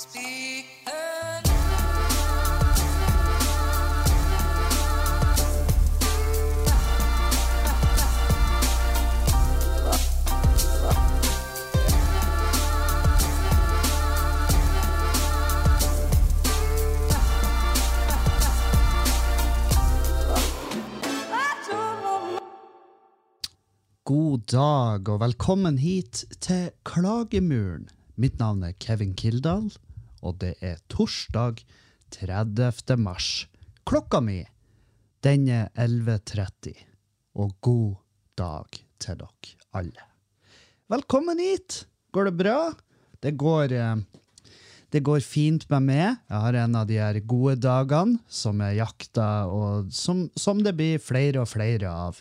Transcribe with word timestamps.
God 0.00 0.08
dag 24.48 25.08
og 25.08 25.20
velkommen 25.20 25.76
hit 25.78 26.24
til 26.40 26.70
Klagemuren. 26.88 27.90
Mitt 28.20 28.40
navn 28.40 28.64
er 28.66 28.72
Kevin 28.80 29.14
Kildahl, 29.16 29.70
og 30.20 30.38
det 30.42 30.54
er 30.64 30.80
torsdag 30.92 31.62
30. 32.14 32.96
mars. 33.00 33.46
Klokka 33.88 34.20
mi, 34.22 34.42
den 35.24 35.48
er 35.48 35.68
11.30, 35.76 36.74
og 37.40 37.54
god 37.60 37.98
dag 38.38 38.80
til 39.00 39.20
dere 39.20 39.56
alle. 39.76 40.06
Velkommen 40.90 41.38
hit! 41.38 41.84
Går 42.10 42.30
det 42.30 42.36
bra? 42.40 42.56
Det 43.22 43.36
går, 43.38 43.72
eh, 43.72 43.96
det 44.90 45.02
går 45.06 45.20
fint 45.22 45.66
med 45.70 45.84
meg. 45.86 46.16
Jeg 46.28 46.40
har 46.44 46.56
en 46.58 46.74
av 46.74 46.88
de 46.88 46.98
her 46.98 47.20
gode 47.22 47.60
dagene 47.62 48.18
som 48.26 48.58
jeg 48.64 48.80
jakta, 48.80 49.46
og 49.46 49.92
som, 49.94 50.24
som 50.34 50.62
det 50.64 50.74
blir 50.74 50.98
flere 50.98 51.44
og 51.44 51.50
flere 51.52 51.92
av 51.92 52.18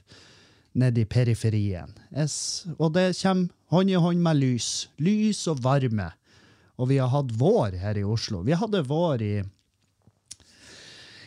nede 0.77 1.01
i 1.01 1.09
periferien. 1.09 1.95
Es, 2.13 2.67
og 2.77 2.93
det 2.93 3.15
kommer 3.17 3.49
hånd 3.73 3.89
i 3.89 3.97
hånd 3.97 4.21
med 4.21 4.37
lys. 4.37 4.89
Lys 5.01 5.47
og 5.49 5.63
varme. 5.65 6.11
Og 6.79 6.87
vi 6.87 6.99
har 7.01 7.11
hatt 7.11 7.31
vår 7.35 7.75
her 7.81 7.97
i 7.99 8.05
Oslo. 8.07 8.43
Vi 8.47 8.55
hadde 8.55 8.85
vår 8.87 9.23
i 9.25 9.33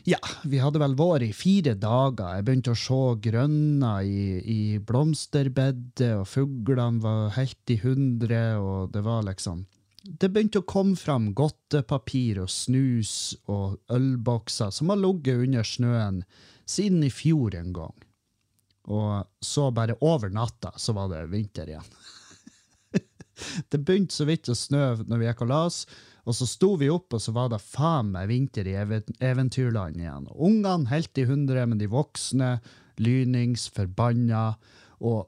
Ja, 0.09 0.19
vi 0.49 0.59
hadde 0.59 0.81
vel 0.83 0.97
vår 0.99 1.29
i 1.29 1.33
fire 1.37 1.77
dager. 1.79 2.39
Jeg 2.39 2.47
begynte 2.47 2.73
å 2.73 2.79
se 2.81 3.01
grønner 3.23 4.03
i, 4.03 4.41
i 4.41 4.63
blomsterbedet, 4.83 6.09
og 6.17 6.27
fuglene 6.27 7.05
var 7.05 7.37
helt 7.37 7.71
i 7.71 7.79
hundre, 7.85 8.41
og 8.59 8.97
det 8.97 9.05
var 9.07 9.29
liksom 9.29 9.67
Det 10.03 10.33
begynte 10.33 10.65
å 10.65 10.67
komme 10.67 10.97
fram 10.99 11.29
godtepapir 11.39 12.41
og 12.43 12.51
snus 12.51 13.37
og 13.47 13.79
ølbokser 13.93 14.73
som 14.75 14.91
har 14.91 14.99
ligget 14.99 15.45
under 15.45 15.63
snøen 15.63 16.25
siden 16.67 17.05
i 17.07 17.13
fjor 17.13 17.55
en 17.55 17.71
gang. 17.77 17.95
Og 18.91 19.29
så 19.39 19.71
bare 19.71 19.95
over 20.03 20.33
natta 20.35 20.73
så 20.77 20.97
var 20.97 21.13
det 21.13 21.29
vinter 21.31 21.71
igjen. 21.71 21.87
Det 23.71 23.83
begynte 23.85 24.15
så 24.15 24.27
vidt 24.29 24.51
å 24.51 24.57
snø 24.57 24.85
når 25.07 25.21
vi 25.21 25.29
gikk 25.29 25.45
og 25.47 25.53
la 25.53 25.61
oss, 25.69 25.83
og 26.23 26.37
så 26.39 26.47
sto 26.47 26.75
vi 26.79 26.91
opp, 26.93 27.13
og 27.17 27.23
så 27.23 27.35
var 27.35 27.49
det 27.51 27.59
faen 27.65 28.13
meg 28.15 28.29
vinter 28.31 28.69
i 28.71 28.77
even- 28.79 29.17
eventyrland 29.19 29.99
igjen. 29.99 30.29
Ungene 30.31 30.91
helt 30.93 31.19
i 31.19 31.27
hundre, 31.27 31.65
men 31.67 31.81
de 31.81 31.91
voksne 31.91 32.61
lynings, 33.03 33.67
forbanna, 33.75 34.53
og 35.03 35.27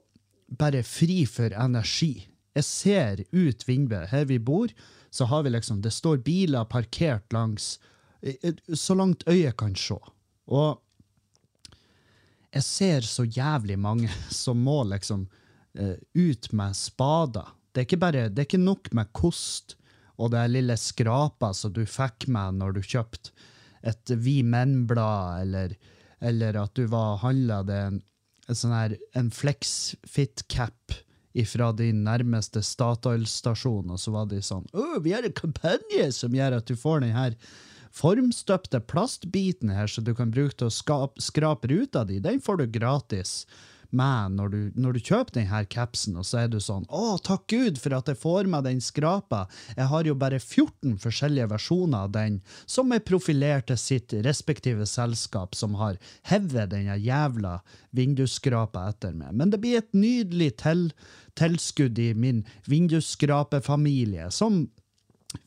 bare 0.54 0.84
fri 0.86 1.24
for 1.26 1.50
energi. 1.50 2.28
Jeg 2.54 2.64
ser 2.68 3.24
ut 3.32 3.64
vinduet. 3.66 4.12
Her 4.12 4.28
vi 4.30 4.38
bor, 4.38 4.70
så 5.10 5.26
har 5.26 5.42
vi 5.42 5.50
liksom 5.50 5.80
Det 5.82 5.92
står 5.92 6.22
biler 6.26 6.64
parkert 6.64 7.32
langs 7.32 7.78
Så 8.72 8.94
langt 8.96 9.22
øyet 9.28 9.56
kan 9.56 9.74
se. 9.76 9.98
Og 10.48 10.80
jeg 12.54 12.62
ser 12.62 13.00
så 13.00 13.26
jævlig 13.26 13.76
mange 13.78 14.08
som 14.30 14.62
må 14.64 14.82
liksom 14.88 15.26
eh, 15.76 15.98
ut 16.14 16.52
med 16.52 16.76
spader. 16.78 17.50
Det 17.74 17.82
er 17.82 17.88
ikke 17.88 18.02
bare, 18.04 18.28
det 18.30 18.38
er 18.38 18.46
ikke 18.46 18.62
nok 18.62 18.92
med 18.94 19.10
kost 19.16 19.74
og 20.14 20.30
det 20.30 20.44
lille 20.52 20.76
skrapa 20.78 21.50
som 21.58 21.72
du 21.74 21.82
fikk 21.90 22.28
med 22.30 22.60
når 22.60 22.76
du 22.76 22.84
kjøpte 22.86 23.34
et 23.84 24.12
Vi 24.24 24.38
Menn-blad, 24.46 25.42
eller, 25.42 25.74
eller 26.24 26.56
at 26.62 26.72
du 26.78 26.86
var 26.88 27.18
handla 27.20 27.60
en, 27.74 27.98
en 28.48 28.56
sånn 28.56 28.94
en 29.18 29.28
Flexfit-cap 29.34 30.94
fra 31.50 31.72
din 31.74 32.04
nærmeste 32.06 32.62
Statoil-stasjon, 32.62 33.90
og 33.90 33.98
så 34.00 34.14
var 34.14 34.30
de 34.30 34.38
sånn 34.40 34.64
Å, 34.70 35.02
vi 35.02 35.12
har 35.12 35.26
en 35.26 35.34
kampanje 35.34 36.06
som 36.14 36.34
gjør 36.34 36.60
at 36.60 36.70
du 36.70 36.78
får 36.78 37.02
den 37.02 37.16
her 37.16 37.34
formstøpte 37.94 38.80
plastbiten 38.90 39.70
her, 39.74 39.90
så 39.90 40.02
du 40.02 40.14
kan 40.16 40.32
bruke 40.34 40.56
til 40.58 40.70
å 40.70 40.74
skape, 40.74 41.20
skrape 41.22 41.70
ruta 41.70 42.06
di, 42.06 42.22
den 42.22 42.40
får 42.42 42.62
du 42.62 42.66
gratis 42.78 43.42
med 43.96 44.36
når 44.38 44.52
du, 44.52 44.58
når 44.76 44.96
du 44.96 45.00
kjøper 45.00 45.38
denne 45.38 45.62
capsen, 45.70 46.18
og 46.20 46.26
så 46.28 46.44
er 46.44 46.52
du 46.52 46.58
sånn 46.62 46.86
Å, 46.88 47.16
takk 47.24 47.46
Gud 47.52 47.80
for 47.80 47.96
at 47.96 48.10
jeg 48.10 48.20
får 48.20 48.50
meg 48.50 48.66
den 48.66 48.82
skrapa. 48.84 49.44
Jeg 49.76 49.88
har 49.90 50.08
jo 50.08 50.16
bare 50.18 50.40
14 50.40 50.98
forskjellige 51.02 51.50
versjoner 51.54 52.06
av 52.08 52.14
den, 52.14 52.40
som 52.66 52.92
er 52.94 53.04
profilert 53.06 53.68
til 53.70 53.80
sitt 53.80 54.14
respektive 54.26 54.86
selskap, 54.90 55.56
som 55.58 55.78
har 55.80 55.98
hevet 56.30 56.72
denne 56.74 56.98
jævla 57.00 57.58
vindusskrapa 57.96 58.88
etter 58.92 59.14
meg. 59.16 59.34
Men 59.34 59.54
det 59.54 59.62
blir 59.62 59.80
et 59.80 59.92
nydelig 59.96 60.54
til, 60.64 60.88
tilskudd 61.38 61.98
i 62.02 62.12
min 62.18 62.42
vindusskrapefamilie, 62.70 64.30
som 64.34 64.66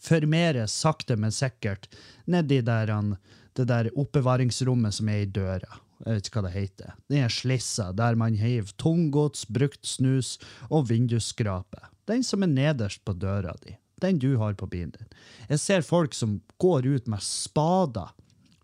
formeres 0.03 0.75
sakte, 0.75 1.15
men 1.15 1.31
sikkert 1.31 1.87
nedi 2.27 2.61
der 2.65 2.91
han, 2.91 3.15
det 3.57 3.67
der 3.71 3.91
oppbevaringsrommet 3.97 4.99
som 4.99 5.09
er 5.11 5.25
i 5.25 5.29
døra. 5.31 5.79
Jeg 6.05 6.13
vet 6.19 6.29
ikke 6.29 6.41
hva 6.41 6.45
det 6.47 6.55
heter. 6.55 6.93
Den 7.09 7.31
slissa, 7.33 7.89
der 7.95 8.17
man 8.19 8.37
heiv 8.37 8.69
tunggods, 8.77 9.47
brukt 9.49 9.85
snus 9.87 10.35
og 10.69 10.89
vindusskrape. 10.91 11.81
Den 12.07 12.23
som 12.23 12.45
er 12.45 12.53
nederst 12.53 13.03
på 13.05 13.15
døra 13.17 13.55
di. 13.63 13.75
Den 14.01 14.19
du 14.21 14.35
har 14.37 14.53
på 14.53 14.69
bilen 14.69 14.93
din. 14.93 15.09
Jeg 15.49 15.59
ser 15.59 15.85
folk 15.85 16.13
som 16.13 16.37
går 16.61 16.85
ut 16.85 17.09
med 17.09 17.23
spader 17.25 18.13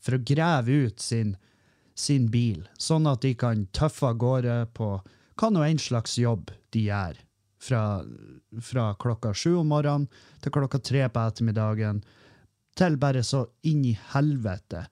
for 0.04 0.18
å 0.18 0.22
grave 0.22 0.86
ut 0.86 1.02
sin, 1.02 1.36
sin 1.96 2.30
bil, 2.30 2.68
sånn 2.78 3.08
at 3.10 3.24
de 3.26 3.34
kan 3.40 3.66
tøffe 3.74 4.12
av 4.12 4.20
gårde 4.22 4.58
på 4.78 4.96
hva 5.40 5.50
nå 5.50 5.64
enn 5.66 5.82
slags 5.82 6.20
jobb 6.22 6.52
de 6.76 6.88
gjør. 6.92 7.18
Fra, 7.64 8.04
fra 8.60 8.90
klokka 9.00 9.32
sju 9.34 9.56
om 9.62 9.70
morgenen 9.72 10.10
til 10.44 10.52
klokka 10.54 10.82
tre 10.84 11.08
på 11.08 11.22
ettermiddagen, 11.24 12.02
til 12.76 12.98
bare 13.00 13.22
så 13.24 13.46
inn 13.70 13.86
i 13.88 13.94
helvete 14.12 14.84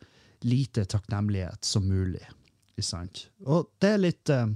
lite 0.47 0.85
takknemlighet 0.85 1.66
som 1.66 1.88
mulig. 1.88 2.24
Og 3.46 3.69
det 3.81 3.94
er 3.96 4.02
litt 4.02 4.31
eh, 4.34 4.47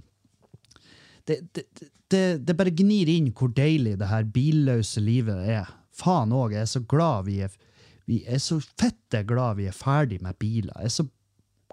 det, 1.25 1.39
det, 1.53 1.65
det, 2.11 2.23
det 2.45 2.57
bare 2.57 2.73
gnir 2.73 3.09
inn 3.11 3.31
hvor 3.35 3.51
deilig 3.55 3.97
det 4.01 4.09
her 4.09 4.25
billøse 4.29 5.03
livet 5.03 5.45
er. 5.57 5.69
Faen 5.95 6.33
òg, 6.35 6.55
jeg 6.55 6.65
er 6.65 6.71
så 6.71 6.83
glad 6.85 7.29
vi 7.29 7.41
er 7.45 7.61
Vi 8.05 8.19
er 8.29 8.37
så 8.37 8.59
fette 8.61 9.23
glad 9.25 9.57
vi 9.57 9.65
er 9.65 9.73
ferdig 9.73 10.19
med 10.21 10.37
biler. 10.37 10.75
Jeg 10.77 10.91
er 10.91 10.93
så 10.93 11.07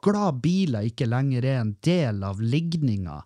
glad 0.03 0.39
biler 0.41 0.89
ikke 0.89 1.05
lenger 1.05 1.45
er 1.45 1.59
en 1.61 1.75
del 1.85 2.23
av 2.25 2.41
ligninga 2.41 3.19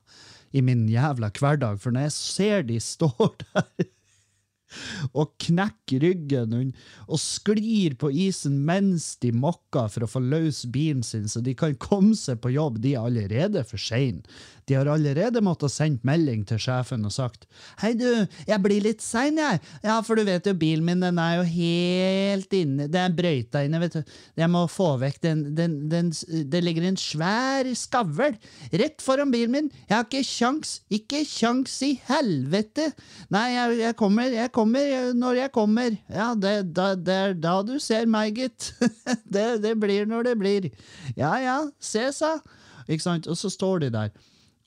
i 0.51 0.63
min 0.63 0.89
jævla 0.91 1.31
hverdag, 1.31 1.79
for 1.79 1.95
når 1.95 2.09
jeg 2.09 2.15
ser 2.17 2.67
de 2.67 2.81
står 2.81 3.37
der 3.45 3.87
og 5.13 5.35
knekker 5.43 6.03
ryggen 6.03 6.55
og 7.07 7.21
sklir 7.23 7.97
på 8.01 8.11
isen 8.11 8.59
mens 8.67 9.15
de 9.23 9.33
mokker 9.35 9.91
for 9.93 10.07
å 10.07 10.11
få 10.11 10.23
løs 10.25 10.65
bilen 10.73 11.05
sin, 11.07 11.29
så 11.29 11.43
de 11.45 11.55
kan 11.59 11.77
komme 11.81 12.17
seg 12.19 12.41
på 12.43 12.55
jobb. 12.55 12.81
De 12.85 12.95
er 12.95 13.07
allerede 13.07 13.65
for 13.69 13.81
sein. 13.81 14.23
De 14.67 14.75
har 14.75 14.89
allerede 14.91 15.41
måttet 15.47 15.71
sendt 15.71 16.03
melding 16.07 16.43
til 16.49 16.59
sjefen 16.59 17.07
og 17.07 17.13
sagt 17.15 17.45
Hei, 17.79 17.93
du, 17.95 18.09
jeg 18.49 18.59
blir 18.65 18.83
litt 18.83 19.05
sein, 19.05 19.39
jeg. 19.39 19.61
Ja, 19.85 20.01
for 20.03 20.19
du 20.19 20.25
vet 20.27 20.49
jo, 20.49 20.57
bilen 20.59 20.87
min 20.89 21.05
den 21.05 21.21
er 21.23 21.37
jo 21.39 21.45
helt 21.47 22.57
inne 22.57 22.89
Det 22.91 22.99
er 22.99 23.15
brøyta 23.15 23.63
inne, 23.67 23.81
vet 23.85 23.99
du. 24.01 24.17
Jeg 24.43 24.51
må 24.51 24.65
få 24.71 24.89
vekk 25.03 25.21
den, 25.23 25.45
den, 25.59 25.79
den 25.93 26.11
Det 26.51 26.65
ligger 26.65 26.89
en 26.89 26.99
svær 26.99 27.71
skavl 27.79 28.35
rett 28.77 29.03
foran 29.05 29.31
bilen 29.31 29.53
min. 29.53 29.71
Jeg 29.87 29.95
har 29.95 30.07
ikke 30.07 30.25
kjangs. 30.27 30.77
Ikke 30.93 31.23
kjangs 31.29 31.75
i 31.87 31.93
helvete. 32.09 32.89
Nei, 33.35 33.47
jeg, 33.55 33.79
jeg 33.85 33.99
kommer, 33.99 34.31
jeg 34.35 34.53
kommer 34.55 35.13
når 35.15 35.43
jeg 35.45 35.55
kommer. 35.55 35.99
Ja, 36.11 36.31
det, 36.35 36.55
da, 36.75 36.93
det 36.99 37.19
er 37.29 37.37
da 37.39 37.59
du 37.67 37.77
ser 37.83 38.09
meg, 38.11 38.41
gitt. 38.41 38.73
det, 39.35 39.49
det 39.63 39.77
blir 39.81 40.09
når 40.11 40.33
det 40.33 40.39
blir. 40.41 40.71
Ja 41.19 41.37
ja, 41.43 41.61
se 41.79 42.09
sa. 42.17 42.39
Ikke 42.87 43.05
sant? 43.05 43.29
Og 43.31 43.39
så 43.39 43.51
står 43.53 43.87
de 43.87 43.95
der 43.95 44.17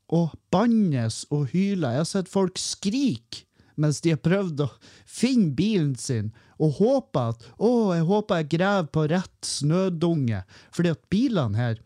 og 0.10 0.34
bannes 0.54 1.24
og 1.30 1.52
hyler. 1.54 1.96
Jeg 1.96 2.04
har 2.04 2.10
sett 2.10 2.32
folk 2.32 2.60
skrike 2.62 3.46
mens 3.80 4.02
de 4.04 4.12
har 4.12 4.20
prøvd 4.20 4.66
å 4.66 4.70
finne 5.08 5.54
bilen 5.56 5.94
sin, 5.96 6.34
og 6.60 6.82
håper 6.82 7.32
at 7.32 7.46
å, 7.56 7.94
jeg 7.96 8.04
håper 8.10 8.42
jeg 8.42 8.50
graver 8.58 8.90
på 8.92 9.06
rett 9.08 9.48
snødunge, 9.48 10.42
fordi 10.76 10.92
at 10.92 11.06
bilene 11.14 11.56
her 11.56 11.80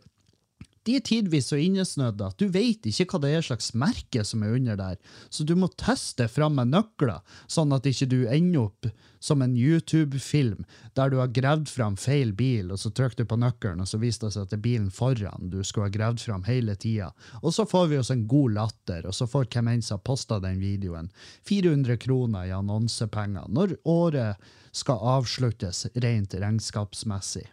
de 0.88 0.98
er 0.98 1.06
tidvis 1.06 1.50
så 1.52 1.60
innesnødde 1.62 2.28
at 2.28 2.40
du 2.40 2.50
vet 2.52 2.86
ikke 2.90 3.08
hva 3.14 3.22
det 3.24 3.32
er 3.38 3.46
slags 3.46 3.72
merke 3.78 4.24
som 4.28 4.44
er 4.44 4.58
under 4.58 4.80
der, 4.80 5.00
så 5.30 5.46
du 5.48 5.56
må 5.60 5.70
teste 5.80 6.28
fram 6.32 6.58
med 6.60 6.74
nøkler, 6.74 7.22
sånn 7.48 7.74
at 7.76 7.88
ikke 7.90 8.10
du 8.12 8.20
ender 8.28 8.68
opp 8.68 8.90
som 9.24 9.42
en 9.42 9.56
YouTube-film 9.56 10.66
der 10.98 11.14
du 11.14 11.20
har 11.22 11.32
gravd 11.32 11.70
fram 11.72 11.96
feil 12.00 12.34
bil, 12.36 12.74
og 12.76 12.82
så 12.82 12.92
trykker 12.92 13.24
du 13.24 13.30
på 13.32 13.40
nøkkelen, 13.40 13.84
og 13.84 13.88
så 13.88 14.00
viser 14.02 14.28
det 14.28 14.34
seg 14.36 14.48
at 14.48 14.52
det 14.52 14.60
er 14.60 14.66
bilen 14.66 14.90
foran 14.92 15.52
du 15.54 15.62
skulle 15.64 15.88
ha 15.88 15.94
gravd 15.94 16.26
fram 16.26 16.44
hele 16.48 16.76
tida. 16.76 17.14
Og 17.42 17.56
så 17.56 17.66
får 17.70 17.88
vi 17.92 18.02
oss 18.02 18.12
en 18.12 18.26
god 18.28 18.58
latter, 18.58 19.08
og 19.08 19.16
så 19.16 19.28
får 19.30 19.48
hvem 19.54 19.72
enn 19.72 19.86
som 19.86 20.02
har 20.02 20.08
posta 20.10 20.42
den 20.44 20.60
videoen, 20.60 21.08
400 21.48 21.98
kroner 22.04 22.50
i 22.50 22.56
annonsepenger 22.56 23.48
når 23.54 23.78
året 23.88 24.52
skal 24.76 25.00
avsluttes 25.20 25.86
rent 26.04 26.36
regnskapsmessig. 26.36 27.46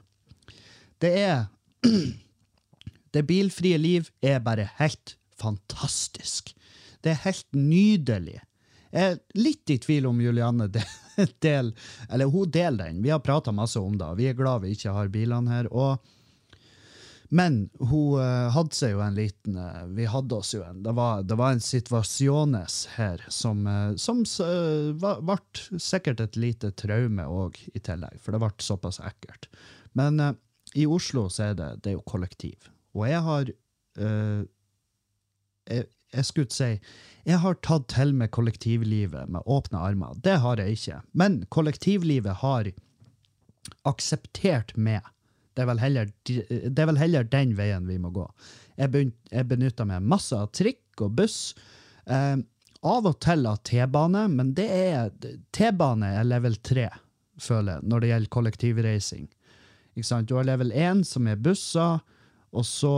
Det 1.00 1.15
er 1.21 1.47
Det 3.11 3.25
bilfrie 3.27 3.79
liv 3.79 4.11
er 4.21 4.41
bare 4.45 4.69
helt 4.79 5.17
fantastisk. 5.41 6.55
Det 7.01 7.15
er 7.15 7.25
helt 7.25 7.49
nydelig. 7.57 8.39
Jeg 8.91 9.15
er 9.15 9.21
litt 9.39 9.71
i 9.71 9.79
tvil 9.79 10.09
om 10.11 10.21
Julianne 10.21 10.67
del, 11.45 11.75
Eller 12.11 12.31
hun 12.31 12.51
deler 12.51 12.91
den. 12.91 13.03
Vi 13.03 13.12
har 13.15 13.23
prata 13.23 13.53
masse 13.55 13.81
om 13.81 13.99
det. 13.99 14.15
Vi 14.19 14.31
er 14.31 14.39
glad 14.39 14.65
vi 14.65 14.75
ikke 14.75 14.95
har 14.95 15.12
bilene 15.12 15.55
her. 15.55 15.71
og 15.73 15.99
men 17.31 17.69
hun 17.79 18.19
uh, 18.19 18.51
hadde 18.51 18.75
seg 18.75 18.97
jo 18.97 19.03
en 19.05 19.15
liten 19.15 19.55
uh, 19.55 19.85
Vi 19.95 20.03
hadde 20.11 20.35
oss 20.35 20.51
jo 20.51 20.65
en 20.67 20.81
Det 20.83 20.91
var, 20.99 21.23
det 21.23 21.37
var 21.39 21.55
en 21.55 21.62
situasjones 21.62 22.79
her 22.97 23.23
som, 23.31 23.61
uh, 23.71 23.95
som 23.95 24.25
ble 24.27 25.39
sikkert 25.79 26.25
et 26.25 26.41
lite 26.41 26.73
traume 26.75 27.23
òg, 27.23 27.55
i 27.71 27.79
tillegg. 27.79 28.19
For 28.19 28.35
det 28.35 28.43
ble 28.43 28.51
såpass 28.59 28.99
ekkelt. 29.07 29.47
Men 29.95 30.19
i 30.75 30.89
Oslo 30.91 31.29
så 31.31 31.53
er 31.53 31.55
det, 31.59 31.71
det 31.85 31.93
er 31.93 31.99
jo 32.01 32.07
kollektiv. 32.07 32.67
Og 32.97 33.07
jeg 33.09 33.23
har 33.23 33.51
jeg, 35.71 35.85
jeg 36.15 36.25
skulle 36.27 36.51
si 36.55 36.71
jeg 37.29 37.41
har 37.43 37.59
tatt 37.65 37.89
til 37.93 38.15
med 38.17 38.33
kollektivlivet 38.33 39.29
med 39.31 39.45
åpne 39.47 39.79
armer. 39.79 40.17
Det 40.25 40.39
har 40.41 40.61
jeg 40.61 40.79
ikke. 40.79 41.01
Men 41.13 41.43
kollektivlivet 41.53 42.41
har 42.41 42.71
akseptert 43.89 44.73
meg. 44.77 45.05
Det 45.55 45.65
er, 45.65 45.69
vel 45.69 45.83
heller, 45.83 46.13
er 46.31 46.89
vel 46.89 47.01
heller 47.01 47.27
den 47.29 47.53
veien 47.59 47.89
vi 47.91 47.99
må 48.01 48.13
gå. 48.15 48.25
Jeg, 48.81 49.11
jeg 49.31 49.49
benytter 49.51 49.89
meg 49.89 50.07
masse 50.07 50.37
av 50.37 50.49
trikk 50.57 51.05
og 51.05 51.19
buss. 51.19 51.53
Eh, 52.07 52.39
av 52.81 53.09
og 53.11 53.19
til 53.21 53.45
av 53.51 53.61
T-bane, 53.69 54.25
men 54.33 54.55
det 54.57 54.69
er 54.73 55.11
T-bane 55.53 56.15
er 56.17 56.25
level 56.25 56.57
3, 56.65 56.87
føler 57.41 57.77
jeg, 57.77 57.89
når 57.93 58.01
det 58.01 58.13
gjelder 58.13 58.35
kollektivreising. 58.39 59.29
Du 60.25 60.35
har 60.39 60.49
level 60.49 60.73
1, 60.73 61.05
som 61.05 61.29
er 61.29 61.37
busser, 61.37 62.01
og 62.52 62.67
så 62.67 62.94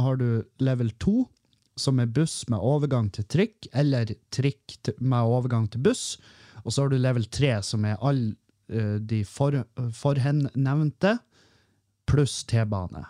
har 0.00 0.16
du 0.20 0.42
level 0.62 0.90
2, 1.02 1.24
som 1.80 2.00
er 2.00 2.10
buss 2.12 2.42
med 2.52 2.60
overgang 2.60 3.08
til 3.14 3.26
trikk, 3.30 3.68
eller 3.72 4.12
trikk 4.34 4.76
med 4.98 5.30
overgang 5.32 5.68
til 5.72 5.82
buss. 5.84 6.18
Og 6.64 6.72
så 6.72 6.84
har 6.84 6.92
du 6.92 6.98
level 7.00 7.24
3, 7.24 7.54
som 7.64 7.86
er 7.88 8.00
alle 8.00 8.34
uh, 8.72 8.98
de 9.00 9.22
for, 9.24 9.62
forhen 9.96 10.46
nevnte, 10.54 11.16
pluss 12.10 12.42
T-bane. 12.50 13.06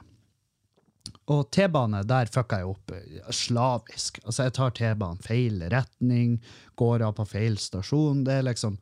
Og 1.31 1.47
T-bane, 1.55 2.03
der 2.07 2.31
fucka 2.33 2.61
jeg 2.61 2.73
opp 2.73 2.93
slavisk. 3.35 4.19
Altså, 4.25 4.49
jeg 4.49 4.57
tar 4.59 4.75
T-banen 4.77 5.23
feil 5.25 5.63
retning, 5.73 6.39
går 6.81 7.07
av 7.07 7.15
på 7.19 7.27
feil 7.33 7.59
stasjon. 7.59 8.25
Det 8.27 8.41
er 8.41 8.47
liksom 8.51 8.79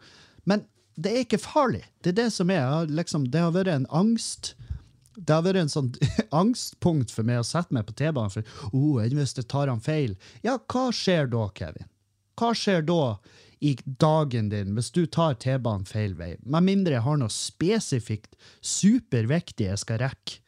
Men 0.49 0.65
det 0.99 1.13
er 1.13 1.25
ikke 1.27 1.39
farlig. 1.39 1.85
Det 2.03 2.11
er 2.11 2.25
det 2.25 2.31
som 2.35 2.51
er. 2.51 2.89
Liksom, 2.91 3.29
det 3.31 3.43
har 3.45 3.53
vært 3.55 3.71
en 3.71 3.87
angst 3.95 4.55
det 5.19 5.35
har 5.35 5.45
vært 5.47 5.63
en 5.65 5.73
sånn 5.73 5.91
angstpunkt 6.43 7.13
for 7.15 7.27
meg 7.27 7.43
å 7.43 7.47
sette 7.47 7.75
meg 7.75 7.89
på 7.89 7.97
T-banen. 7.99 8.33
For 8.33 8.71
oh, 8.71 9.03
hvis 9.03 9.37
jeg 9.37 9.49
tar 9.51 9.71
han 9.71 9.83
feil 9.85 10.17
Ja, 10.47 10.59
hva 10.59 10.89
skjer 10.95 11.31
da, 11.33 11.49
Kevin? 11.59 11.91
Hva 12.39 12.55
skjer 12.55 12.85
da 12.87 13.19
i 13.59 13.75
dagen 13.99 14.53
din 14.53 14.77
hvis 14.77 14.93
du 14.95 15.03
tar 15.11 15.39
T-banen 15.43 15.89
feil 15.89 16.15
vei? 16.19 16.37
Med 16.47 16.67
mindre 16.69 16.99
jeg 16.99 17.07
har 17.07 17.21
noe 17.21 17.35
spesifikt 17.35 18.39
superviktig 18.63 19.73
jeg 19.73 19.83
skal 19.83 20.03
rekke, 20.05 20.41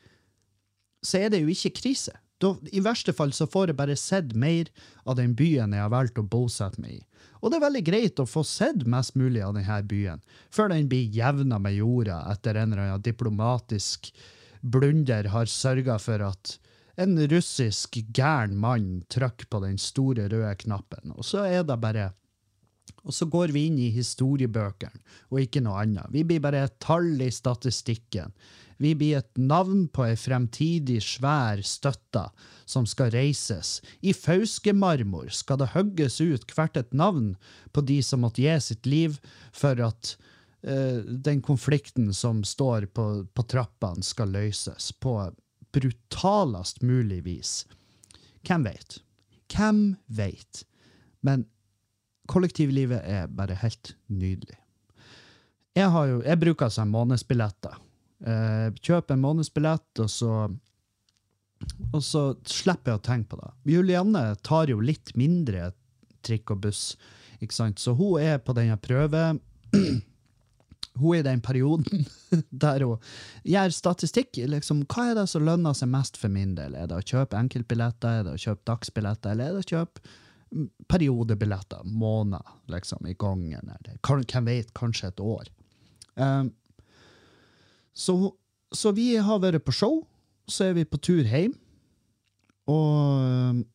så 1.02 1.24
er 1.24 1.32
det 1.32 1.40
jo 1.42 1.50
ikke 1.50 1.78
krise. 1.80 2.14
Da, 2.40 2.54
I 2.72 2.80
verste 2.84 3.12
fall 3.16 3.34
så 3.36 3.46
får 3.50 3.70
jeg 3.70 3.76
bare 3.76 3.96
sett 4.00 4.34
mer 4.38 4.68
av 5.04 5.18
den 5.18 5.34
byen 5.36 5.74
jeg 5.76 5.82
har 5.82 5.92
valgt 5.92 6.20
å 6.20 6.24
bosette 6.24 6.80
meg 6.80 7.00
i. 7.00 7.06
Og 7.40 7.50
det 7.50 7.58
er 7.58 7.64
veldig 7.64 7.82
greit 7.84 8.20
å 8.20 8.28
få 8.28 8.42
sett 8.44 8.84
mest 8.88 9.16
mulig 9.16 9.42
av 9.44 9.56
denne 9.56 9.80
byen, 9.88 10.20
før 10.52 10.70
den 10.72 10.88
blir 10.88 11.08
jevna 11.12 11.58
med 11.60 11.78
jorda 11.78 12.22
etter 12.32 12.56
en 12.60 12.72
eller 12.72 12.86
annen 12.86 13.04
diplomatisk 13.04 14.12
blunder 14.60 15.30
har 15.32 15.50
sørga 15.50 15.98
for 16.02 16.22
at 16.24 16.56
en 17.00 17.16
russisk 17.32 17.96
gæren 18.12 18.56
mann 18.60 19.02
trykker 19.12 19.48
på 19.50 19.62
den 19.64 19.78
store 19.80 20.28
røde 20.28 20.54
knappen. 20.64 21.14
Og 21.16 21.24
så 21.24 21.46
er 21.48 21.62
det 21.64 21.80
bare 21.80 22.12
Og 23.04 23.14
så 23.16 23.24
går 23.24 23.48
vi 23.54 23.62
inn 23.66 23.78
i 23.80 23.88
historiebøkene, 23.94 24.98
og 25.30 25.40
ikke 25.40 25.62
noe 25.64 25.78
annet. 25.80 26.10
Vi 26.12 26.20
blir 26.26 26.40
bare 26.44 26.66
et 26.66 26.74
tall 26.84 27.22
i 27.22 27.30
statistikken. 27.32 28.34
Vi 28.76 28.92
blir 28.92 29.22
et 29.22 29.38
navn 29.38 29.86
på 29.88 30.04
ei 30.04 30.18
fremtidig 30.20 30.98
svær 31.04 31.62
støtte 31.64 32.26
som 32.68 32.84
skal 32.84 33.12
reises. 33.14 33.78
I 34.04 34.12
Fauske-marmor 34.12 35.28
skal 35.32 35.62
det 35.62 35.70
hogges 35.72 36.20
ut 36.20 36.52
hvert 36.52 36.76
et 36.76 36.92
navn 36.92 37.38
på 37.72 37.84
de 37.88 38.02
som 38.04 38.20
måtte 38.20 38.44
gi 38.44 38.58
sitt 38.60 38.84
liv 38.84 39.16
for 39.52 39.80
at 39.80 40.14
den 40.60 41.38
konflikten 41.40 42.10
som 42.12 42.42
står 42.44 42.84
på, 42.92 43.04
på 43.32 43.42
trappene, 43.48 44.04
skal 44.04 44.34
løses 44.34 44.90
på 45.00 45.14
brutalest 45.72 46.82
mulig 46.82 47.22
vis. 47.24 47.52
Hvem 48.44 48.66
veit? 48.68 48.98
Hvem 49.48 49.80
veit? 50.06 50.64
Men 51.24 51.46
kollektivlivet 52.30 53.02
er 53.04 53.30
bare 53.32 53.56
helt 53.62 53.94
nydelig. 54.06 54.58
Jeg, 55.76 55.88
har 55.94 56.10
jo, 56.10 56.18
jeg 56.26 56.40
bruker 56.40 56.68
altså 56.68 56.84
månedsbilletter. 56.88 57.78
Uh, 58.20 58.68
kjøper 58.84 59.16
en 59.16 59.24
månedsbillett, 59.24 60.02
og 60.02 60.10
så 60.12 60.34
og 61.92 62.00
så 62.04 62.22
slipper 62.48 62.94
jeg 62.94 63.00
å 63.00 63.04
tenke 63.04 63.34
på 63.34 63.40
det. 63.40 63.50
Julianne 63.74 64.22
tar 64.46 64.70
jo 64.72 64.78
litt 64.80 65.12
mindre 65.18 65.74
trikk 66.24 66.54
og 66.54 66.62
buss, 66.64 66.94
ikke 67.40 67.56
sant? 67.56 67.80
så 67.80 67.92
hun 67.96 68.20
er 68.20 68.40
på 68.40 68.54
denne 68.56 68.78
prøve 68.80 69.34
hun 71.00 71.16
er 71.16 71.22
i 71.22 71.26
den 71.26 71.42
perioden 71.44 72.06
der 72.64 72.84
hun 72.86 73.12
gjør 73.48 73.74
statistikk. 73.74 74.40
liksom, 74.52 74.84
Hva 74.90 75.10
er 75.10 75.20
det 75.20 75.28
som 75.32 75.46
lønner 75.46 75.76
seg 75.76 75.90
mest 75.92 76.20
for 76.20 76.32
min 76.32 76.54
del? 76.58 76.76
Er 76.78 76.90
det 76.90 76.98
å 76.98 77.06
kjøpe 77.12 77.38
enkeltbilletter, 77.40 78.20
er 78.20 78.28
det 78.28 78.36
å 78.36 78.42
kjøpe 78.44 78.66
dagsbilletter, 78.70 79.34
eller 79.34 79.50
er 79.50 79.58
det 79.58 79.64
å 79.64 79.70
kjøpe 79.74 80.04
mm, 80.52 80.68
periodebilletter, 80.92 81.88
måneder, 81.88 82.54
liksom, 82.72 83.08
i 83.08 83.16
gangen? 83.18 83.74
Eller 83.76 83.98
hvem 84.04 84.52
vet, 84.52 84.74
kanskje 84.76 85.10
et 85.10 85.24
år. 85.24 85.50
Um, 86.20 86.52
så, 87.92 88.14
så, 88.72 88.92
vi 88.96 89.14
har 89.16 89.42
vært 89.42 89.64
på 89.66 89.74
show, 89.74 90.00
så 90.48 90.70
er 90.70 90.78
vi 90.78 90.86
på 90.88 91.00
tur 91.02 91.26
hjem. 91.26 91.56
Og 92.70 93.66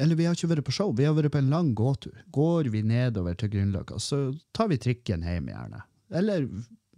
Eller 0.00 0.16
vi 0.16 0.24
har 0.24 0.36
ikke 0.36 0.48
vært 0.54 0.64
på 0.64 0.74
show, 0.74 0.92
vi 0.96 1.04
har 1.04 1.14
vært 1.16 1.32
på 1.34 1.40
en 1.42 1.52
lang 1.52 1.74
gåtur. 1.76 2.14
Går 2.32 2.70
vi 2.72 2.82
nedover 2.86 3.34
til 3.36 3.50
Grünerløkka, 3.52 3.98
så 4.00 4.30
tar 4.56 4.70
vi 4.70 4.78
trikken 4.80 5.26
hjem, 5.26 5.50
gjerne. 5.52 5.82
Eller 6.10 6.46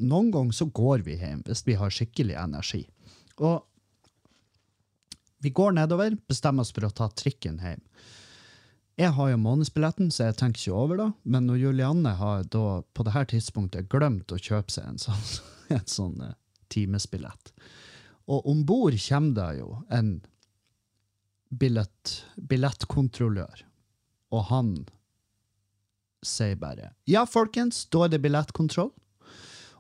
noen 0.03 0.31
ganger 0.35 0.57
så 0.57 0.67
går 0.67 1.05
vi 1.07 1.19
hjem 1.21 1.45
hvis 1.47 1.65
vi 1.67 1.77
har 1.79 1.93
skikkelig 1.93 2.37
energi. 2.41 2.83
Og 3.41 3.63
vi 5.43 5.51
går 5.51 5.75
nedover, 5.75 6.15
bestemmer 6.31 6.63
oss 6.63 6.71
for 6.75 6.87
å 6.87 6.93
ta 6.95 7.09
trikken 7.19 7.59
hjem. 7.63 7.81
Jeg 9.01 9.15
har 9.17 9.31
jo 9.33 9.39
månedsbilletten, 9.41 10.11
så 10.13 10.29
jeg 10.29 10.37
tenker 10.39 10.61
ikke 10.61 10.79
over 10.79 11.01
det. 11.01 11.09
Men 11.25 11.49
når 11.49 11.63
Julianne 11.63 12.13
har 12.19 12.45
da 12.53 12.83
på 12.95 13.07
dette 13.09 13.25
tidspunktet 13.33 13.89
glemt 13.91 14.31
å 14.35 14.39
kjøpe 14.39 14.75
seg 14.75 14.91
en 14.91 15.01
sånn, 15.01 15.25
en 15.79 15.89
sånn 15.89 16.21
uh, 16.21 16.37
timesbillett 16.73 17.53
Og 18.31 18.47
om 18.49 18.63
bord 18.69 18.97
kommer 19.09 19.35
det 19.37 19.49
jo 19.59 19.81
en 19.93 20.13
billett, 21.51 22.15
billettkontrollør, 22.37 23.65
og 24.33 24.47
han 24.49 24.73
sier 26.25 26.57
bare 26.57 26.93
Ja, 27.11 27.27
folkens, 27.29 27.85
da 27.93 28.07
er 28.07 28.15
det 28.15 28.23
billettkontroll. 28.25 28.93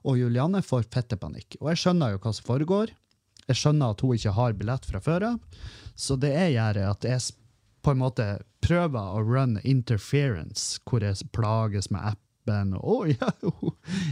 Og 0.08 0.18
Julianne 0.18 0.62
får 0.64 0.88
fettepanikk. 0.92 1.58
Og 1.60 1.72
jeg 1.72 1.82
skjønner 1.84 2.14
jo 2.14 2.22
hva 2.22 2.32
som 2.34 2.48
foregår. 2.48 2.94
Jeg 3.48 3.58
skjønner 3.58 3.92
at 3.94 4.02
hun 4.02 4.16
ikke 4.16 4.34
har 4.36 4.56
billett 4.58 4.88
fra 4.88 5.00
før 5.02 5.28
av. 5.32 5.62
Så 5.98 6.16
det 6.20 6.32
jeg 6.34 6.56
gjør, 6.56 6.80
er 6.80 6.90
at 6.90 7.06
jeg 7.06 7.38
på 7.82 7.94
en 7.94 8.02
måte 8.02 8.26
prøver 8.62 9.16
å 9.16 9.22
run 9.26 9.56
interference, 9.66 10.78
hvor 10.86 11.02
jeg 11.02 11.26
plages 11.34 11.90
med 11.90 12.14
appen. 12.14 12.76
Å, 12.78 12.82
oh, 12.82 13.10
ja, 13.10 13.32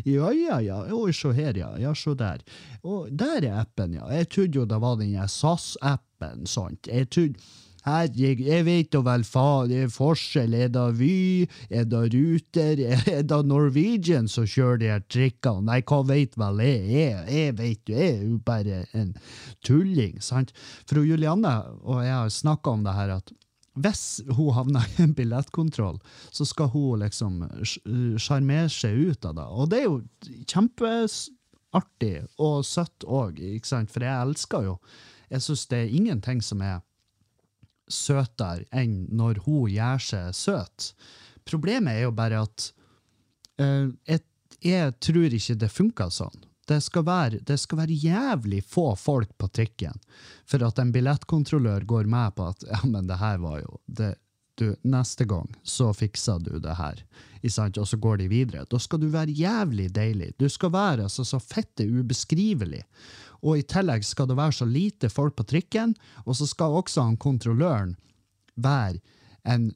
ja, 0.06 0.30
ja, 0.34 0.58
ja. 0.62 0.80
Oh, 0.94 1.10
se 1.14 1.32
her, 1.34 1.56
ja. 1.58 1.70
Ja, 1.78 1.94
se 1.94 2.14
der. 2.18 2.42
Oh, 2.82 3.06
der 3.06 3.46
er 3.46 3.62
appen, 3.62 3.94
ja. 3.98 4.10
Jeg 4.14 4.30
trodde 4.34 4.62
jo 4.62 4.68
det 4.70 4.80
var 4.82 4.98
den 5.00 5.14
SAS-appen, 5.14 6.46
sant. 6.50 6.90
Jeg 6.90 7.10
trodde 7.14 7.50
Herregud, 7.86 8.42
jeg 8.44 8.64
vet 8.66 8.90
da 8.92 9.00
vel 9.06 9.22
faen, 9.24 9.70
det 9.70 9.78
er 9.86 9.92
forskjell. 9.94 10.52
Er 10.54 10.68
det 10.74 10.82
Vy, 10.98 11.46
er 11.72 11.86
det 11.88 12.02
Ruter, 12.12 12.82
er 13.16 13.22
det 13.24 13.38
Norwegian 13.48 14.28
som 14.28 14.44
kjører 14.44 14.80
de 14.82 14.90
her 14.92 15.04
trikkene? 15.08 15.64
Nei, 15.70 15.78
hva 15.88 16.02
vet 16.08 16.36
vel 16.40 16.60
jeg? 16.64 16.82
Jeg, 16.92 17.22
jeg 17.38 17.54
vet 17.60 17.80
jo, 17.92 17.96
jeg 17.96 18.16
er 18.18 18.24
jo 18.28 18.38
bare 18.44 18.82
en 19.00 19.14
tulling, 19.64 20.18
sant? 20.24 20.52
Fru 20.90 21.02
Julianne 21.08 21.54
og 21.80 22.02
jeg 22.04 22.12
har 22.18 22.34
snakka 22.34 22.76
om 22.76 22.84
det 22.84 22.96
her 22.98 23.14
at 23.16 23.32
hvis 23.80 24.02
hun 24.36 24.50
havner 24.52 24.84
i 24.98 25.04
en 25.06 25.12
billettkontroll, 25.16 26.00
så 26.34 26.44
skal 26.44 26.68
hun 26.72 27.00
liksom 27.04 27.38
sj- 27.62 28.18
sjarmere 28.20 28.66
seg 28.68 28.98
ut 29.14 29.24
av 29.30 29.36
det. 29.38 29.46
Og 29.56 29.68
det 29.70 29.78
er 29.78 29.86
jo 29.86 30.00
kjempeartig 30.50 32.12
og 32.42 32.64
søtt 32.66 33.06
òg, 33.06 33.38
ikke 33.40 33.70
sant? 33.70 33.92
For 33.94 34.04
jeg 34.04 34.26
elsker 34.26 34.66
jo 34.68 34.76
Jeg 35.30 35.44
syns 35.46 35.62
det 35.70 35.78
er 35.84 35.92
ingenting 35.94 36.40
som 36.42 36.60
er 36.66 36.80
søtere 37.92 38.66
enn 38.72 39.04
når 39.16 39.42
hun 39.46 39.70
gjør 39.70 40.04
seg 40.04 40.36
søt. 40.36 40.92
Problemet 41.48 41.98
er 41.98 42.06
jo 42.06 42.14
bare 42.14 42.44
at 42.46 42.70
uh, 43.62 43.90
jeg, 44.08 44.24
jeg 44.64 44.94
tror 45.02 45.36
ikke 45.40 45.58
det 45.60 45.72
funker 45.72 46.14
sånn. 46.14 46.46
Det 46.70 46.78
skal, 46.84 47.02
være, 47.02 47.40
det 47.42 47.56
skal 47.58 47.80
være 47.80 47.96
jævlig 47.98 48.60
få 48.62 48.92
folk 48.94 49.32
på 49.40 49.48
trikken 49.50 49.96
for 50.46 50.62
at 50.62 50.78
en 50.78 50.92
billettkontrollør 50.94 51.86
går 51.88 52.10
med 52.10 52.36
på 52.36 52.46
at 52.52 52.66
ja, 52.70 52.82
men 52.86 53.10
det 53.10 53.18
her 53.18 53.40
var 53.42 53.58
jo 53.64 53.80
det, 53.86 54.14
du, 54.60 54.76
Neste 54.82 55.24
gang 55.24 55.48
så 55.62 55.88
fikser 55.96 56.38
du 56.44 56.58
det 56.60 56.76
her. 56.76 57.02
Og 57.80 57.88
så 57.88 57.96
går 57.96 58.20
de 58.20 58.28
videre. 58.28 58.66
Da 58.68 58.78
skal 58.78 59.00
du 59.00 59.08
være 59.08 59.32
jævlig 59.32 59.88
deilig. 59.96 60.34
Du 60.38 60.48
skal 60.52 60.72
være 60.74 61.06
altså, 61.08 61.24
så 61.24 61.40
fette 61.40 61.86
ubeskrivelig. 61.88 62.82
Og 63.40 63.60
i 63.60 63.66
tillegg 63.66 64.04
skal 64.04 64.28
det 64.30 64.38
være 64.38 64.58
så 64.60 64.68
lite 64.68 65.10
folk 65.12 65.36
på 65.38 65.46
trikken, 65.48 65.94
og 66.26 66.36
så 66.36 66.48
skal 66.48 66.76
også 66.80 67.06
han 67.08 67.20
kontrolløren 67.20 67.96
være 68.60 69.00
en 69.48 69.70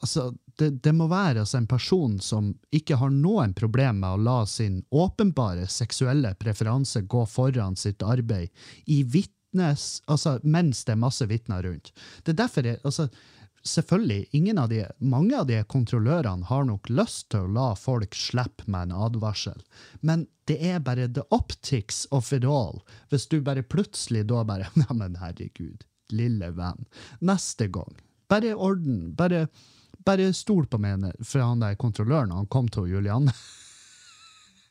altså, 0.00 0.32
det, 0.58 0.70
det 0.82 0.92
må 0.94 1.06
være 1.10 1.44
altså, 1.44 1.58
en 1.60 1.70
person 1.70 2.18
som 2.20 2.52
ikke 2.74 2.98
har 3.00 3.12
noen 3.14 3.54
problem 3.56 4.02
med 4.02 4.16
å 4.16 4.22
la 4.26 4.38
sin 4.50 4.82
åpenbare 4.90 5.68
seksuelle 5.70 6.34
preferanse 6.40 7.04
gå 7.06 7.24
foran 7.30 7.78
sitt 7.78 8.02
arbeid 8.02 8.50
i 8.86 9.02
vitnes, 9.04 10.02
altså, 10.06 10.38
mens 10.42 10.84
det 10.84 10.96
er 10.96 11.02
masse 11.04 11.28
vitner 11.30 11.64
rundt. 11.66 11.92
Det 12.24 12.34
er 12.34 12.42
derfor 12.42 12.68
jeg, 12.68 12.80
altså, 12.84 13.08
Selvfølgelig, 13.66 14.28
ingen 14.32 14.58
av 14.58 14.68
de, 14.70 14.84
mange 14.98 15.36
av 15.38 15.46
de 15.48 15.58
kontrollørene 15.64 16.46
har 16.48 16.66
nok 16.68 16.88
lyst 16.92 17.28
til 17.32 17.46
å 17.46 17.52
la 17.56 17.68
folk 17.76 18.14
slippe 18.16 18.66
med 18.66 18.88
en 18.88 19.06
advarsel, 19.08 19.62
men 20.00 20.26
det 20.48 20.58
er 20.64 20.78
bare 20.80 21.08
the 21.12 21.24
optics 21.34 22.06
of 22.10 22.32
it 22.32 22.44
all. 22.44 22.80
Hvis 23.10 23.26
du 23.28 23.40
bare 23.44 23.66
plutselig 23.66 24.26
da 24.30 24.44
bare 24.48 24.70
Neimen, 24.80 25.18
herregud, 25.20 25.84
lille 26.14 26.52
venn. 26.56 26.86
Neste 27.20 27.68
gang. 27.72 27.98
Bare 28.28 28.54
orden. 28.54 29.12
Bare 29.16 29.48
bare 30.08 30.32
stol 30.32 30.66
på 30.70 30.78
meg 30.80 31.04
fra 31.26 31.50
han 31.50 31.60
der 31.60 31.76
kontrolløren 31.80 32.32
han 32.32 32.48
kom 32.48 32.68
til 32.72 32.88
Julianne. 32.88 33.34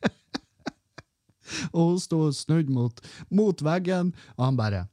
og 1.76 1.82
hun 1.82 2.00
sto 2.02 2.20
snudd 2.34 2.70
mot, 2.74 3.02
mot 3.30 3.62
veggen, 3.62 4.14
og 4.36 4.44
han 4.48 4.58
bare 4.58 4.86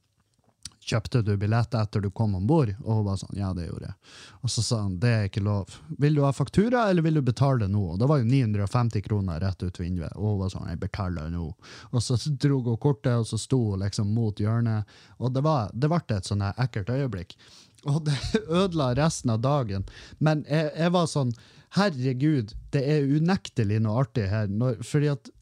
Kjøpte 0.86 1.24
du 1.25 1.32
billett 1.42 1.74
etter 1.74 2.04
du 2.04 2.12
kom 2.13 2.36
om 2.38 2.46
bord? 2.46 2.70
Og 2.84 3.00
hun 3.00 3.06
var 3.08 3.18
sånn, 3.18 3.34
ja, 3.39 3.48
det 3.58 3.63
gjorde 3.65 3.88
jeg. 3.88 3.96
Og 4.46 4.51
så 4.54 4.62
sa 4.62 4.84
han, 4.84 5.00
det 5.01 5.13
er 5.15 5.24
ikke 5.30 5.42
lov. 5.42 5.74
Vil 5.98 6.18
du 6.18 6.22
ha 6.22 6.30
faktura, 6.36 6.84
eller 6.92 7.01
vil 7.08 7.18
du 7.18 7.24
betale 7.25 7.65
nå? 7.72 7.82
Og 7.96 7.98
det 8.01 8.10
var 8.12 8.22
jo 8.22 8.27
950 8.30 9.06
kroner 9.08 9.42
rett 9.42 9.65
ut 9.65 9.80
vinduet. 9.82 10.13
Og 10.13 10.36
hun 10.36 10.39
var 10.44 10.54
sånn, 10.54 10.70
jeg 10.70 10.82
betaler 10.84 11.34
nå. 11.34 11.48
Og 11.89 12.06
så 12.06 12.20
dro 12.38 12.62
hun 12.68 12.77
kortet, 12.77 13.15
og 13.18 13.25
så 13.25 13.42
sto 13.42 13.63
hun 13.72 13.82
liksom 13.82 14.13
mot 14.13 14.38
hjørnet. 14.38 14.86
Og 15.18 15.34
det, 15.34 15.42
var, 15.48 15.74
det 15.74 15.89
ble 15.89 16.20
et 16.20 16.30
sånn 16.30 16.46
ekkelt 16.54 16.94
øyeblikk. 16.94 17.34
Og 17.89 18.04
det 18.06 18.20
ødela 18.62 18.94
resten 19.01 19.34
av 19.34 19.42
dagen. 19.42 19.89
Men 20.20 20.46
jeg, 20.46 20.70
jeg 20.77 20.94
var 20.94 21.10
sånn 21.10 21.34
Herregud, 21.75 22.54
det 22.72 22.86
er 22.88 23.10
unektelig 23.10 23.82
noe 23.84 24.06
artig 24.06 24.30
her. 24.32 24.46
Når, 24.48 24.77
fordi 24.86 25.10
at 25.12 25.34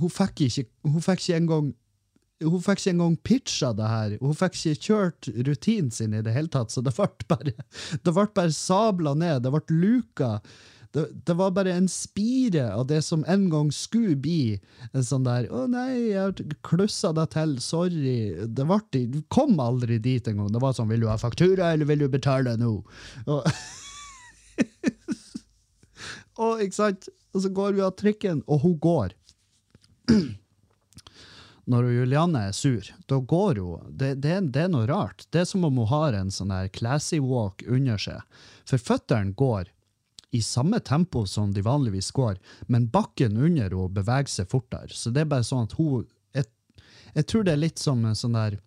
hun 0.00 0.10
fikk 0.10 0.48
ikke, 0.48 0.70
hun 0.88 1.04
fikk 1.04 1.20
ikke 1.22 1.42
engang 1.44 1.74
hun 2.44 2.60
fikk 2.60 2.82
ikke 2.82 2.92
engang 2.92 3.16
pitcha 3.24 3.72
det 3.76 3.88
her. 3.88 4.14
Hun 4.20 4.36
fikk 4.36 4.58
ikke 4.58 4.86
kjørt 4.90 5.28
rutinen 5.48 5.92
sin 5.94 6.16
i 6.16 6.22
det 6.24 6.34
hele 6.36 6.52
tatt, 6.52 6.72
så 6.72 6.82
det 6.84 6.92
ble 6.96 7.08
bare, 7.30 7.54
det 8.04 8.12
ble 8.12 8.26
bare 8.36 8.52
sabla 8.54 9.14
ned. 9.16 9.44
Det 9.46 9.52
ble 9.54 9.62
luka. 9.72 10.36
Det, 10.92 11.06
det 11.28 11.36
var 11.36 11.54
bare 11.56 11.74
en 11.76 11.88
spire 11.92 12.68
av 12.72 12.86
det 12.88 13.02
som 13.04 13.24
en 13.28 13.48
gang 13.52 13.72
skulle 13.74 14.16
bli 14.20 14.56
en 14.92 15.04
sånn 15.04 15.26
der 15.26 15.48
'Å 15.48 15.66
nei, 15.68 16.12
jeg 16.12 16.46
klussa 16.64 17.12
deg 17.16 17.32
til, 17.34 17.56
sorry'. 17.60 18.46
Det 18.48 18.68
ble, 18.68 19.04
du 19.12 19.20
kom 19.32 19.60
aldri 19.60 19.98
dit 19.98 20.28
engang. 20.28 20.52
Det 20.52 20.62
var 20.62 20.76
sånn 20.76 20.88
'Vil 20.88 21.04
du 21.04 21.08
ha 21.08 21.18
faktura, 21.20 21.72
eller 21.72 21.88
vil 21.88 22.04
du 22.04 22.08
betale 22.08 22.56
nå?' 22.56 22.84
Og, 23.26 23.44
og 26.40 26.64
ikke 26.64 26.80
sant? 26.80 27.08
Og 27.34 27.44
så 27.44 27.52
går 27.52 27.76
vi 27.76 27.84
av 27.84 27.96
trikken, 27.96 28.42
og 28.48 28.60
hun 28.60 28.78
går 28.80 29.12
når 31.66 31.88
Julianne 31.90 32.44
er 32.48 32.52
sur, 32.54 32.86
da 33.10 33.18
går 33.18 33.58
hun 33.58 33.94
det, 33.98 34.12
det, 34.22 34.34
det 34.54 34.66
er 34.66 34.70
noe 34.70 34.86
rart. 34.86 35.24
Det 35.34 35.42
er 35.42 35.48
som 35.50 35.64
om 35.66 35.80
hun 35.82 35.90
har 35.90 36.14
en 36.14 36.30
sånn 36.30 36.54
her 36.54 36.68
classy 36.70 37.18
walk 37.22 37.64
under 37.66 37.98
seg. 37.98 38.22
For 38.68 38.78
føttene 38.78 39.34
går 39.38 39.72
i 40.36 40.42
samme 40.42 40.78
tempo 40.80 41.24
som 41.26 41.52
de 41.54 41.64
vanligvis 41.66 42.12
går, 42.14 42.38
men 42.70 42.86
bakken 42.92 43.36
under 43.36 43.70
henne 43.70 43.88
beveger 43.94 44.30
seg 44.30 44.50
fortere. 44.52 44.94
Så 44.94 45.10
det 45.10 45.24
er 45.24 45.32
bare 45.32 45.46
sånn 45.46 45.66
at 45.66 45.76
hun 45.80 46.06
Jeg, 46.36 46.46
jeg 47.14 47.26
tror 47.30 47.44
det 47.46 47.52
er 47.54 47.62
litt 47.62 47.82
som 47.82 48.04
en 48.04 48.18
sånn 48.18 48.36
der 48.36 48.58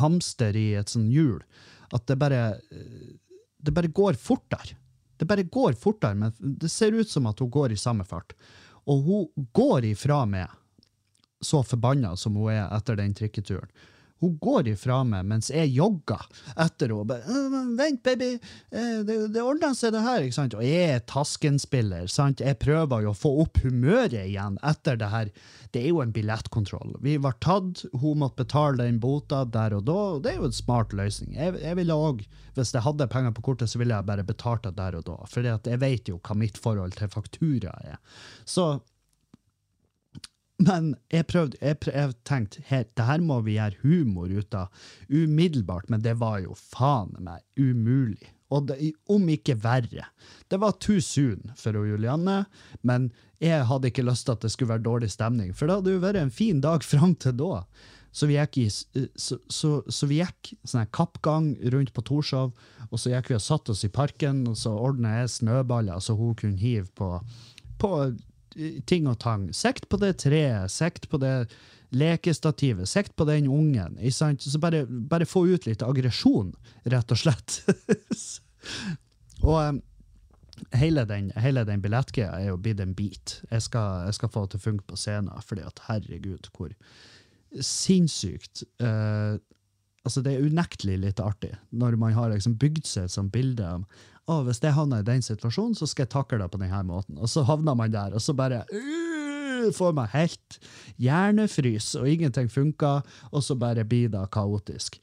hamster 0.00 0.56
i 0.56 0.72
et 0.78 0.90
sånn 0.90 1.10
hjul. 1.12 1.42
At 1.94 2.06
det 2.08 2.18
bare 2.18 2.58
Det 3.58 3.74
bare 3.74 3.88
går 3.88 4.14
fortere. 4.14 4.76
Det 5.18 5.26
bare 5.26 5.42
går 5.42 5.72
fortere, 5.78 6.14
men 6.14 6.32
det 6.38 6.68
ser 6.68 6.92
ut 6.92 7.08
som 7.10 7.26
at 7.26 7.38
hun 7.40 7.50
går 7.50 7.72
i 7.72 7.78
samme 7.80 8.04
fart. 8.04 8.34
Og 8.86 9.02
hun 9.02 9.46
går 9.52 9.84
ifra 9.84 10.24
meg 10.26 10.50
så 11.44 11.62
forbanna 11.66 12.14
som 12.16 12.34
hun 12.38 12.52
er 12.54 12.66
etter 12.76 12.96
den 12.96 13.14
trikketuren. 13.14 13.68
Hun 14.16 14.38
går 14.40 14.70
ifra 14.70 15.02
meg 15.04 15.26
mens 15.28 15.50
jeg 15.52 15.74
jogger 15.74 16.22
etter 16.56 16.88
henne. 16.88 17.00
og 17.02 17.08
bare, 17.10 17.20
«Øh, 17.28 17.76
Vent, 17.76 17.98
baby, 18.02 18.28
eh, 18.72 19.02
det, 19.04 19.16
det 19.34 19.42
ordner 19.44 19.74
seg, 19.76 19.92
det 19.92 20.00
her. 20.00 20.22
ikke 20.24 20.38
sant? 20.38 20.54
Og 20.56 20.64
jeg 20.64 20.94
er 20.94 21.02
Tasken-spiller. 21.04 22.06
sant? 22.08 22.40
Jeg 22.40 22.56
prøver 22.58 23.04
jo 23.04 23.12
å 23.12 23.18
få 23.18 23.34
opp 23.44 23.60
humøret 23.60 24.16
igjen 24.22 24.56
etter 24.64 24.96
det 24.96 25.10
her. 25.12 25.28
Det 25.70 25.82
er 25.82 25.90
jo 25.90 26.00
en 26.00 26.14
billettkontroll. 26.16 26.96
Vi 27.04 27.18
var 27.20 27.36
tatt, 27.44 27.84
hun 27.92 28.22
måtte 28.24 28.40
betale 28.46 28.86
den 28.86 29.02
bota 29.04 29.44
der 29.44 29.76
og 29.76 29.84
da. 29.84 29.92
og 30.16 30.22
Det 30.24 30.32
er 30.32 30.40
jo 30.40 30.48
en 30.48 30.56
smart 30.64 30.96
løsning. 30.96 31.36
Jeg, 31.36 31.60
jeg 31.60 31.76
ville 31.76 31.92
også, 31.92 32.24
Hvis 32.56 32.72
jeg 32.72 32.86
hadde 32.88 33.06
penger 33.12 33.36
på 33.36 33.42
kortet, 33.42 33.68
så 33.68 33.76
ville 33.76 33.92
jeg 33.94 34.06
bare 34.08 34.24
betalt 34.24 34.62
det 34.64 34.76
der 34.78 34.96
og 34.96 35.04
da. 35.04 35.20
For 35.28 35.44
jeg 35.44 35.80
vet 35.84 36.08
jo 36.08 36.16
hva 36.24 36.34
mitt 36.40 36.56
forhold 36.56 36.96
til 36.96 37.12
faktura 37.12 37.76
er. 37.84 37.98
Så 38.48 38.80
men 40.62 40.94
jeg 41.12 41.26
prøvde, 41.28 41.58
jeg, 41.60 42.14
tenkte 42.24 42.62
her, 42.68 42.86
det 42.96 43.04
her 43.08 43.20
må 43.24 43.42
vi 43.44 43.58
gjøre 43.58 43.82
humor 43.82 44.32
ut 44.32 44.56
av 44.56 44.72
umiddelbart, 45.10 45.90
men 45.92 46.04
det 46.04 46.16
var 46.22 46.40
jo 46.44 46.56
faen 46.56 47.12
meg 47.20 47.44
umulig. 47.60 48.32
Og 48.54 48.68
det, 48.68 48.92
om 49.10 49.24
ikke 49.28 49.56
verre. 49.58 50.06
Det 50.46 50.60
var 50.62 50.76
too 50.78 51.02
soon 51.02 51.50
for 51.58 51.74
Julianne, 51.74 52.44
men 52.86 53.10
jeg 53.42 53.66
hadde 53.68 53.90
ikke 53.90 54.06
lyst 54.06 54.28
til 54.28 54.36
at 54.36 54.46
det 54.46 54.52
skulle 54.54 54.70
være 54.76 54.86
dårlig 54.86 55.10
stemning, 55.12 55.50
for 55.52 55.66
det 55.66 55.80
hadde 55.80 55.96
jo 55.96 56.04
vært 56.04 56.20
en 56.22 56.32
fin 56.32 56.62
dag 56.64 56.86
fram 56.86 57.16
til 57.20 57.36
da. 57.40 57.64
Så 58.16 58.30
vi 58.30 58.38
gikk, 58.38 58.56
i, 58.62 58.70
så, 59.18 59.36
så, 59.52 59.70
så 59.92 60.08
vi 60.08 60.22
gikk 60.22 60.54
sånn 60.64 60.86
kappgang 60.94 61.50
rundt 61.74 61.92
på 61.92 62.04
Torshov, 62.06 62.54
og 62.86 63.02
så 63.02 63.12
gikk 63.12 63.32
vi 63.32 63.36
og 63.36 63.44
satte 63.44 63.74
oss 63.74 63.84
i 63.84 63.92
parken, 63.92 64.46
og 64.48 64.56
så 64.56 64.72
ordna 64.72 65.18
jeg 65.18 65.34
snøballer 65.34 66.00
så 66.00 66.16
hun 66.16 66.38
kunne 66.38 66.62
hive 66.62 66.88
på, 66.96 67.10
på 67.82 67.92
ting 68.86 69.08
og 69.10 69.18
tang. 69.22 69.48
Sekt 69.54 69.88
på 69.90 69.98
det 70.00 70.16
treet, 70.22 70.72
sekt 70.72 71.08
på 71.12 71.20
det 71.22 71.48
lekestativet, 71.96 72.88
sekt 72.88 73.16
på 73.16 73.26
den 73.28 73.48
ungen. 73.52 73.98
Så 74.10 74.60
bare, 74.62 74.84
bare 74.86 75.28
få 75.28 75.46
ut 75.46 75.68
litt 75.68 75.84
aggresjon, 75.86 76.54
rett 76.84 77.12
og 77.12 77.20
slett. 77.20 77.60
og 79.46 79.58
um, 79.60 79.82
hele 80.76 81.04
den, 81.08 81.30
hele 81.38 81.66
den 81.68 81.82
billettgreia 81.84 82.32
er 82.40 82.50
jo 82.50 82.60
blitt 82.60 82.80
en 82.82 82.96
bit. 82.96 83.40
Jeg 83.50 83.66
skal, 83.68 84.06
jeg 84.08 84.18
skal 84.18 84.32
få 84.32 84.46
det 84.46 84.54
til 84.56 84.62
å 84.62 84.66
funke 84.70 84.88
på 84.90 84.98
scenen, 85.00 85.44
fordi 85.44 85.66
at 85.66 85.84
herregud, 85.88 86.50
hvor 86.56 86.72
sinnssykt 87.62 88.64
uh, 88.82 89.38
altså 90.06 90.20
Det 90.22 90.32
er 90.34 90.44
unektelig 90.44 90.96
litt 91.02 91.20
artig 91.22 91.52
når 91.74 91.96
man 91.98 92.12
har 92.14 92.28
liksom 92.30 92.56
bygd 92.60 92.84
seg 92.86 93.06
et 93.06 93.14
sånt 93.14 93.32
bilde 93.34 93.64
av 93.64 93.86
å, 94.26 94.40
hvis 94.46 94.58
jeg 94.62 94.74
havner 94.74 95.02
i 95.02 95.06
den 95.06 95.22
situasjonen, 95.22 95.76
så 95.78 95.86
skal 95.86 96.06
jeg 96.06 96.12
takle 96.16 96.40
det 96.40 96.48
på 96.50 96.58
denne 96.58 96.82
måten. 96.88 97.18
Og 97.22 97.30
så 97.30 97.44
havner 97.46 97.76
man 97.78 97.92
der, 97.94 98.16
og 98.16 98.22
så 98.22 98.34
bare 98.34 98.64
uh, 98.72 99.68
får 99.74 99.92
man 99.94 100.10
helt 100.14 100.58
hjernefrys, 101.02 101.92
og 102.00 102.08
ingenting 102.10 102.50
funker, 102.50 103.06
og 103.30 103.44
så 103.46 103.54
bare 103.58 103.86
blir 103.86 104.10
det 104.12 104.24
kaotisk. 104.34 104.98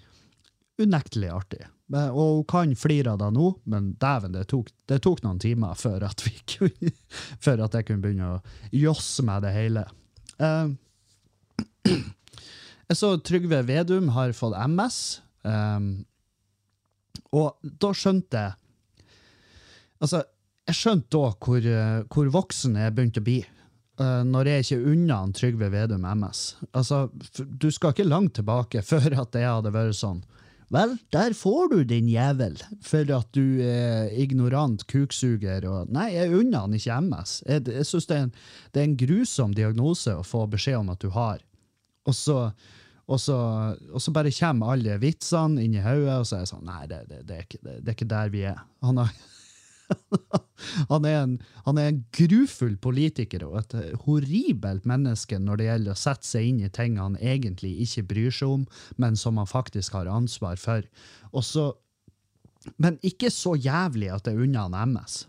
Unektelig 0.82 1.30
artig. 1.32 1.62
Og 1.94 2.40
hun 2.40 2.46
kan 2.50 2.72
flire 2.80 3.14
av 3.14 3.20
det 3.22 3.30
nå, 3.36 3.52
men 3.70 3.92
dæven, 4.02 4.34
det 4.34 4.48
tok, 4.52 4.72
det 4.90 5.00
tok 5.06 5.22
noen 5.24 5.40
timer 5.40 5.78
før 5.78 6.08
at, 6.10 6.24
kunne, 6.56 6.94
før 7.44 7.68
at 7.68 7.78
jeg 7.78 7.88
kunne 7.90 8.04
begynne 8.04 8.32
å 8.36 8.42
josse 8.76 9.24
med 9.28 9.46
det 9.46 9.54
hele. 9.56 9.86
Uh, 10.42 10.74
jeg 12.90 13.00
så 13.00 13.14
Trygve 13.24 13.62
Vedum 13.68 14.12
har 14.18 14.34
fått 14.36 14.58
MS. 14.68 15.00
Um, 15.44 15.94
Og 17.36 17.58
da 17.62 17.90
skjønte 17.98 18.40
jeg 18.40 18.63
Altså, 20.04 20.24
jeg 20.68 20.78
skjønte 20.80 21.12
da 21.16 21.32
hvor, 21.44 21.66
eh, 21.68 22.04
hvor 22.12 22.30
voksen 22.34 22.78
jeg 22.80 22.96
begynte 22.96 23.24
å 23.24 23.28
bli. 23.28 23.40
eh, 24.02 24.22
når 24.26 24.50
jeg 24.50 24.64
ikke 24.66 24.92
unna 24.92 25.20
han 25.22 25.34
Trygve 25.38 25.70
Vedum 25.74 26.06
MS. 26.10 26.40
Altså, 26.74 27.06
du 27.38 27.68
skal 27.72 27.94
ikke 27.94 28.08
langt 28.10 28.34
tilbake 28.40 28.82
før 28.92 29.20
at 29.22 29.36
jeg 29.38 29.48
hadde 29.50 29.74
vært 29.76 30.00
sånn. 30.00 30.24
Vel, 30.74 30.96
der 31.14 31.36
får 31.38 31.68
du 31.70 31.84
din 31.86 32.08
jævel, 32.10 32.56
for 32.82 33.10
at 33.14 33.28
du 33.38 33.62
er 33.62 34.08
ignorant 34.18 34.82
kuksuger. 34.90 35.68
Og, 35.70 35.92
nei, 35.94 36.08
jeg 36.16 36.32
unner 36.34 36.64
han 36.66 36.74
ikke 36.74 36.96
MS. 37.06 37.34
Jeg, 37.46 37.68
jeg 37.70 37.86
synes 37.86 38.08
det 38.10 38.16
er, 38.18 38.24
en, 38.26 38.32
det 38.74 38.82
er 38.82 38.88
en 38.88 38.96
grusom 39.04 39.54
diagnose 39.54 40.16
å 40.18 40.24
få 40.26 40.48
beskjed 40.50 40.80
om 40.80 40.90
at 40.96 41.04
du 41.04 41.12
har. 41.14 41.44
Og 42.10 42.18
så, 42.18 42.40
og 43.06 43.22
så, 43.22 43.38
og 43.92 44.02
så 44.02 44.16
bare 44.16 44.34
kommer 44.34 44.74
alle 44.74 44.98
vitsene 45.04 45.62
inn 45.62 45.78
i 45.78 45.84
hodet, 45.86 46.18
og 46.24 46.26
så 46.26 46.40
er 46.40 46.48
jeg 46.48 46.52
sånn 46.56 46.66
Nei, 46.66 46.82
det, 46.90 47.04
det, 47.12 47.38
er 47.38 47.46
ikke, 47.46 47.62
det 47.68 47.86
er 47.86 47.94
ikke 47.94 48.10
der 48.16 48.34
vi 48.34 48.44
er. 48.50 48.66
Han 48.82 49.04
har 49.04 49.14
han 50.92 51.06
er, 51.08 51.18
en, 51.24 51.36
han 51.66 51.80
er 51.80 51.92
en 51.92 52.02
grufull 52.16 52.76
politiker 52.82 53.46
og 53.48 53.60
et 53.62 53.76
horribelt 54.06 54.88
menneske 54.90 55.40
når 55.42 55.60
det 55.60 55.68
gjelder 55.70 55.96
å 55.96 56.02
sette 56.04 56.30
seg 56.30 56.50
inn 56.50 56.64
i 56.64 56.72
ting 56.74 56.98
han 57.02 57.20
egentlig 57.20 57.76
ikke 57.86 58.08
bryr 58.14 58.34
seg 58.34 58.58
om, 58.58 58.66
men 59.02 59.20
som 59.20 59.40
han 59.42 59.50
faktisk 59.50 59.98
har 59.98 60.12
ansvar 60.12 60.60
for. 60.62 60.88
Og 61.34 61.46
så, 61.48 61.70
men 62.78 63.00
ikke 63.06 63.32
så 63.34 63.56
jævlig 63.60 64.12
at 64.14 64.26
det 64.26 64.36
er 64.36 64.44
unna 64.48 64.68
han 64.68 64.94
MS. 64.96 65.24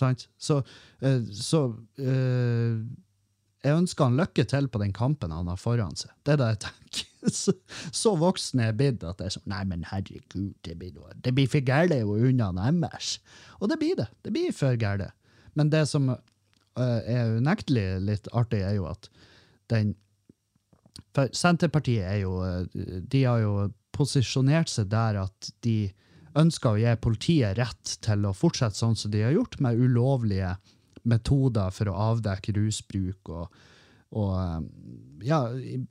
Sant? 0.00 0.28
Så, 0.40 0.60
eh, 1.04 1.22
så 1.34 1.66
eh, 2.00 2.80
jeg 3.60 3.76
ønsker 3.76 4.08
han 4.08 4.20
lykke 4.20 4.46
til 4.48 4.70
på 4.72 4.80
den 4.82 4.94
kampen 4.96 5.34
han 5.34 5.50
har 5.50 5.60
foran 5.60 5.96
seg. 5.98 6.12
Det 6.24 6.34
er 6.34 6.40
det 6.40 6.52
jeg 6.54 6.62
tenker. 6.68 7.09
Så, 7.40 7.52
så 7.92 8.14
voksen 8.16 8.62
er 8.62 8.70
jeg 8.70 8.76
blitt 8.78 9.02
at 9.04 9.18
det 9.20 9.26
er 9.28 9.34
sånn 9.34 9.50
Nei, 9.52 9.60
men 9.68 9.82
herregud, 9.90 10.54
det 10.64 10.76
blir, 10.80 10.94
noe, 10.96 11.12
det 11.20 11.34
blir 11.36 11.50
for 11.52 11.64
gærent 11.64 12.08
å 12.08 12.16
unna 12.16 12.50
MS. 12.72 13.18
Og 13.60 13.68
det 13.68 13.76
blir 13.80 13.98
det. 13.98 14.08
Det 14.24 14.32
blir 14.34 14.54
for 14.56 14.78
gærent. 14.80 15.12
Men 15.58 15.72
det 15.72 15.82
som 15.90 16.08
uh, 16.10 16.20
er 16.78 17.36
unektelig 17.36 17.86
litt 18.06 18.30
artig, 18.32 18.62
er 18.64 18.78
jo 18.78 18.88
at 18.90 19.10
den 19.72 19.96
For 21.14 21.30
Senterpartiet 21.34 22.06
er 22.06 22.20
jo 22.22 22.40
eh, 22.46 22.64
De 23.10 23.24
har 23.24 23.40
jo 23.42 23.52
posisjonert 23.94 24.70
seg 24.70 24.88
der 24.90 25.20
at 25.24 25.50
de 25.66 25.90
ønsker 26.38 26.72
å 26.72 26.80
gi 26.80 26.92
politiet 27.02 27.58
rett 27.58 27.96
til 28.04 28.26
å 28.26 28.34
fortsette 28.36 28.78
sånn 28.78 28.96
som 28.96 29.10
de 29.10 29.24
har 29.24 29.34
gjort, 29.34 29.58
med 29.60 29.78
ulovlige 29.78 30.54
metoder 31.02 31.72
for 31.74 31.90
å 31.90 31.98
avdekke 32.12 32.54
rusbruk 32.56 33.32
og, 33.34 33.50
og 34.16 34.32
eh, 34.42 34.60
ja, 35.30 35.40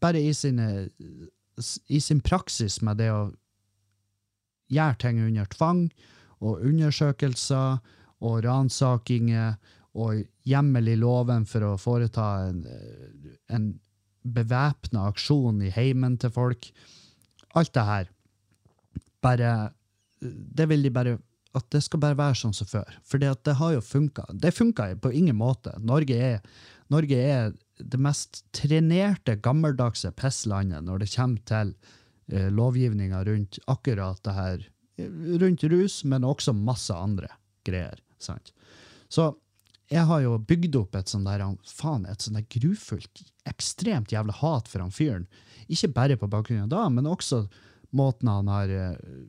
bare 0.01 0.21
i, 0.21 0.33
sine, 0.33 0.89
i 1.87 1.99
sin 2.03 2.21
praksis 2.25 2.81
med 2.85 2.99
det 2.99 3.11
å 3.13 3.29
gjøre 4.69 4.99
ting 5.01 5.21
under 5.23 5.49
tvang, 5.53 5.87
og 6.39 6.63
undersøkelser 6.63 7.79
og 8.23 8.41
ransakinger 8.45 9.57
og 9.99 10.23
hjemmel 10.47 10.91
i 10.93 10.97
loven 10.99 11.45
for 11.49 11.65
å 11.65 11.77
foreta 11.79 12.27
en, 12.47 12.61
en 13.51 13.71
bevæpna 14.23 15.07
aksjon 15.09 15.61
i 15.65 15.71
heimen 15.73 16.17
til 16.21 16.31
folk. 16.33 16.69
Alt 17.57 17.73
det 17.75 17.85
her. 17.87 18.13
Bare 19.23 19.73
Det 20.19 20.67
vil 20.69 20.83
de 20.83 20.89
bare 20.91 21.17
At 21.55 21.65
det 21.71 21.81
skal 21.83 21.99
bare 21.99 22.17
være 22.17 22.35
sånn 22.37 22.53
som 22.53 22.67
før. 22.67 22.87
For 23.03 23.17
det 23.17 23.55
har 23.57 23.71
jo 23.73 23.81
funka. 23.81 24.27
Det 24.33 24.53
funka 24.53 24.95
på 25.01 25.11
ingen 25.11 25.35
måte. 25.35 25.73
Norge 25.81 26.13
er, 26.13 26.43
Norge 26.93 27.17
er 27.17 27.53
det 27.79 27.99
mest 28.01 28.43
trenerte, 28.55 29.37
gammeldagse 29.39 30.11
pisslandet 30.19 30.83
når 30.85 31.03
det 31.03 31.11
kommer 31.15 31.43
til 31.47 31.73
eh, 32.31 32.49
lovgivninga 32.51 33.23
rundt 33.27 33.59
akkurat 33.71 34.21
det 34.23 34.35
her. 34.35 34.65
eh, 34.99 35.11
Rundt 35.41 35.63
rus, 35.63 36.03
men 36.03 36.27
også 36.27 36.53
masse 36.53 36.93
andre 36.95 37.31
greier. 37.67 38.01
Sant? 38.19 38.51
Så 39.09 39.31
jeg 39.89 40.05
har 40.05 40.21
jo 40.21 40.35
bygd 40.37 40.75
opp 40.77 40.95
et 40.99 41.09
sånn 41.09 41.25
der, 41.25 41.41
faen, 41.65 42.05
et 42.05 42.21
sånn 42.21 42.37
der 42.37 42.45
grufullt, 42.51 43.23
ekstremt 43.49 44.11
jævla 44.13 44.35
hat 44.41 44.67
for 44.69 44.83
han 44.83 44.93
fyren. 44.93 45.25
Ikke 45.67 45.89
bare 45.95 46.17
på 46.19 46.29
bakgrunn 46.29 46.67
av 46.67 46.73
da, 46.75 46.83
men 46.93 47.09
også 47.09 47.47
måten 47.95 48.29
han 48.29 48.51
har, 48.51 48.69
eh, 48.69 49.23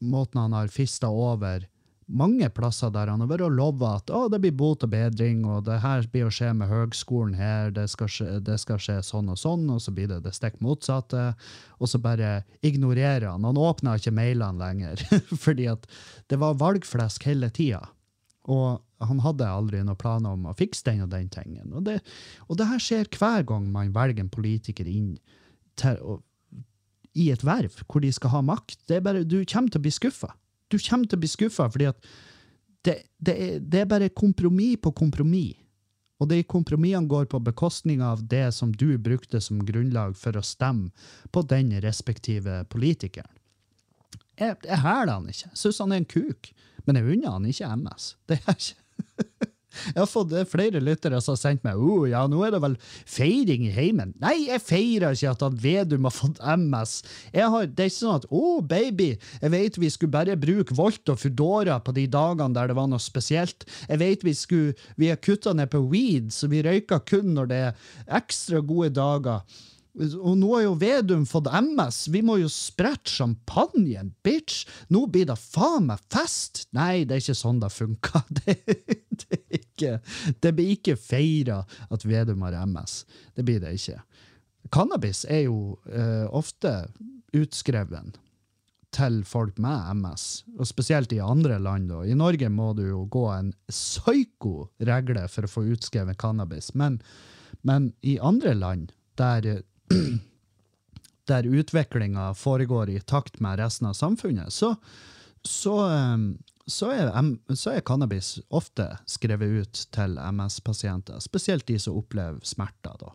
måten 0.00 0.40
han 0.40 0.56
har 0.56 0.72
fista 0.72 1.10
over 1.12 1.66
mange 2.06 2.46
plasser 2.54 2.92
der 2.94 3.10
han 3.10 3.22
har 3.22 3.30
vært 3.30 3.44
og 3.48 3.54
lova 3.56 3.96
at 3.98 4.10
det 4.30 4.38
blir 4.42 4.54
bot 4.54 4.84
og 4.86 4.92
bedring, 4.92 5.42
og 5.48 5.64
det 5.66 5.80
her 5.82 6.06
blir 6.12 6.28
å 6.28 6.34
skje 6.34 6.52
med 6.54 6.70
høgskolen 6.70 7.34
her, 7.38 7.72
det 7.74 7.88
skal, 7.90 8.10
skje, 8.10 8.28
det 8.46 8.58
skal 8.62 8.78
skje 8.82 9.00
sånn 9.06 9.32
og 9.32 9.40
sånn, 9.40 9.66
og 9.74 9.80
så 9.82 9.94
blir 9.94 10.10
det 10.10 10.20
det 10.24 10.34
stikk 10.36 10.60
motsatte. 10.64 11.32
Og 11.80 11.90
så 11.90 12.00
bare 12.02 12.44
ignorerer 12.66 13.28
han. 13.32 13.46
Han 13.48 13.58
åpner 13.58 13.98
ikke 13.98 14.14
mailene 14.14 14.62
lenger, 14.62 15.02
fordi 15.44 15.66
at 15.72 15.90
det 16.30 16.38
var 16.42 16.60
valgflesk 16.62 17.26
hele 17.26 17.50
tida. 17.50 17.82
Og 18.46 18.78
han 19.02 19.20
hadde 19.24 19.50
aldri 19.50 19.82
noen 19.82 19.98
planer 19.98 20.38
om 20.38 20.46
å 20.46 20.54
fikse 20.56 20.86
den 20.86 21.02
og 21.04 21.10
den 21.12 21.26
tingen. 21.32 21.74
Og 21.74 21.88
det, 21.88 21.98
og 22.46 22.60
det 22.60 22.70
her 22.70 22.82
skjer 22.82 23.10
hver 23.18 23.42
gang 23.48 23.66
man 23.74 23.92
velger 23.96 24.22
en 24.22 24.32
politiker 24.32 24.86
inn 24.88 25.16
til, 25.76 25.98
og, 26.06 26.22
i 27.16 27.30
et 27.32 27.42
verv 27.44 27.74
hvor 27.88 28.04
de 28.04 28.12
skal 28.14 28.30
ha 28.36 28.46
makt. 28.46 28.78
Det 28.86 29.00
er 29.00 29.04
bare, 29.04 29.26
du 29.26 29.40
kommer 29.42 29.72
til 29.72 29.82
å 29.82 29.88
bli 29.88 29.94
skuffa. 29.98 30.30
Du 30.72 30.78
kommer 30.78 31.06
til 31.06 31.18
å 31.18 31.22
bli 31.22 31.30
skuffa 31.30 31.68
fordi 31.72 31.90
at 31.90 32.10
det, 32.86 33.00
det, 33.18 33.34
er, 33.34 33.56
det 33.60 33.82
er 33.82 33.88
bare 33.90 34.10
kompromiss 34.14 34.80
på 34.82 34.92
kompromiss. 34.94 35.56
Og 36.16 36.30
de 36.30 36.38
kompromissene 36.48 37.10
går 37.10 37.26
på 37.28 37.42
bekostning 37.44 38.00
av 38.00 38.22
det 38.24 38.46
som 38.56 38.70
du 38.72 38.96
brukte 38.96 39.40
som 39.44 39.58
grunnlag 39.68 40.14
for 40.16 40.38
å 40.38 40.44
stemme 40.44 40.88
på 41.34 41.42
den 41.44 41.74
respektive 41.84 42.62
politikeren. 42.72 43.28
Jeg, 44.36 44.56
jeg 44.64 44.80
hæler 44.80 45.12
han 45.12 45.28
ikke. 45.28 45.50
Jeg 45.50 45.60
syns 45.60 45.82
han 45.82 45.92
er 45.92 46.00
en 46.00 46.08
kuk. 46.08 46.50
Men 46.86 47.00
jeg 47.00 47.16
unner 47.16 47.36
han 47.36 47.48
ikke 47.50 47.68
MS. 47.82 48.08
Det 48.28 48.38
er 48.38 48.56
ikke 48.56 49.50
Jeg 49.92 49.98
har 49.98 50.10
fått 50.10 50.34
eh, 50.36 50.46
flere 50.48 50.82
lyttere 50.82 51.20
som 51.24 51.36
har 51.36 51.40
sendt 51.40 51.64
meg 51.66 51.80
oh, 51.80 52.06
ja, 52.08 52.24
nå 52.30 52.42
er 52.46 52.54
det 52.54 52.62
vel 52.64 52.76
feiring 53.08 53.66
i 53.68 53.74
heimen. 53.74 54.14
Nei, 54.22 54.34
jeg 54.48 54.64
feirer 54.64 55.16
ikke 55.16 55.34
at 55.34 55.44
han 55.46 55.60
Vedum 55.62 56.08
har 56.08 56.14
fått 56.14 56.40
MS. 56.40 56.96
Har, 57.36 57.68
det 57.68 57.86
er 57.86 57.92
ikke 57.92 57.98
sånn 57.98 58.20
at 58.20 58.28
å, 58.30 58.40
oh, 58.40 58.58
baby, 58.64 59.12
jeg 59.42 59.54
vet 59.54 59.80
vi 59.80 59.92
skulle 59.92 60.16
bare 60.16 60.38
bruke 60.40 60.76
Volt 60.76 61.12
og 61.12 61.20
Foodora 61.20 61.78
på 61.82 61.94
de 61.96 62.06
dagene 62.10 62.56
der 62.56 62.70
det 62.70 62.78
var 62.78 62.90
noe 62.90 63.02
spesielt. 63.02 63.66
Jeg 63.86 64.02
vet 64.02 64.26
vi 64.26 64.34
skulle, 64.36 64.76
vi 65.00 65.12
har 65.12 65.22
kutta 65.22 65.54
ned 65.56 65.70
på 65.72 65.84
weed, 65.90 66.32
så 66.34 66.50
vi 66.52 66.64
røyker 66.66 67.04
kun 67.06 67.34
når 67.36 67.50
det 67.52 67.62
er 67.68 67.88
ekstra 68.20 68.62
gode 68.64 68.92
dager. 68.96 69.42
Og 69.96 70.34
nå 70.36 70.50
har 70.52 70.66
jo 70.66 70.74
Vedum 70.80 71.24
fått 71.28 71.48
MS. 71.48 72.02
Vi 72.12 72.20
må 72.24 72.36
jo 72.42 72.50
sprette 72.52 73.10
champagnen, 73.10 74.12
bitch! 74.26 74.66
Nå 74.92 75.06
blir 75.12 75.28
det 75.30 75.38
faen 75.40 75.88
meg 75.88 76.02
fest! 76.12 76.66
Nei, 76.76 77.06
det 77.08 77.16
er 77.16 77.24
ikke 77.24 77.38
sånn 77.38 77.62
det 77.62 77.72
funker. 77.72 78.26
Det, 79.16 79.32
det, 79.32 79.38
ikke, 79.56 79.92
det 80.44 80.50
blir 80.54 80.74
ikke 80.74 80.94
feira 81.00 81.62
at 81.90 82.04
Vedum 82.06 82.44
har 82.44 82.54
MS. 82.68 83.00
Det 83.34 83.46
blir 83.48 83.62
det 83.62 83.72
ikke. 83.78 83.96
Cannabis 84.74 85.24
er 85.30 85.46
jo 85.46 85.78
uh, 85.88 86.26
ofte 86.36 86.72
utskreven 87.34 88.12
til 88.96 89.20
folk 89.26 89.58
med 89.60 90.02
MS, 90.02 90.26
og 90.58 90.68
spesielt 90.68 91.12
i 91.16 91.22
andre 91.22 91.58
land. 91.62 91.90
Da. 91.90 92.02
I 92.04 92.16
Norge 92.16 92.48
må 92.52 92.70
du 92.76 92.84
jo 92.86 93.04
gå 93.12 93.24
en 93.32 93.50
psyko-regle 93.72 95.26
for 95.32 95.46
å 95.46 95.52
få 95.52 95.64
utskrevet 95.74 96.18
cannabis, 96.20 96.72
men, 96.74 97.00
men 97.66 97.90
i 98.06 98.18
andre 98.22 98.54
land 98.56 98.94
der 99.20 99.64
der 101.30 101.46
utviklinga 101.46 102.32
foregår 102.34 102.90
i 102.90 103.00
takt 103.00 103.40
med 103.40 103.58
resten 103.58 103.88
av 103.90 103.94
samfunnet, 103.98 104.52
så, 104.52 104.74
så, 105.42 105.76
så, 106.66 106.90
er, 106.92 107.10
så 107.54 107.74
er 107.74 107.86
cannabis 107.86 108.36
ofte 108.48 108.88
skrevet 109.10 109.62
ut 109.62 109.84
til 109.94 110.18
MS-pasienter, 110.22 111.20
spesielt 111.24 111.66
de 111.66 111.78
som 111.82 111.98
opplever 111.98 112.38
smerter. 112.46 112.94
Da. 113.00 113.12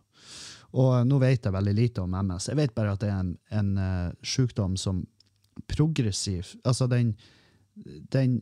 Og 0.80 1.06
nå 1.08 1.18
vet 1.20 1.44
jeg 1.44 1.54
veldig 1.54 1.74
lite 1.76 2.04
om 2.04 2.14
MS. 2.16 2.48
Jeg 2.52 2.60
vet 2.60 2.76
bare 2.76 2.94
at 2.96 3.02
det 3.02 3.10
er 3.12 3.20
en, 3.20 3.34
en 3.52 3.74
eh, 3.80 4.14
sykdom 4.24 4.78
som 4.80 5.04
progressiv 5.68 6.54
Altså, 6.64 6.86
den, 6.88 7.12
den 8.12 8.38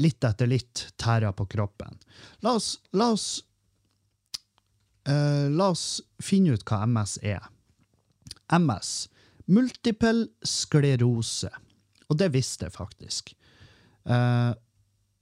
litt 0.00 0.24
etter 0.24 0.48
litt 0.48 0.86
tærer 1.00 1.32
på 1.36 1.46
kroppen. 1.48 1.96
La 2.44 2.54
oss, 2.58 2.74
la 2.96 3.10
oss 3.14 3.40
Eh, 5.08 5.48
la 5.50 5.70
oss 5.72 6.00
finne 6.22 6.56
ut 6.56 6.64
hva 6.68 6.84
MS 6.86 7.18
er. 7.24 7.44
MS. 8.52 9.08
Multiple 9.50 10.28
sklerose. 10.46 11.50
Og 12.10 12.18
det 12.18 12.32
visste 12.34 12.66
jeg 12.66 12.74
faktisk. 12.74 13.34
Uh, 14.08 14.50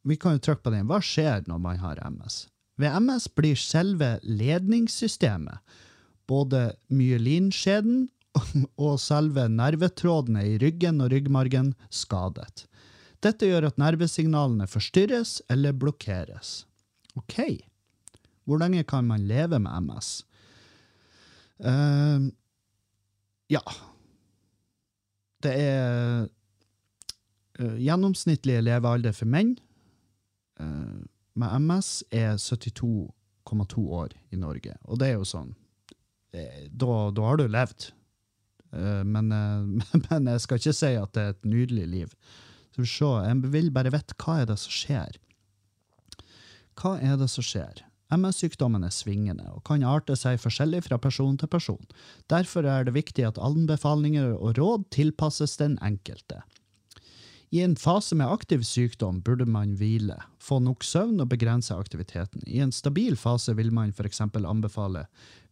vi 0.08 0.16
kan 0.16 0.36
jo 0.36 0.42
trykke 0.44 0.64
på 0.64 0.72
den. 0.72 0.86
Hva 0.88 1.00
skjer 1.04 1.44
når 1.48 1.60
man 1.60 1.80
har 1.82 2.00
MS? 2.08 2.46
Ved 2.80 2.94
MS 3.02 3.26
blir 3.36 3.58
selve 3.58 4.14
ledningssystemet, 4.22 5.58
både 6.30 6.70
myelinskjeden 6.94 8.06
og 8.86 9.00
selve 9.02 9.48
nervetrådene 9.50 10.44
i 10.46 10.58
ryggen 10.62 11.02
og 11.04 11.12
ryggmargen, 11.12 11.74
skadet. 11.90 12.68
Dette 13.24 13.48
gjør 13.50 13.66
at 13.72 13.80
nervesignalene 13.82 14.68
forstyrres 14.70 15.40
eller 15.50 15.74
blokkeres. 15.74 16.62
Ok. 17.18 17.58
Hvor 18.48 18.60
lenge 18.62 18.86
kan 18.88 19.04
man 19.04 19.26
leve 19.28 19.60
med 19.60 19.84
MS? 19.84 20.12
Uh, 21.58 22.30
ja 23.50 23.62
Det 25.42 25.52
er 25.54 26.26
eh, 27.58 27.76
gjennomsnittlige 27.82 28.62
levealder 28.62 29.14
for 29.16 29.30
menn 29.30 29.54
eh, 30.60 30.98
med 31.38 31.62
MS 31.62 31.90
er 32.10 32.36
72,2 32.42 33.84
år 33.94 34.14
i 34.34 34.38
Norge. 34.38 34.74
Og 34.90 34.98
det 35.00 35.12
er 35.12 35.16
jo 35.16 35.28
sånn 35.28 35.54
Da, 36.30 36.92
da 37.14 37.24
har 37.24 37.38
du 37.40 37.46
levd. 37.48 37.88
Eh, 38.74 39.04
men, 39.06 39.32
men 40.08 40.30
jeg 40.34 40.44
skal 40.44 40.60
ikke 40.60 40.76
si 40.76 40.92
at 40.98 41.14
det 41.16 41.24
er 41.24 41.36
et 41.36 41.48
nydelig 41.48 41.86
liv. 41.94 42.16
Så 42.74 42.82
vi 42.82 42.90
se, 42.90 43.12
jeg 43.24 43.52
vil 43.54 43.72
bare 43.74 43.94
vite 43.94 44.18
hva 44.20 44.40
er 44.42 44.50
det 44.50 44.58
som 44.60 44.74
skjer. 44.74 45.16
Hva 46.78 46.98
er 47.00 47.16
det 47.18 47.30
som 47.32 47.46
skjer? 47.46 47.86
MS-sykdommen 48.14 48.86
er 48.86 48.94
svingende 48.94 49.48
og 49.52 49.64
kan 49.68 49.84
arte 49.84 50.16
seg 50.16 50.40
forskjellig 50.40 50.84
fra 50.86 50.98
person 51.02 51.36
til 51.40 51.50
person. 51.52 51.82
Derfor 52.32 52.64
er 52.64 52.86
det 52.86 52.96
viktig 52.96 53.26
at 53.28 53.40
anbefalinger 53.42 54.32
og 54.36 54.56
råd 54.58 54.86
tilpasses 54.94 55.58
den 55.60 55.76
enkelte. 55.84 56.40
I 57.50 57.62
en 57.64 57.76
fase 57.80 58.16
med 58.16 58.28
aktiv 58.28 58.64
sykdom 58.68 59.22
burde 59.24 59.46
man 59.48 59.72
hvile, 59.80 60.18
få 60.40 60.58
nok 60.60 60.84
søvn 60.84 61.22
og 61.24 61.30
begrense 61.32 61.72
aktiviteten. 61.72 62.42
I 62.44 62.60
en 62.60 62.72
stabil 62.72 63.16
fase 63.16 63.54
vil 63.56 63.72
man 63.72 63.94
f.eks. 63.96 64.20
anbefale 64.20 65.06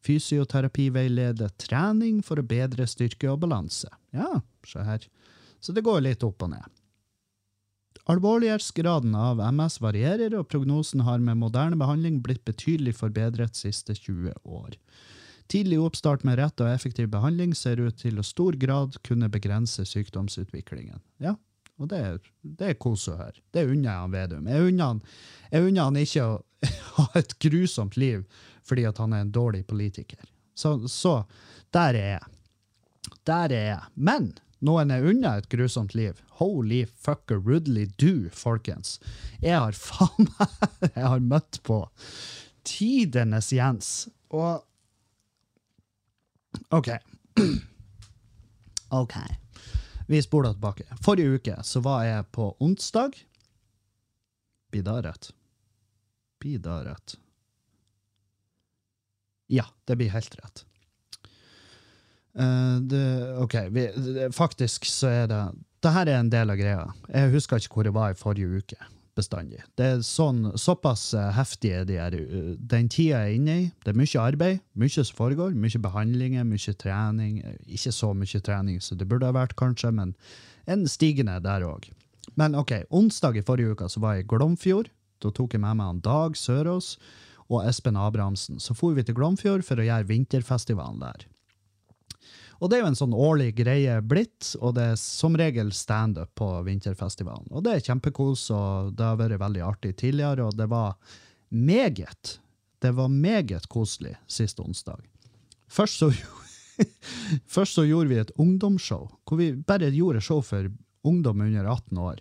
fysioterapiveiledet 0.05 1.55
trening 1.63 2.21
for 2.25 2.41
å 2.41 2.45
bedre 2.45 2.85
styrke 2.89 3.31
og 3.33 3.41
balanse. 3.47 3.89
Ja, 4.13 4.43
se 4.69 4.85
her. 4.85 5.09
Så 5.61 5.73
det 5.73 5.87
går 5.89 6.05
litt 6.05 6.25
opp 6.27 6.45
og 6.45 6.53
ned. 6.53 6.76
Alvorlighetsgraden 8.07 9.15
av 9.19 9.41
MS 9.43 9.81
varierer, 9.83 10.35
og 10.39 10.47
prognosen 10.49 11.03
har 11.07 11.19
med 11.23 11.41
moderne 11.41 11.79
behandling 11.81 12.21
blitt 12.23 12.45
betydelig 12.47 12.95
forbedret 13.01 13.59
siste 13.59 13.97
20 13.99 14.33
år. 14.47 14.77
Tidlig 15.51 15.79
oppstart 15.83 16.23
med 16.27 16.39
rett 16.41 16.63
og 16.63 16.71
effektiv 16.71 17.09
behandling 17.13 17.53
ser 17.55 17.79
ut 17.83 17.99
til 18.03 18.19
å 18.19 18.25
stor 18.27 18.55
grad 18.59 18.97
kunne 19.07 19.29
begrense 19.31 19.85
sykdomsutviklingen. 19.87 20.99
Ja, 21.23 21.35
og 21.79 21.91
det, 21.91 21.99
er- 22.03 22.31
det 22.43 22.71
er 22.73 22.79
kos 22.83 23.09
å 23.11 23.19
høre. 23.19 23.43
Det 23.55 23.67
unner 23.67 23.91
jeg 23.91 24.01
han 24.05 24.15
Vedum. 24.15 24.49
Jeg 24.51 24.69
unner 25.67 25.83
han, 25.91 26.01
ikke 26.03 26.25
å 26.31 26.39
ha 27.01 27.09
et 27.21 27.37
grusomt 27.43 27.99
liv 28.01 28.25
fordi 28.67 28.87
at 28.89 28.99
han 28.99 29.13
er 29.15 29.23
en 29.27 29.31
dårlig 29.35 29.65
politiker. 29.71 30.23
Så, 30.59 30.77
så 30.91 31.21
der 31.75 31.95
er 32.01 32.09
jeg. 32.17 32.33
Der 33.29 33.53
er 33.55 33.67
jeg. 33.69 33.83
Men 33.95 34.33
noen 34.65 34.91
er 34.91 35.05
unna 35.05 35.37
et 35.39 35.49
grusomt 35.53 35.95
liv. 35.95 36.21
Holy 36.41 36.85
fucker 36.87 37.41
Rudley 37.41 37.91
do, 38.01 38.31
folkens. 38.33 38.99
Jeg 39.43 39.59
har 39.59 39.77
faen 39.77 40.31
meg 40.31 40.71
Jeg 40.97 41.05
har 41.05 41.21
møtt 41.21 41.61
på 41.67 41.83
tidenes 42.67 43.53
Jens. 43.53 44.09
Og 44.33 44.65
OK. 46.75 46.89
OK. 49.01 49.17
Vi 50.07 50.23
spoler 50.23 50.53
tilbake. 50.55 50.87
Forrige 51.03 51.37
uke 51.39 51.59
så 51.67 51.83
var 51.85 52.05
jeg 52.07 52.29
på 52.33 52.49
onsdag. 52.63 53.19
Blir 54.71 54.87
da 54.87 55.01
rødt? 55.03 55.31
Blir 56.41 56.63
da 56.63 56.81
rødt? 56.87 57.17
Ja, 59.47 59.67
det 59.85 59.97
blir 59.97 60.11
helt 60.11 60.35
rett. 60.41 60.65
Eh, 62.37 62.81
det, 62.81 63.05
OK, 63.39 63.55
vi, 63.71 63.87
det, 63.97 64.35
faktisk 64.37 64.85
så 64.85 65.09
er 65.09 65.27
det 65.31 65.41
Det 65.81 65.93
her 65.93 66.09
er 66.09 66.21
en 66.21 66.31
del 66.33 66.51
av 66.51 66.59
greia. 66.59 66.85
Jeg 67.13 67.33
husker 67.33 67.63
ikke 67.63 67.79
hvor 67.79 67.89
jeg 67.89 67.95
var 67.97 68.13
i 68.13 68.19
forrige 68.19 68.61
uke. 68.61 68.79
Bestandig. 69.17 69.63
Det 69.79 69.85
er 69.87 70.01
sånn, 70.05 70.51
såpass 70.61 71.15
eh, 71.17 71.31
heftig 71.33 71.71
er 71.73 71.85
de 71.89 71.97
her, 72.01 72.17
eh, 72.17 72.49
den 72.59 72.91
tida 72.93 73.23
jeg 73.23 73.37
er 73.37 73.37
inne 73.39 73.55
i. 73.61 73.69
Det 73.85 73.95
er 73.95 74.01
mye 74.01 74.25
arbeid, 74.25 74.65
mye 74.77 74.93
som 74.97 75.17
foregår. 75.17 75.55
Mye 75.57 75.81
behandlinger, 75.81 76.45
mye 76.49 76.75
trening. 76.77 77.39
Ikke 77.65 77.95
så 77.95 78.13
mye 78.17 78.43
trening 78.45 78.83
som 78.85 78.99
det 79.01 79.09
burde 79.09 79.29
ha 79.29 79.37
vært, 79.37 79.57
kanskje, 79.57 79.95
men 79.95 80.17
en 80.67 80.85
stigende 80.91 81.39
der 81.45 81.65
òg. 81.65 81.89
Men 82.37 82.59
OK, 82.59 82.75
onsdag 82.91 83.39
i 83.39 83.47
forrige 83.47 83.77
uke 83.77 83.89
så 83.89 84.03
var 84.03 84.17
jeg 84.17 84.27
i 84.27 84.29
Glomfjord. 84.29 84.91
Da 85.23 85.31
tok 85.33 85.55
jeg 85.55 85.63
med 85.63 85.79
meg 85.79 85.89
han 85.89 86.03
Dag 86.05 86.37
Sørås 86.37 86.97
og 87.47 87.63
Espen 87.65 87.97
Abrahamsen. 87.97 88.61
Så 88.61 88.75
for 88.77 88.97
vi 88.97 89.07
til 89.07 89.17
Glomfjord 89.17 89.65
for 89.65 89.81
å 89.81 89.87
gjøre 89.87 90.11
vinterfestivalen 90.11 91.01
der. 91.01 91.29
Og 92.61 92.71
det 92.71 92.79
er 92.79 92.85
jo 92.85 92.91
en 92.91 92.99
sånn 92.99 93.17
årlig 93.17 93.51
greie 93.59 93.99
blitt, 94.01 94.55
og 94.61 94.77
det 94.79 94.87
er 94.93 95.01
som 95.01 95.37
regel 95.37 95.73
standup 95.77 96.33
på 96.39 96.49
vinterfestivalen. 96.67 97.51
Og 97.53 97.67
det 97.67 97.77
er 97.77 97.85
kjempekos, 97.91 98.49
og 98.55 98.95
det 98.97 99.05
har 99.05 99.21
vært 99.21 99.43
veldig 99.43 99.65
artig 99.67 99.93
tidligere, 100.01 100.49
og 100.49 100.57
det 100.57 100.69
var 100.73 100.97
meget, 101.53 102.39
det 102.83 102.95
var 102.97 103.13
meget 103.13 103.69
koselig 103.73 104.17
sist 104.31 104.61
onsdag. 104.63 105.05
Først 105.69 106.01
så, 106.01 106.11
først 107.57 107.77
så 107.77 107.85
gjorde 107.85 108.13
vi 108.13 108.21
et 108.25 108.35
ungdomsshow, 108.41 109.11
hvor 109.29 109.41
vi 109.41 109.53
bare 109.57 109.93
gjorde 109.93 110.25
show 110.25 110.41
for 110.41 110.71
ungdom 111.07 111.45
under 111.45 111.69
18 111.69 111.99
år. 112.01 112.21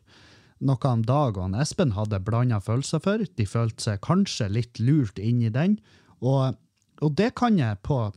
Noe 0.65 0.79
han 0.83 1.03
Dag 1.03 1.35
og 1.35 1.43
han 1.43 1.57
Espen 1.59 1.93
hadde 1.95 2.21
blanda 2.23 2.61
følelser 2.63 3.01
for. 3.03 3.23
De 3.23 3.47
følte 3.47 3.83
seg 3.83 4.03
kanskje 4.05 4.47
litt 4.51 4.79
lurt 4.79 5.19
inn 5.19 5.43
i 5.43 5.51
den, 5.53 5.79
og, 6.23 6.55
og 7.03 7.15
det 7.19 7.33
kan 7.39 7.59
jeg 7.59 7.79
på 7.85 8.07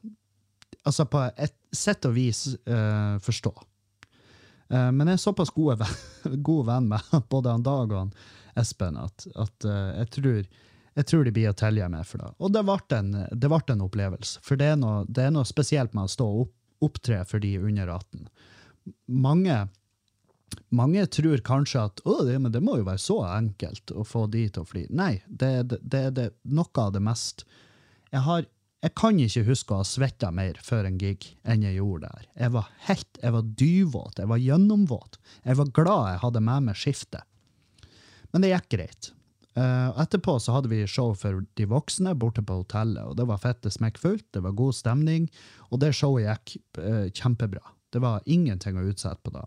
altså 0.86 1.04
på 1.10 1.24
et 1.36 1.57
sett 1.74 2.06
og 2.08 2.14
vis 2.16 2.46
uh, 2.68 3.18
forstå. 3.22 3.52
Uh, 4.68 4.90
men 4.92 5.08
jeg 5.08 5.18
er 5.18 5.22
såpass 5.22 5.52
god 6.48 6.66
venn 6.68 6.90
med 6.92 7.14
både 7.32 7.54
han 7.54 7.66
Dag 7.66 7.92
og 7.92 7.98
han 7.98 8.12
Espen 8.58 8.98
at, 9.00 9.26
at 9.38 9.68
uh, 9.68 9.94
jeg, 10.00 10.10
tror, 10.16 10.38
jeg 10.98 11.08
tror 11.10 11.24
de 11.24 11.34
blir 11.34 11.50
å 11.52 11.56
tilgi 11.58 11.88
meg 11.92 12.06
for 12.08 12.24
det. 12.24 12.30
Og 12.38 12.54
det 12.54 12.64
ble 12.66 12.78
en, 12.98 13.10
det 13.32 13.50
ble 13.50 13.62
en 13.74 13.86
opplevelse. 13.86 14.44
For 14.44 14.60
det 14.60 14.72
er, 14.74 14.78
noe, 14.80 15.04
det 15.08 15.28
er 15.28 15.34
noe 15.34 15.48
spesielt 15.48 15.96
med 15.96 16.08
å 16.08 16.14
stå 16.14 16.28
og 16.28 16.46
opp, 16.46 16.54
opptre 16.88 17.24
for 17.26 17.42
de 17.42 17.56
under 17.58 17.90
18. 17.90 18.28
Mange, 19.10 19.56
mange 20.70 21.06
tror 21.10 21.42
kanskje 21.44 21.86
at 21.88 22.02
det, 22.28 22.36
det 22.54 22.62
må 22.64 22.78
jo 22.78 22.86
være 22.86 23.02
så 23.02 23.16
enkelt 23.26 23.90
å 23.90 24.04
få 24.06 24.28
de 24.30 24.44
til 24.46 24.62
å 24.62 24.68
fly. 24.68 24.84
Nei, 24.94 25.16
det, 25.26 25.80
det, 25.82 26.04
er 26.06 26.36
noe 26.46 26.84
av 26.84 26.94
det 26.94 27.02
mest 27.04 27.42
jeg 28.08 28.24
har 28.24 28.46
jeg 28.78 28.94
kan 28.94 29.18
ikke 29.18 29.42
huske 29.48 29.74
å 29.74 29.80
ha 29.80 29.86
svetta 29.86 30.30
mer 30.34 30.58
før 30.62 30.86
en 30.86 30.98
gig 31.00 31.32
enn 31.42 31.64
jeg 31.66 31.80
gjorde 31.80 32.06
der. 32.12 32.26
Jeg 32.44 32.54
var 32.54 32.68
helt, 32.86 33.20
jeg 33.24 33.34
var 33.34 33.46
dyvåt, 33.58 34.20
jeg 34.22 34.30
var 34.30 34.42
gjennomvåt. 34.42 35.18
Jeg 35.42 35.58
var 35.58 35.72
glad 35.74 36.10
jeg 36.12 36.20
hadde 36.22 36.42
med 36.46 36.66
meg 36.68 36.78
skiftet. 36.78 37.26
Men 38.30 38.44
det 38.44 38.52
gikk 38.52 38.68
greit. 38.76 39.10
Uh, 39.58 39.90
etterpå 39.98 40.36
så 40.38 40.54
hadde 40.54 40.70
vi 40.70 40.84
show 40.86 41.10
for 41.18 41.42
de 41.58 41.66
voksne 41.66 42.12
borte 42.14 42.44
på 42.46 42.60
hotellet, 42.60 43.02
og 43.02 43.16
det 43.18 43.26
var 43.26 43.40
fette 43.42 43.72
smekkfullt, 43.74 44.28
det 44.36 44.44
var 44.44 44.54
god 44.54 44.76
stemning, 44.76 45.26
og 45.72 45.80
det 45.82 45.96
showet 45.98 46.28
gikk 46.28 46.78
uh, 46.78 47.08
kjempebra. 47.10 47.64
Det 47.90 48.02
var 48.04 48.22
ingenting 48.30 48.78
å 48.78 48.86
utsette 48.86 49.24
på 49.24 49.34
da. 49.34 49.42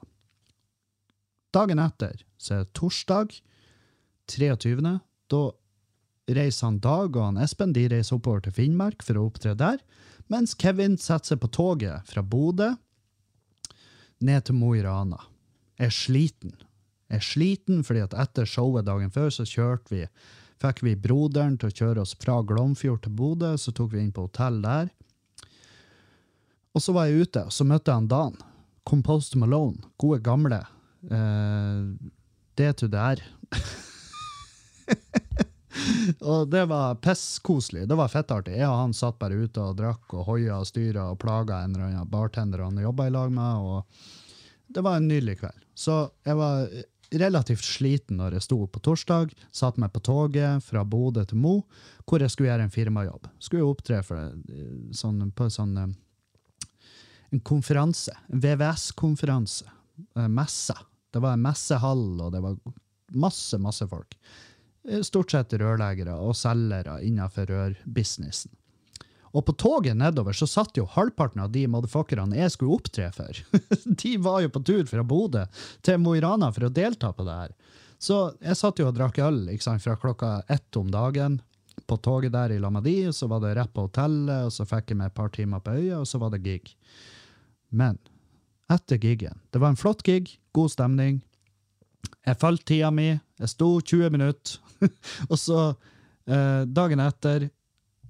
Dagen 1.55 1.79
etter, 1.83 2.19
så 2.41 2.57
er 2.57 2.65
det 2.65 2.75
torsdag, 2.75 3.37
23., 4.31 4.75
da 5.31 5.41
reiser 6.29 6.67
han 6.67 6.79
Dag 6.83 7.15
og 7.15 7.23
han 7.23 7.39
Espen 7.41 7.73
de 7.75 7.87
reiser 7.91 8.17
oppover 8.17 8.45
til 8.45 8.55
Finnmark 8.55 9.03
for 9.05 9.17
å 9.17 9.25
opptre 9.29 9.55
der, 9.57 9.81
mens 10.31 10.53
Kevin 10.55 10.97
setter 11.01 11.33
seg 11.33 11.41
på 11.41 11.51
toget 11.51 12.07
fra 12.07 12.23
Bodø 12.23 12.71
ned 14.21 14.45
til 14.45 14.55
Mo 14.55 14.75
i 14.77 14.83
Rana. 14.85 15.17
Er 15.81 15.89
sliten. 15.93 16.53
Er 17.09 17.23
sliten 17.25 17.81
fordi 17.83 18.03
at 18.05 18.13
etter 18.13 18.45
showet 18.47 18.85
dagen 18.87 19.11
før 19.11 19.31
så 19.33 19.47
kjørte 19.49 19.95
vi, 19.95 20.05
fikk 20.61 20.83
vi 20.85 20.95
broderen 20.99 21.57
til 21.59 21.71
å 21.71 21.77
kjøre 21.79 22.05
oss 22.05 22.13
fra 22.21 22.37
Glomfjord 22.45 23.01
til 23.05 23.15
Bodø, 23.17 23.55
så 23.57 23.73
tok 23.75 23.95
vi 23.95 24.03
inn 24.03 24.13
på 24.13 24.27
hotell 24.27 24.61
der. 24.63 24.91
Og 26.71 26.83
så 26.85 26.93
var 26.95 27.09
jeg 27.09 27.25
ute, 27.25 27.47
og 27.49 27.55
så 27.55 27.65
møtte 27.67 27.91
jeg 27.91 27.99
han 27.99 28.11
Dan. 28.11 28.37
Compost 28.87 29.35
Malone. 29.35 29.81
Gode, 29.99 30.21
gamle. 30.23 30.61
Eh, 31.09 32.11
det 32.57 32.71
to 32.79 32.87
der. 32.87 33.21
Og 36.31 36.47
det 36.51 36.65
var 36.69 36.95
pisskoselig. 37.03 37.87
Det 37.89 37.97
var 37.97 38.11
fettartig. 38.11 38.55
Jeg 38.57 38.69
og 38.69 38.79
han 38.79 38.95
satt 38.95 39.19
bare 39.21 39.39
ute 39.41 39.63
og 39.63 39.77
drakk 39.79 40.15
og 40.15 40.25
hoia 40.29 40.59
og 40.61 40.69
styra 40.69 41.09
og 41.11 41.19
plaga 41.21 41.61
en 41.63 41.75
eller 41.75 41.89
annen 41.89 42.11
bartender 42.11 42.63
han 42.65 42.79
jobba 42.81 43.07
i 43.07 43.13
lag 43.13 43.33
med. 43.33 43.67
og 43.67 44.73
Det 44.73 44.83
var 44.85 44.99
en 44.99 45.07
nydelig 45.09 45.39
kveld. 45.41 45.61
Så 45.75 46.03
jeg 46.27 46.37
var 46.39 46.67
relativt 47.11 47.65
sliten 47.65 48.21
når 48.21 48.37
jeg 48.37 48.47
sto 48.47 48.59
på 48.67 48.83
torsdag. 48.83 49.33
Satt 49.51 49.79
meg 49.81 49.91
på 49.95 50.03
toget 50.05 50.63
fra 50.63 50.83
Bodø 50.87 51.25
til 51.27 51.41
Mo, 51.41 51.57
hvor 52.05 52.23
jeg 52.23 52.31
skulle 52.31 52.51
gjøre 52.51 52.67
en 52.69 52.73
firmajobb. 52.73 53.27
Skulle 53.39 53.67
opptre 53.67 54.01
for, 54.05 54.31
det, 54.47 54.69
sånn, 54.95 55.25
på 55.35 55.49
sånn 55.51 55.75
eh, 55.79 55.91
en 57.31 57.43
konferanse. 57.47 58.15
VVS-konferanse. 58.27 59.67
Eh, 60.17 60.27
Messe. 60.31 60.77
Det 61.11 61.19
var 61.19 61.35
en 61.35 61.43
messehall, 61.43 62.05
og 62.23 62.31
det 62.31 62.39
var 62.39 62.55
masse, 63.19 63.57
masse 63.59 63.83
folk. 63.91 64.15
Eh, 64.87 65.01
Stort 65.05 65.31
sett 65.31 65.53
rørleggere 65.53 66.15
og 66.17 66.35
selgere 66.37 66.99
innenfor 67.05 67.49
rørbusinessen. 67.51 68.51
Og 69.31 69.45
på 69.47 69.53
toget 69.55 69.95
nedover 69.95 70.35
så 70.35 70.47
satt 70.49 70.75
jo 70.75 70.83
halvparten 70.91 71.39
av 71.39 71.53
de 71.53 71.63
motherfuckerne 71.71 72.35
jeg 72.35 72.51
skulle 72.51 72.75
opptre 72.75 73.07
for. 73.15 73.37
De 74.01 74.17
var 74.19 74.41
jo 74.43 74.49
på 74.51 74.63
tur 74.67 74.83
fra 74.89 75.05
Bodø 75.07 75.45
til 75.85 76.01
Mo 76.03 76.17
i 76.17 76.23
Rana 76.23 76.49
for 76.51 76.67
å 76.67 76.73
delta 76.73 77.13
på 77.15 77.23
det 77.27 77.37
her. 77.37 77.53
Så 78.01 78.17
jeg 78.41 78.57
satt 78.59 78.81
jo 78.81 78.89
og 78.89 78.97
drakk 78.97 79.21
øl 79.23 79.45
sant, 79.61 79.83
fra 79.83 79.95
klokka 79.95 80.41
ett 80.51 80.75
om 80.75 80.89
dagen 80.91 81.39
på 81.87 81.97
toget 82.03 82.33
der 82.33 82.51
i 82.51 82.59
lag 82.59 82.75
og 82.75 83.15
så 83.15 83.27
var 83.31 83.39
det 83.39 83.55
rett 83.55 83.73
på 83.73 83.85
hotellet, 83.87 84.45
og 84.45 84.51
så 84.51 84.65
fikk 84.67 84.91
jeg 84.91 84.97
meg 84.99 85.11
et 85.11 85.15
par 85.15 85.29
timer 85.29 85.59
på 85.63 85.71
øya, 85.71 85.99
og 86.01 86.07
så 86.07 86.19
var 86.19 86.31
det 86.33 86.43
gig. 86.43 86.75
Men 87.69 87.97
etter 88.71 88.97
gigen 88.97 89.39
Det 89.51 89.59
var 89.59 89.69
en 89.69 89.79
flott 89.79 90.03
gig, 90.03 90.39
god 90.51 90.71
stemning. 90.71 91.21
Jeg 92.25 92.37
fulgte 92.41 92.67
tida 92.73 92.91
mi, 92.93 93.09
jeg 93.41 93.49
sto 93.49 93.69
20 93.81 94.13
minutter, 94.13 94.59
og 95.31 95.37
så 95.39 95.59
eh, 95.71 96.63
dagen 96.69 97.01
etter 97.03 97.49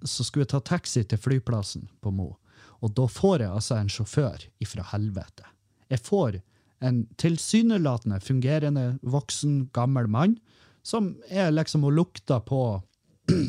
så 0.04 0.26
skulle 0.26 0.48
jeg 0.48 0.54
ta 0.56 0.62
taxi 0.66 1.04
til 1.06 1.22
flyplassen 1.22 1.88
på 2.02 2.14
Mo. 2.16 2.34
Og 2.82 2.94
da 2.98 3.06
får 3.06 3.44
jeg 3.44 3.54
altså 3.54 3.78
en 3.78 3.92
sjåfør 3.94 4.48
ifra 4.64 4.86
helvete. 4.92 5.46
Jeg 5.92 6.02
får 6.02 6.40
en 6.82 7.04
tilsynelatende 7.22 8.18
fungerende 8.26 8.86
voksen, 9.02 9.68
gammel 9.74 10.10
mann 10.10 10.40
som 10.84 11.14
er 11.30 11.52
liksom 11.54 11.86
og 11.86 11.94
lukter 11.94 12.40
på 12.40 12.82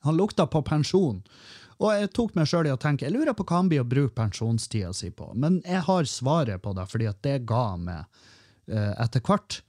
Han 0.00 0.16
lukta 0.16 0.46
på 0.48 0.62
pensjon. 0.64 1.20
Og 1.80 1.92
jeg 1.92 2.10
tok 2.16 2.34
meg 2.36 2.48
sjøl 2.48 2.70
i 2.70 2.72
å 2.72 2.78
tenke 2.80 3.04
jeg 3.06 3.12
lurer 3.12 3.36
på 3.36 3.44
hva 3.44 3.58
han 3.60 3.68
blir 3.68 3.82
å 3.84 3.88
bruke 3.88 4.16
pensjonstida 4.16 4.94
si 4.96 5.10
på. 5.12 5.30
Men 5.36 5.58
jeg 5.64 5.84
har 5.86 6.08
svaret 6.08 6.62
på 6.64 6.72
det, 6.76 6.86
fordi 6.88 7.08
at 7.10 7.20
det 7.24 7.42
ga 7.48 7.64
meg 7.76 8.22
etter 8.70 9.22
hvert. 9.26 9.60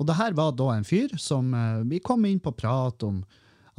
Og 0.00 0.06
det 0.08 0.16
her 0.16 0.32
var 0.32 0.54
da 0.56 0.72
en 0.72 0.86
fyr 0.86 1.12
som 1.20 1.52
eh, 1.54 1.84
Vi 1.90 2.00
kom 2.00 2.24
inn 2.24 2.40
på 2.40 2.54
prat 2.56 3.04
om 3.04 3.20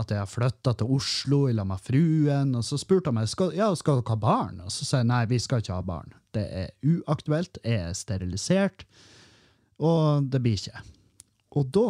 at 0.01 0.09
jeg 0.09 0.21
har 0.21 0.29
flytta 0.29 0.73
til 0.77 0.93
Oslo 0.95 1.43
i 1.49 1.53
med 1.53 1.81
fruen. 1.81 2.53
Og 2.57 2.63
så 2.65 2.77
spurte 2.79 3.11
han 3.11 3.19
meg 3.19 3.29
skal, 3.29 3.51
ja, 3.57 3.69
skal 3.77 3.99
dere 3.99 4.13
ha 4.13 4.21
barn. 4.21 4.61
Og 4.65 4.71
så 4.73 4.85
sa 4.87 5.01
jeg 5.01 5.09
nei, 5.09 5.25
vi 5.29 5.37
skal 5.41 5.61
ikke 5.61 5.77
ha 5.77 5.85
barn. 5.85 6.13
Det 6.33 6.45
er 6.45 6.71
uaktuelt. 6.85 7.59
Jeg 7.65 7.89
er 7.89 7.97
sterilisert. 7.97 8.85
Og 9.81 10.29
det 10.31 10.41
blir 10.41 10.57
ikke. 10.57 10.81
Og 11.57 11.69
da 11.73 11.87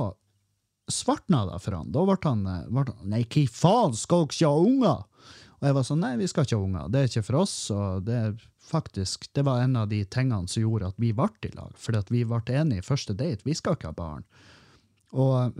svartna 0.92 1.46
det 1.52 1.62
for 1.64 1.78
han. 1.78 1.92
Da 1.94 2.04
ble 2.08 2.18
han, 2.26 2.44
eh, 2.48 2.68
ble 2.72 2.88
han 2.88 3.14
Nei, 3.14 3.24
hva 3.28 3.46
faen, 3.52 3.96
skal 4.00 4.26
dere 4.26 4.36
ikke 4.36 4.52
ha 4.52 4.66
unger? 4.72 5.08
Og 5.60 5.68
jeg 5.70 5.78
var 5.78 5.88
sånn, 5.88 6.04
nei, 6.04 6.16
vi 6.20 6.32
skal 6.32 6.48
ikke 6.48 6.58
ha 6.58 6.68
unger. 6.68 6.92
Det 6.92 7.00
er 7.00 7.12
ikke 7.12 7.28
for 7.28 7.44
oss. 7.44 7.56
Og 7.76 8.08
det 8.08 8.18
er 8.18 8.48
faktisk, 8.72 9.28
det 9.36 9.44
var 9.48 9.62
en 9.62 9.76
av 9.76 9.90
de 9.92 10.02
tingene 10.06 10.50
som 10.50 10.64
gjorde 10.64 10.92
at 10.92 11.00
vi 11.02 11.12
ble 11.16 11.30
i 11.48 11.54
lag. 11.56 11.76
At 11.98 12.12
vi 12.12 12.24
ble 12.26 12.42
enige 12.56 12.82
i 12.82 12.88
første 12.88 13.14
date. 13.18 13.46
Vi 13.46 13.56
skal 13.58 13.78
ikke 13.78 13.92
ha 13.92 13.98
barn. 13.98 14.26
Og 15.12 15.58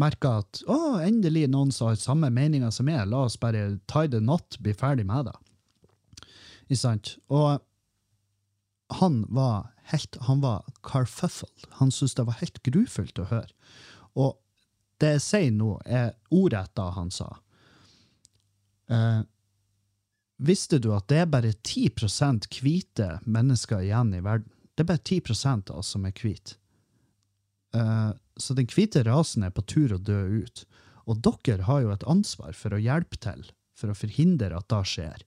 merka 0.00 0.38
at 0.40 0.62
å, 0.64 0.98
endelig 1.04 1.46
noen 1.52 1.72
som 1.74 1.90
har 1.90 2.00
samme 2.00 2.30
meninger 2.32 2.72
som 2.72 2.88
meg. 2.88 3.04
La 3.10 3.26
oss 3.26 3.36
bare 3.40 3.78
tie 3.90 4.08
the 4.08 4.20
knot, 4.22 4.56
bli 4.64 4.72
ferdig 4.76 5.04
med 5.08 5.28
det. 5.28 5.36
Ikke 6.68 6.80
sant? 6.80 7.16
Og 7.28 7.60
han 8.98 9.24
var 9.28 9.74
helt 9.88 10.16
Han 10.28 10.40
var 10.40 10.64
carfuffled. 10.84 11.68
Han 11.80 11.90
syntes 11.92 12.14
det 12.14 12.26
var 12.28 12.40
helt 12.40 12.62
grufullt 12.64 13.20
å 13.20 13.28
høre. 13.30 13.52
Og 14.16 14.36
det 15.00 15.14
jeg 15.16 15.24
sier 15.24 15.54
nå, 15.54 15.78
er 15.86 16.16
ordrett 16.34 16.74
da 16.76 16.90
han 16.96 17.12
sa. 17.14 17.28
Eh, 18.90 19.20
visste 20.38 20.78
du 20.82 20.92
at 20.94 21.08
det 21.10 21.22
er 21.22 21.30
bare 21.30 21.52
10 21.52 21.90
hvite 22.62 23.18
mennesker 23.26 23.84
igjen 23.84 24.14
i 24.14 24.22
verden? 24.24 24.50
Det 24.74 24.84
er 24.84 24.90
bare 24.92 25.02
10 25.02 25.20
av 25.70 25.78
oss 25.80 25.94
som 25.94 26.06
er 26.06 26.14
hvite. 26.14 26.56
Eh, 27.74 28.10
så 28.38 28.54
den 28.54 28.68
hvite 28.70 29.02
rasen 29.02 29.42
er 29.42 29.50
på 29.50 29.64
tur 29.66 29.96
å 29.96 29.98
dø 29.98 30.44
ut. 30.44 30.64
Og 31.08 31.18
dere 31.24 31.66
har 31.66 31.82
jo 31.82 31.90
et 31.90 32.06
ansvar 32.06 32.54
for 32.54 32.74
å 32.74 32.80
hjelpe 32.80 33.18
til, 33.18 33.42
for 33.74 33.90
å 33.90 33.98
forhindre 33.98 34.54
at 34.54 34.68
det 34.70 34.84
skjer. 34.86 35.24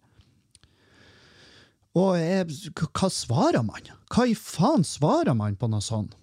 Og 2.00 2.15
jeg, 2.15 2.47
hva 2.80 3.10
svarer 3.12 3.65
man? 3.67 3.91
Hva 4.13 4.30
i 4.30 4.36
faen 4.38 4.86
svarer 4.88 5.36
man 5.36 5.58
på 5.60 5.67
noe 5.67 5.84
sånt? 5.84 6.15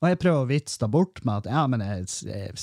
Og 0.00 0.08
jeg 0.08 0.18
prøver 0.22 0.40
å 0.40 0.48
vitse 0.48 0.80
det 0.80 0.88
bort 0.94 1.20
med 1.28 1.42
at 1.42 1.48
ja, 1.52 1.62
men 1.68 1.82
jeg, 1.84 2.54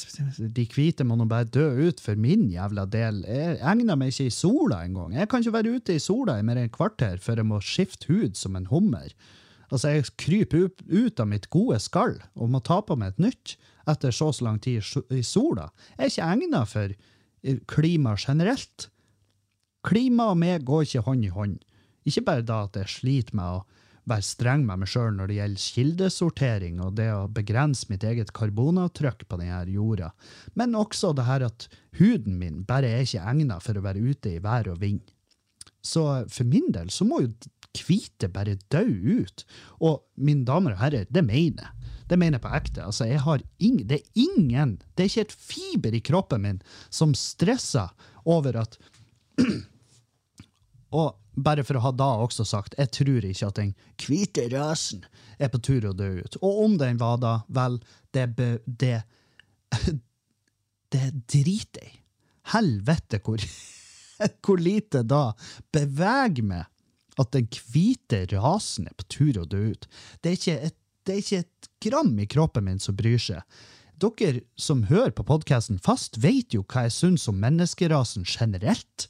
de 0.58 0.63
hvite 0.73 1.06
må 1.06 1.19
nå 1.19 1.28
bare 1.30 1.45
dø 1.45 1.67
ut 1.86 2.00
for 2.02 2.17
min 2.17 2.47
jævla 2.50 2.88
del. 2.89 3.19
Jeg 3.30 3.60
egner 3.62 4.00
meg 4.00 4.10
ikke 4.10 4.32
i 4.32 4.34
sola 4.34 4.80
engang. 4.88 5.13
Jeg 5.13 5.30
kan 5.30 5.43
ikke 5.43 5.54
være 5.54 5.76
ute 5.78 5.97
i 5.97 6.02
sola 6.02 6.39
i 6.39 6.45
mer 6.47 6.58
enn 6.58 6.71
et 6.71 6.73
kvarter 6.73 7.21
før 7.21 7.43
jeg 7.43 7.50
må 7.52 7.62
skifte 7.62 8.10
hud 8.10 8.39
som 8.39 8.58
en 8.58 8.65
hummer. 8.71 9.13
Altså, 9.69 9.91
jeg 9.93 10.10
kryper 10.17 10.65
ut, 10.65 11.19
av 11.19 11.30
mitt 11.30 11.45
gode 11.54 11.78
skall 11.84 12.15
og 12.34 12.50
må 12.50 12.63
ta 12.65 12.80
på 12.82 12.97
meg 12.97 13.13
et 13.13 13.26
nytt 13.28 13.56
etter 13.88 14.15
så 14.15 14.32
så 14.34 14.47
lang 14.47 14.58
tid 14.63 14.82
i 15.13 15.21
sola. 15.21 15.69
Jeg 15.93 16.08
er 16.08 16.13
ikke 16.13 16.30
egnet 16.34 16.73
for 16.73 16.97
klima 17.69 18.15
generelt. 18.17 18.89
Klima 19.86 20.32
og 20.34 20.39
meg 20.41 20.65
går 20.65 20.88
ikke 20.88 21.06
hånd 21.06 21.28
i 21.28 21.34
hånd. 21.38 21.60
Ikke 22.08 22.26
bare 22.26 22.47
da 22.47 22.63
at 22.65 22.82
jeg 22.82 22.95
sliter 22.97 23.38
med 23.38 23.60
å 23.60 23.77
være 24.08 24.24
streng 24.24 24.63
med 24.67 24.82
meg 24.82 24.91
sjøl 24.91 25.12
når 25.17 25.30
det 25.30 25.38
gjelder 25.39 25.65
kildesortering 25.76 26.80
og 26.84 26.96
det 27.00 27.10
å 27.12 27.28
begrense 27.32 27.89
mitt 27.91 28.06
eget 28.08 28.32
karbonavtrykk 28.38 29.26
på 29.28 29.39
denne 29.41 29.60
jorda, 29.74 30.13
men 30.56 30.78
også 30.80 31.13
det 31.17 31.28
her 31.28 31.48
at 31.50 31.67
huden 32.00 32.39
min 32.39 32.63
bare 32.67 32.89
er 32.89 33.06
ikke 33.06 33.26
egna 33.34 33.60
for 33.63 33.78
å 33.78 33.86
være 33.86 34.04
ute 34.04 34.38
i 34.38 34.41
vær 34.43 34.72
og 34.72 34.82
vind. 34.84 35.04
Så 35.84 36.04
for 36.32 36.48
min 36.48 36.72
del 36.76 36.91
så 36.93 37.08
må 37.08 37.22
jo 37.24 37.32
hvite 37.78 38.30
bare 38.34 38.58
dø 38.74 38.84
ut. 39.20 39.43
Og 39.84 40.02
mine 40.15 40.46
damer 40.48 40.76
og 40.76 40.82
herrer, 40.82 41.08
det 41.10 41.24
mener 41.26 41.67
jeg. 41.67 41.93
Det 42.08 42.17
mener 42.20 42.38
jeg 42.38 42.46
på 42.46 42.54
ekte. 42.56 42.84
Altså, 42.88 43.08
jeg 43.10 43.20
har 43.26 43.43
ing 43.63 43.82
det 43.88 44.00
er 44.00 44.24
ingen, 44.24 44.78
det 44.96 45.04
er 45.04 45.12
ikke 45.12 45.26
et 45.28 45.39
fiber 45.52 45.98
i 45.98 46.04
kroppen 46.04 46.46
min 46.46 46.62
som 46.89 47.15
stresser 47.17 47.91
over 48.28 48.62
at 48.63 48.80
Og 50.95 51.15
bare 51.38 51.63
for 51.67 51.78
å 51.78 51.84
ha 51.86 51.91
da 51.93 52.08
også 52.23 52.45
sagt, 52.47 52.78
jeg 52.80 52.91
tror 52.95 53.26
ikke 53.28 53.50
at 53.52 53.60
den 53.60 53.73
hvite 54.02 54.47
rasen 54.54 55.04
er 55.38 55.52
på 55.54 55.62
tur 55.62 55.86
å 55.89 55.93
dø 55.97 56.10
ut. 56.23 56.39
Og 56.41 56.63
om 56.65 56.78
den 56.82 57.00
var 57.02 57.19
da, 57.21 57.34
vel, 57.47 57.80
det 58.15 58.26
be, 58.38 58.50
det, 58.65 59.02
det 60.95 61.06
driter 61.30 61.84
jeg 61.84 61.93
i. 61.93 62.02
Helvete 62.47 63.19
hvor, 63.26 63.41
hvor 64.45 64.62
lite 64.63 65.02
da 65.04 65.34
beveger 65.76 66.45
meg 66.47 66.69
at 67.19 67.34
den 67.34 67.50
hvite 67.73 68.21
rasen 68.32 68.88
er 68.88 68.95
på 68.95 69.08
tur 69.12 69.41
å 69.41 69.47
dø 69.50 69.65
ut. 69.73 69.88
Det 70.21 70.32
er 70.32 70.38
ikke 70.39 70.60
et, 70.69 70.78
det 71.04 71.13
er 71.13 71.23
ikke 71.23 71.41
et 71.43 71.69
gram 71.84 72.13
i 72.19 72.28
kroppen 72.30 72.67
min 72.69 72.80
som 72.80 72.95
bryr 72.97 73.19
seg. 73.21 73.43
Dere 73.97 74.43
som 74.62 74.83
hører 74.91 75.10
på 75.17 75.23
podkasten 75.25 75.79
fast, 75.81 76.19
vet 76.21 76.53
jo 76.53 76.62
hva 76.69 76.83
jeg 76.86 76.93
syns 76.93 77.23
om 77.31 77.39
menneskerasen 77.41 78.27
generelt. 78.29 79.07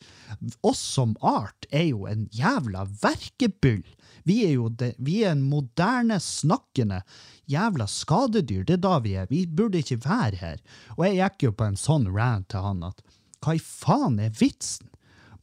Oss 0.63 0.79
som 0.79 1.17
art 1.19 1.67
er 1.75 1.89
jo 1.89 2.05
en 2.07 2.29
jævla 2.31 2.85
verkebyll. 3.01 3.83
Vi 4.23 4.37
er 4.45 4.53
jo 4.55 4.69
det, 4.71 4.93
vi 4.95 5.25
er 5.27 5.35
en 5.35 5.43
moderne, 5.43 6.21
snakkende 6.23 7.01
jævla 7.51 7.87
skadedyr. 7.91 8.63
Det 8.63 8.77
er 8.77 8.83
da 8.85 8.95
vi 9.03 9.17
er. 9.19 9.27
Vi 9.27 9.43
burde 9.45 9.83
ikke 9.83 9.99
være 10.05 10.39
her. 10.39 10.63
Og 10.95 11.03
jeg 11.09 11.19
gikk 11.19 11.49
jo 11.49 11.55
på 11.59 11.67
en 11.67 11.79
sånn 11.79 12.07
rant 12.15 12.47
til 12.53 12.63
han 12.63 12.87
at 12.87 13.03
hva 13.43 13.57
i 13.57 13.63
faen 13.63 14.21
er 14.23 14.31
vitsen? 14.39 14.87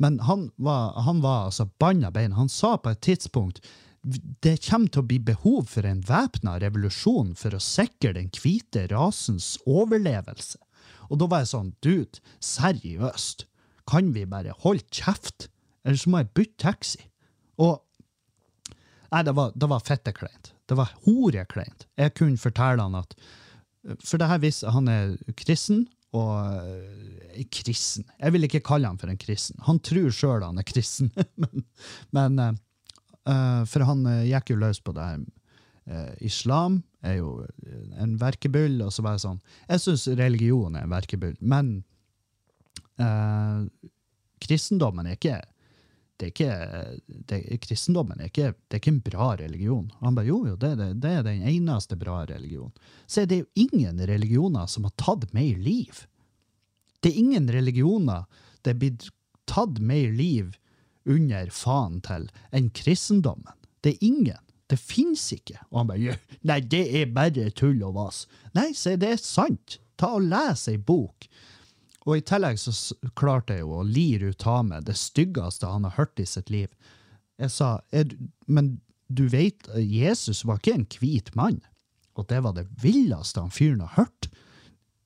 Men 0.00 0.18
han 0.24 0.48
var, 0.56 0.96
han 1.04 1.20
var 1.22 1.50
altså 1.50 1.68
banna 1.78 2.08
bein. 2.10 2.32
Han 2.34 2.48
sa 2.48 2.74
på 2.80 2.96
et 2.96 3.04
tidspunkt 3.04 3.60
det 4.04 4.58
kommer 4.66 4.92
til 4.92 5.00
å 5.00 5.08
bli 5.08 5.18
behov 5.22 5.70
for 5.72 5.86
en 5.88 6.02
væpna 6.04 6.58
revolusjon 6.60 7.32
for 7.40 7.56
å 7.56 7.62
sikre 7.62 8.12
den 8.18 8.28
hvite 8.36 8.84
rasens 8.92 9.54
overlevelse. 9.64 10.60
Og 11.08 11.20
da 11.20 11.28
var 11.30 11.44
jeg 11.44 11.52
sånn, 11.54 11.72
dude, 11.84 12.20
seriøst, 12.44 13.46
kan 13.88 14.12
vi 14.16 14.26
bare 14.28 14.54
holde 14.64 14.84
kjeft? 14.92 15.48
Eller 15.84 16.00
så 16.00 16.12
må 16.12 16.22
jeg 16.22 16.32
bytte 16.36 16.62
taxi. 16.66 17.08
Og 17.60 17.80
Nei, 19.14 19.20
det 19.22 19.34
var, 19.36 19.52
det 19.54 19.66
var 19.70 19.82
fettekleint. 19.86 20.48
Det 20.66 20.74
var 20.74 20.90
horekleint. 21.04 21.84
Jeg 21.94 22.16
kunne 22.18 22.40
fortelle 22.40 22.82
han 22.82 22.96
at 22.98 23.12
For 24.02 24.18
det 24.18 24.26
her 24.26 24.40
viser 24.42 24.74
han 24.74 24.88
er 24.90 25.12
kristen, 25.38 25.84
og 26.14 27.44
kristen 27.54 28.06
Jeg 28.18 28.34
vil 28.34 28.46
ikke 28.48 28.62
kalle 28.66 28.90
han 28.90 28.98
for 28.98 29.12
en 29.12 29.20
kristen. 29.20 29.60
Han 29.68 29.78
tror 29.86 30.10
sjøl 30.10 30.42
han 30.42 30.58
er 30.58 30.66
kristen, 30.66 31.12
men, 31.42 31.66
men 32.10 32.42
Uh, 32.42 32.58
for 33.24 33.86
han 33.88 34.04
uh, 34.06 34.24
gikk 34.28 34.52
jo 34.52 34.60
løs 34.60 34.80
på 34.84 34.92
det 34.96 35.08
her. 35.08 35.24
Uh, 35.84 36.12
islam 36.24 36.82
er 37.04 37.18
jo 37.18 37.30
en 38.00 38.14
verkebyll, 38.20 38.78
og 38.84 38.92
så 38.92 39.04
var 39.04 39.18
jeg 39.18 39.24
sånn 39.26 39.40
Jeg 39.68 39.82
syns 39.82 40.06
religion 40.16 40.76
er 40.78 40.86
en 40.86 40.94
verkebyll, 40.94 41.34
men 41.44 41.76
kristendommen 44.44 45.08
er 45.10 45.16
ikke 45.18 45.40
det 46.14 46.28
er 46.28 46.30
ikke, 46.30 46.50
det, 47.26 47.38
kristendommen 47.64 48.20
er 48.22 48.28
ikke, 48.30 48.52
det 48.54 48.76
er 48.76 48.80
ikke 48.80 48.92
en 48.92 49.00
bra 49.02 49.32
religion. 49.40 49.88
Han 49.98 50.14
bare 50.14 50.28
jo, 50.28 50.36
jo, 50.46 50.54
det, 50.62 50.76
det, 50.78 50.88
det 51.02 51.10
er 51.10 51.24
den 51.26 51.42
eneste 51.50 51.98
bra 51.98 52.20
religionen. 52.28 52.70
Så 53.10 53.24
det 53.26 53.40
er 53.40 53.42
jo 53.42 53.66
ingen 53.66 53.98
religioner 53.98 54.68
som 54.70 54.86
har 54.86 54.94
tatt 55.00 55.26
mer 55.34 55.58
liv. 55.58 56.04
Det 57.02 57.10
er 57.10 57.18
ingen 57.18 57.50
religioner 57.50 58.28
det 58.64 58.72
er 58.72 58.80
blitt 58.80 59.08
tatt 59.50 59.80
mer 59.84 60.12
liv 60.14 60.54
under 61.04 61.50
faen 61.52 62.00
til 62.04 62.28
enn 62.54 62.70
kristendommen. 62.76 63.54
Det 63.84 63.94
er 63.94 64.06
ingen. 64.06 64.40
Det 64.70 64.78
fins 64.80 65.26
ikke. 65.34 65.58
Og 65.70 65.82
han 65.82 65.90
bare 65.90 66.18
Nei, 66.48 66.60
det 66.60 66.84
er 67.00 67.10
bare 67.12 67.50
tull 67.56 67.82
og 67.84 67.96
vas. 67.98 68.24
Nei, 68.56 68.72
se, 68.76 68.96
det 69.00 69.10
er 69.16 69.20
sant. 69.20 69.78
Ta 70.00 70.14
og 70.16 70.24
Les 70.30 70.68
ei 70.72 70.78
bok. 70.80 71.28
Og 72.04 72.18
i 72.18 72.24
tillegg 72.24 72.58
så 72.60 72.72
klarte 73.16 73.56
jeg 73.56 73.64
jo 73.64 73.78
å 73.80 73.86
lire 73.86 74.32
ut 74.32 74.46
av 74.48 74.64
meg 74.68 74.88
det 74.88 74.96
styggeste 75.00 75.68
han 75.68 75.86
har 75.88 75.96
hørt 75.98 76.20
i 76.20 76.26
sitt 76.28 76.50
liv. 76.52 76.68
Jeg 77.40 77.50
sa, 77.50 77.78
men 78.46 78.74
du 79.08 79.26
vet, 79.32 79.68
Jesus 79.76 80.44
var 80.44 80.60
ikke 80.60 80.76
en 80.78 80.88
hvit 81.00 81.30
mann. 81.36 81.62
Og 82.14 82.28
det 82.30 82.42
var 82.44 82.54
det 82.56 82.68
villeste 82.82 83.42
han 83.42 83.52
fyren 83.52 83.82
har 83.84 83.94
hørt. 84.04 84.28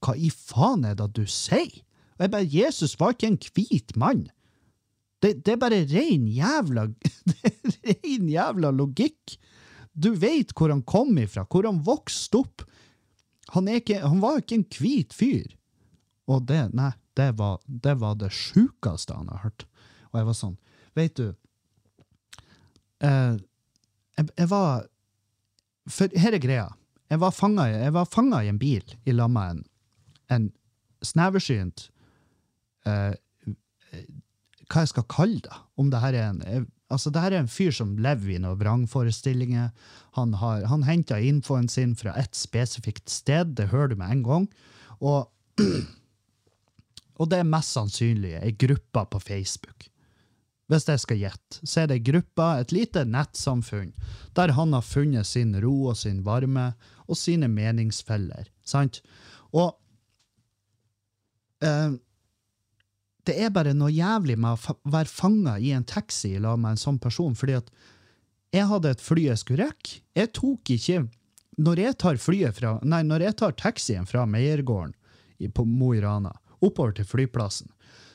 Hva 0.04 0.14
i 0.14 0.30
faen 0.30 0.84
er 0.86 0.98
det 0.98 1.12
du 1.16 1.24
sier? 1.26 1.80
Og 2.18 2.26
jeg 2.26 2.34
bare, 2.34 2.50
Jesus 2.50 2.98
var 2.98 3.14
ikke 3.14 3.30
en 3.32 3.40
hvit 3.54 3.94
mann. 3.98 4.26
Det, 5.18 5.32
det, 5.42 5.54
er 5.54 5.60
bare 5.60 5.82
rein 5.90 6.26
jævla 6.30 6.86
rein 7.88 8.28
jævla 8.30 8.70
logikk. 8.74 9.38
Du 9.92 10.12
veit 10.14 10.54
hvor 10.54 10.70
han 10.70 10.84
kom 10.86 11.16
ifra, 11.18 11.46
hvor 11.50 11.66
han 11.66 11.80
vokste 11.86 12.42
opp, 12.42 12.62
han, 13.54 13.68
ikke, 13.72 14.02
han 14.04 14.20
var 14.22 14.42
ikke 14.42 14.60
en 14.60 14.68
hvit 14.76 15.16
fyr. 15.16 15.54
Og 16.28 16.44
det, 16.46 16.68
nei, 16.76 16.92
det 17.16 17.32
var 17.38 17.58
det, 17.66 17.96
det 18.20 18.30
sjukeste 18.34 19.16
han 19.16 19.30
har 19.32 19.46
hørt. 19.46 19.64
Og 20.12 20.20
jeg 20.20 20.28
var 20.28 20.36
sånn, 20.36 20.56
vet 20.96 21.16
du 21.18 21.26
eh, 23.04 23.34
jeg, 24.18 24.28
jeg 24.34 24.48
var 24.50 24.86
For 25.88 26.20
her 26.20 26.36
er 26.36 26.42
greia. 26.42 26.68
Jeg 27.08 27.20
var 27.22 27.32
fanga 27.32 28.42
i 28.44 28.50
en 28.50 28.60
bil 28.60 28.84
i 29.08 29.14
lag 29.16 29.30
med 29.32 29.54
en, 29.54 29.62
en 30.28 30.48
sneversynt 31.00 31.86
eh, 32.84 33.14
Hva 34.68 34.84
jeg 34.84 34.92
skal 34.92 35.08
kalle 35.08 35.40
det? 35.44 35.60
Om 35.80 35.92
det 35.92 36.02
her 36.02 36.16
er 36.16 36.28
en 36.32 36.42
eh, 36.46 36.66
Altså, 36.88 37.10
det 37.12 37.20
her 37.20 37.34
er 37.36 37.42
en 37.42 37.50
fyr 37.52 37.74
som 37.76 37.98
lever 38.00 38.30
i 38.32 38.38
noen 38.40 38.56
vrangforestillinger. 38.62 39.74
Han, 40.16 40.32
han 40.40 40.86
henter 40.88 41.20
infoen 41.20 41.68
sin 41.68 41.92
fra 42.00 42.14
et 42.16 42.32
spesifikt 42.32 43.12
sted, 43.12 43.52
det 43.58 43.68
hører 43.74 43.92
du 43.92 43.98
med 44.00 44.14
en 44.14 44.22
gang. 44.24 44.46
Og, 45.04 45.28
og 47.20 47.28
det 47.28 47.42
er 47.42 47.50
mest 47.50 47.76
sannsynlig 47.76 48.38
ei 48.40 48.54
gruppe 48.56 49.04
på 49.12 49.20
Facebook. 49.20 49.90
Hvis 50.68 50.88
jeg 50.88 51.04
skal 51.04 51.20
gjette, 51.20 51.60
så 51.64 51.82
er 51.82 51.90
det 51.90 52.00
ei 52.00 52.06
gruppe, 52.08 52.48
et 52.56 52.72
lite 52.72 53.04
nettsamfunn, 53.08 53.92
der 54.36 54.56
han 54.56 54.72
har 54.76 54.84
funnet 54.84 55.28
sin 55.28 55.54
ro 55.60 55.90
og 55.92 55.96
sin 56.00 56.24
varme 56.24 56.70
og 57.04 57.20
sine 57.20 57.48
meningsfeller. 57.52 58.48
Sant? 58.64 59.00
Og 59.52 59.76
eh, 61.64 61.96
det 63.28 63.36
er 63.36 63.52
bare 63.52 63.74
noe 63.76 63.92
jævlig 63.92 64.38
med 64.40 64.56
å 64.56 64.74
være 64.88 65.12
fanga 65.12 65.58
i 65.60 65.74
en 65.76 65.86
taxi 65.86 66.34
sammen 66.36 66.64
med 66.64 66.76
en 66.76 66.82
sånn 66.82 67.00
person, 67.02 67.36
fordi 67.36 67.58
at 67.60 67.70
jeg 68.54 68.68
hadde 68.70 68.92
et 68.94 69.04
fly 69.04 69.26
jeg 69.26 69.40
skulle 69.42 69.68
rekke. 69.68 69.98
Jeg 70.16 70.32
tok 70.36 70.70
ikke 70.72 71.06
Når 71.58 71.80
jeg 71.82 71.96
tar 71.98 72.20
flyet 72.22 72.54
fra 72.54 72.76
Nei, 72.86 73.02
når 73.02 73.24
jeg 73.26 73.36
tar 73.40 73.56
taxien 73.58 74.06
fra 74.06 74.24
Meiergården 74.30 74.94
på 75.54 75.64
Mo 75.66 75.92
i 75.94 76.00
Rana 76.00 76.32
oppover 76.62 76.92
til 76.94 77.06
flyplassen, 77.06 77.68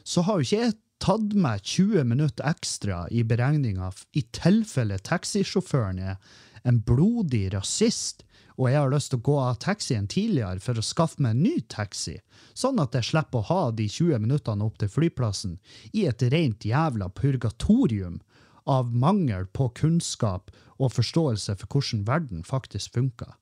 så 0.04 0.23
har 0.23 0.39
jo 0.39 0.47
ikke 0.47 0.62
jeg 0.63 0.78
tatt 1.04 1.36
meg 1.36 1.62
20 1.63 2.08
minutter 2.08 2.47
ekstra 2.47 3.04
i 3.12 3.23
beregninga 3.28 3.91
i 4.15 4.23
tilfelle 4.36 4.97
taxisjåføren 5.04 5.99
er 5.99 6.17
en 6.63 6.80
blodig 6.80 7.49
rasist, 7.54 8.23
og 8.58 8.70
jeg 8.70 8.80
har 8.80 8.92
lyst 8.94 9.12
til 9.13 9.22
å 9.22 9.26
gå 9.26 9.38
av 9.42 9.58
taxien 9.63 10.08
tidligere 10.10 10.62
for 10.63 10.78
å 10.78 10.86
skaffe 10.86 11.24
meg 11.24 11.36
en 11.36 11.44
ny 11.46 11.56
taxi, 11.72 12.20
sånn 12.54 12.82
at 12.84 12.96
jeg 12.98 13.10
slipper 13.10 13.42
å 13.42 13.48
ha 13.50 13.63
de 13.74 13.88
20 13.89 14.22
minuttene 14.24 14.66
opp 14.66 14.78
til 14.82 14.92
flyplassen 14.94 15.58
i 15.94 16.06
et 16.10 16.24
rent 16.34 16.66
jævla 16.68 17.10
purgatorium 17.18 18.22
av 18.70 18.94
mangel 18.96 19.48
på 19.52 19.70
kunnskap 19.80 20.54
og 20.78 20.94
forståelse 20.94 21.58
for 21.60 21.74
hvordan 21.74 22.06
verden 22.08 22.46
faktisk 22.48 22.96
funker. 22.96 23.34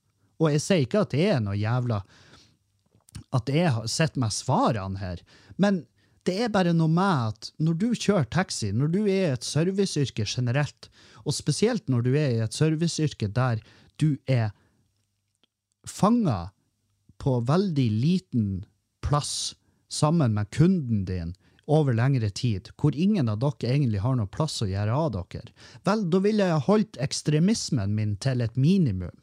Og 0.41 0.55
jeg 0.55 0.63
sier 0.63 0.85
ikke 0.85 1.05
at 1.05 1.13
det 1.13 1.27
er 1.35 1.41
noe 1.43 1.59
jævla 1.59 2.01
at 3.35 3.49
jeg 3.51 3.71
har 3.75 3.87
sett 3.91 4.17
meg 4.19 4.33
svarene 4.33 4.99
her, 5.01 5.21
men 5.61 5.83
det 6.25 6.37
er 6.45 6.53
bare 6.53 6.73
noe 6.77 6.91
med 6.91 7.33
at 7.33 7.49
når 7.61 7.77
du 7.81 7.87
kjører 7.97 8.27
taxi, 8.29 8.69
når 8.71 8.91
du 8.93 8.99
er 9.03 9.23
i 9.25 9.35
et 9.35 9.45
serviceyrke 9.45 10.25
generelt, 10.29 10.89
og 11.25 11.33
spesielt 11.33 11.89
når 11.89 12.05
du 12.05 12.11
er 12.13 12.35
i 12.35 12.43
et 12.45 12.55
serviceyrke 12.55 13.29
der 13.33 13.61
du 14.01 14.15
er 14.29 14.51
fanga 15.87 16.51
på 17.21 17.39
veldig 17.45 17.87
liten 17.91 18.65
plass 19.05 19.55
sammen 19.91 20.33
med 20.33 20.49
kunden 20.53 21.05
din 21.05 21.33
over 21.71 21.93
lengre 21.95 22.29
tid, 22.29 22.69
hvor 22.81 22.95
ingen 22.97 23.29
av 23.29 23.39
dere 23.41 23.69
egentlig 23.69 24.01
har 24.03 24.17
noe 24.17 24.29
plass 24.31 24.59
å 24.63 24.69
gjøre 24.69 24.95
av 24.95 25.11
dere, 25.15 25.51
vel, 25.87 26.07
da 26.11 26.21
ville 26.23 26.47
jeg 26.49 26.65
holdt 26.67 27.01
ekstremismen 27.03 27.93
min 27.95 28.15
til 28.23 28.41
et 28.43 28.57
minimum 28.59 29.13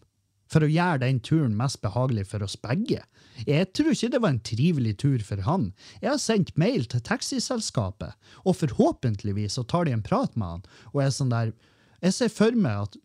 for 0.48 0.64
å 0.64 0.70
gjøre 0.70 1.02
den 1.02 1.18
turen 1.20 1.56
mest 1.58 1.82
behagelig 1.84 2.24
for 2.30 2.44
oss 2.46 2.56
begge. 2.56 3.02
Jeg 3.44 3.68
tror 3.76 3.92
ikke 3.92 4.12
det 4.14 4.20
var 4.24 4.32
en 4.32 4.44
trivelig 4.48 4.94
tur 5.02 5.20
for 5.24 5.42
han. 5.44 5.68
Jeg 6.00 6.10
har 6.14 6.22
sendt 6.22 6.54
mail 6.58 6.86
til 6.88 7.04
taxiselskapet, 7.04 8.16
og 8.48 8.56
forhåpentligvis 8.56 9.58
så 9.58 9.66
tar 9.68 9.84
de 9.84 9.92
en 9.94 10.04
prat 10.04 10.32
med 10.40 10.54
han, 10.54 10.64
og 10.94 11.02
er 11.04 11.12
sånn 11.14 11.34
der 11.34 11.52
Jeg 11.98 12.14
ser 12.14 12.28
for 12.30 12.54
meg 12.54 12.86
at 12.86 12.96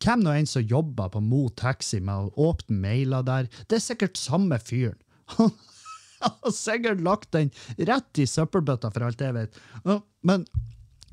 hvem 0.00 0.22
nå 0.24 0.32
enn 0.36 0.48
som 0.48 0.64
jobber 0.64 1.10
på 1.12 1.22
Mo 1.24 1.46
Taxi 1.58 2.00
med 2.00 2.30
å 2.30 2.48
åpne 2.50 2.78
mailer 2.84 3.26
der, 3.26 3.48
det 3.68 3.78
er 3.78 3.84
sikkert 3.84 4.20
samme 4.20 4.58
fyren. 4.62 4.98
Han 6.22 6.36
har 6.44 6.54
sikkert 6.54 7.00
lagt 7.02 7.32
den 7.34 7.50
rett 7.88 8.20
i 8.22 8.28
søppelbøtta, 8.30 8.92
for 8.94 9.08
alt 9.08 9.22
jeg 9.24 9.34
vet. 9.34 9.56
Men 10.22 10.44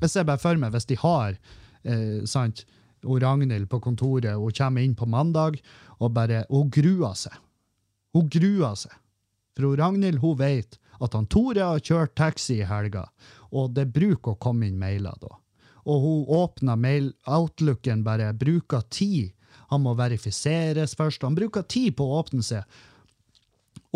jeg 0.00 0.12
ser 0.12 0.28
bare 0.28 0.38
for 0.38 0.60
meg, 0.60 0.70
hvis 0.74 0.86
de 0.86 0.98
har 1.00 1.34
eh, 1.82 2.20
sant, 2.30 2.62
og 3.02 3.22
Ragnhild 3.22 3.66
på 3.72 3.80
kontoret, 3.82 4.36
hun 4.36 4.54
kommer 4.54 4.84
inn 4.84 4.94
på 4.94 5.08
mandag 5.08 5.56
og 5.98 6.12
bare 6.12 6.44
Hun 6.50 6.70
gruer 6.70 7.16
seg. 7.16 7.34
Hun 8.14 8.28
gruer 8.28 8.76
seg. 8.76 8.92
For 9.56 9.76
Ragnhild 9.76 10.20
hun 10.22 10.38
vet 10.38 10.78
at 11.00 11.16
han 11.16 11.26
Tore 11.32 11.64
har 11.64 11.80
kjørt 11.80 12.14
taxi 12.14 12.60
i 12.60 12.68
helga, 12.68 13.06
og 13.56 13.72
det 13.74 13.88
bruker 13.92 14.34
å 14.34 14.40
komme 14.40 14.68
inn 14.68 14.78
mailer 14.78 15.16
da. 15.20 15.32
Og 15.86 16.04
hun 16.04 16.22
åpner 16.40 16.76
mail, 16.80 17.12
outlooken 17.26 18.04
bare, 18.06 18.32
bruker 18.36 18.84
tid. 18.92 19.32
Han 19.70 19.84
må 19.84 19.94
verifiseres 19.98 20.96
først. 20.98 21.24
Han 21.26 21.38
bruker 21.38 21.62
tid 21.62 21.96
på 21.98 22.06
å 22.06 22.20
åpne 22.20 22.44
seg. 22.44 22.80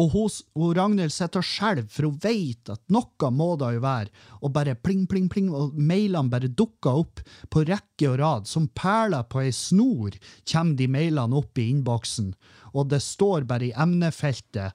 Og 0.01 0.11
hos, 0.11 0.41
hun 0.59 0.73
Ragnhild 0.75 1.13
sitter 1.15 1.39
og 1.39 1.47
skjelver, 1.47 1.87
for 1.93 2.09
hun 2.09 2.17
vet 2.23 2.71
at 2.73 2.83
noe 2.91 3.31
må 3.31 3.53
det 3.61 3.69
jo 3.77 3.83
være. 3.85 4.11
Og 4.43 4.51
bare 4.57 4.75
pling, 4.75 5.05
pling, 5.11 5.29
pling, 5.31 5.53
og 5.55 5.77
mailene 5.79 6.33
bare 6.33 6.51
dukker 6.51 7.03
opp 7.05 7.23
på 7.55 7.63
rekke 7.69 8.11
og 8.11 8.19
rad. 8.19 8.51
Som 8.51 8.67
perler 8.75 9.27
på 9.31 9.45
ei 9.45 9.53
snor 9.55 10.17
kommer 10.51 10.79
de 10.81 10.91
mailene 10.91 11.39
opp 11.39 11.63
i 11.63 11.69
innboksen, 11.71 12.33
og 12.75 12.91
det 12.91 13.03
står 13.07 13.47
bare 13.51 13.71
i 13.71 13.75
emnefeltet 13.85 14.75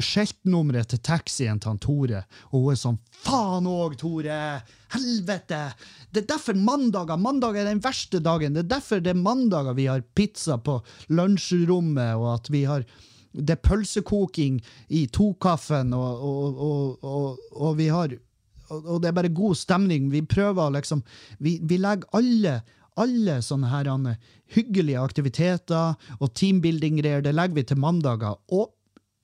skiltnummeret 0.00 0.92
til 0.92 1.00
taxien 1.04 1.60
til 1.60 1.72
han 1.72 1.80
Tore, 1.82 2.22
og 2.50 2.64
hun 2.64 2.72
er 2.72 2.80
sånn 2.80 2.98
Faen 3.22 3.68
òg, 3.70 3.96
Tore! 4.00 4.40
Helvete! 4.94 5.60
Det 6.12 6.24
er 6.24 6.28
derfor 6.34 6.58
mandager 6.58 7.20
Mandag 7.20 7.56
er 7.60 7.70
den 7.70 7.82
verste 7.84 8.20
dagen. 8.24 8.56
Det 8.56 8.64
er 8.64 8.74
derfor 8.74 9.00
det 9.00 9.14
er 9.14 9.22
mandager 9.22 9.76
vi 9.78 9.88
har 9.88 10.04
pizza 10.16 10.58
på 10.58 10.80
lunsjrommet, 11.12 12.16
og 12.18 12.28
at 12.34 12.52
vi 12.52 12.66
har 12.68 12.86
det 13.32 13.54
er 13.54 13.64
pølsekoking 13.64 14.58
i 14.92 15.06
tokaffen, 15.08 15.94
og, 15.96 16.20
og, 16.20 16.58
og, 17.00 17.38
og, 17.56 17.70
vi 17.78 17.86
har 17.88 18.12
og 18.72 19.00
det 19.00 19.08
er 19.08 19.16
bare 19.16 19.32
god 19.32 19.56
stemning. 19.56 20.10
Vi 20.12 20.22
prøver 20.24 20.70
liksom 20.76 21.02
Vi, 21.38 21.58
vi 21.62 21.80
legger 21.80 22.08
alle 22.16 22.60
alle 23.00 23.38
sånne 23.40 23.70
her 23.72 23.88
hyggelige 24.52 25.00
aktiviteter 25.00 25.94
og 26.18 26.32
teambuilding-greier 26.36 27.22
det 27.24 27.34
legger 27.34 27.56
vi 27.56 27.64
til 27.64 27.80
mandager. 27.80 28.36
Og 28.52 28.72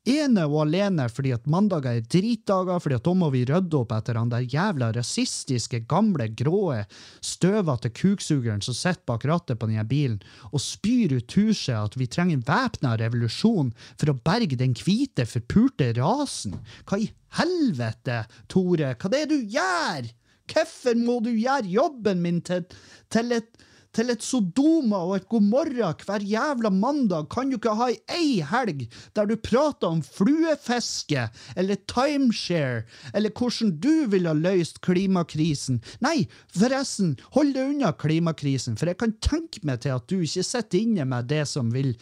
ene 0.09 0.45
og 0.49 0.63
alene 0.65 1.07
fordi 1.13 1.33
at 1.37 1.47
mandager 1.51 1.99
er 1.99 2.07
dritdager, 2.11 2.81
fordi 2.83 2.97
at 2.99 3.05
da 3.07 3.15
må 3.17 3.29
vi 3.35 3.45
rydde 3.49 3.79
opp 3.79 3.93
etter 3.97 4.19
han 4.19 4.33
der 4.33 4.47
jævla 4.49 4.91
rasistiske, 4.97 5.83
gamle, 5.91 6.31
gråe, 6.39 6.83
støvete 7.25 7.93
kuksugeren 7.95 8.65
som 8.65 8.77
sitter 8.77 9.05
bak 9.09 9.27
rattet 9.29 9.61
på 9.61 9.69
denne 9.71 9.87
bilen 9.89 10.19
og 10.51 10.63
spyr 10.63 11.17
ut 11.19 11.39
huset 11.39 11.77
at 11.77 11.99
vi 12.01 12.09
trenger 12.11 12.39
en 12.39 12.47
væpna 12.49 12.97
revolusjon 13.01 13.73
for 13.95 14.13
å 14.13 14.19
berge 14.29 14.59
den 14.61 14.77
hvite, 14.79 15.27
forpulte 15.29 15.93
rasen. 15.99 16.59
Hva 16.89 17.01
i 17.03 17.11
helvete, 17.39 18.23
Tore? 18.51 18.95
Hva 18.97 19.13
det 19.13 19.25
er 19.25 19.33
du 19.33 19.39
gjør? 19.41 20.13
Hvorfor 20.49 20.97
må 20.97 21.19
du 21.25 21.33
gjøre 21.35 21.69
jobben 21.69 22.23
min 22.25 22.41
til, 22.45 22.65
til 23.13 23.35
et 23.37 23.68
til 23.99 24.13
et 24.13 24.23
Sodoma 24.23 25.01
og 25.09 25.17
et 25.17 25.27
Gomorra 25.31 25.91
hver 26.05 26.23
jævla 26.23 26.71
mandag 26.71 27.27
kan 27.33 27.51
du 27.51 27.57
ikke 27.59 27.75
ha 27.79 27.89
ei 28.15 28.39
helg 28.47 28.85
der 29.19 29.27
du 29.27 29.35
prater 29.43 29.91
om 29.91 30.03
fluefiske 30.07 31.25
eller 31.59 31.81
timeshare 31.91 32.85
eller 33.13 33.35
hvordan 33.35 33.75
du 33.83 34.07
ville 34.13 34.31
ha 34.31 34.39
løst 34.39 34.81
klimakrisen. 34.87 35.81
Nei, 36.05 36.29
forresten, 36.55 37.17
hold 37.35 37.55
deg 37.57 37.73
unna 37.73 37.91
klimakrisen, 37.99 38.77
for 38.79 38.91
jeg 38.91 39.01
kan 39.01 39.17
tenke 39.25 39.65
meg 39.67 39.83
til 39.83 39.97
at 39.97 40.07
du 40.11 40.21
ikke 40.21 40.47
sitter 40.47 40.79
inne 40.79 41.09
med 41.09 41.31
det 41.33 41.43
som 41.51 41.73
vil 41.75 41.95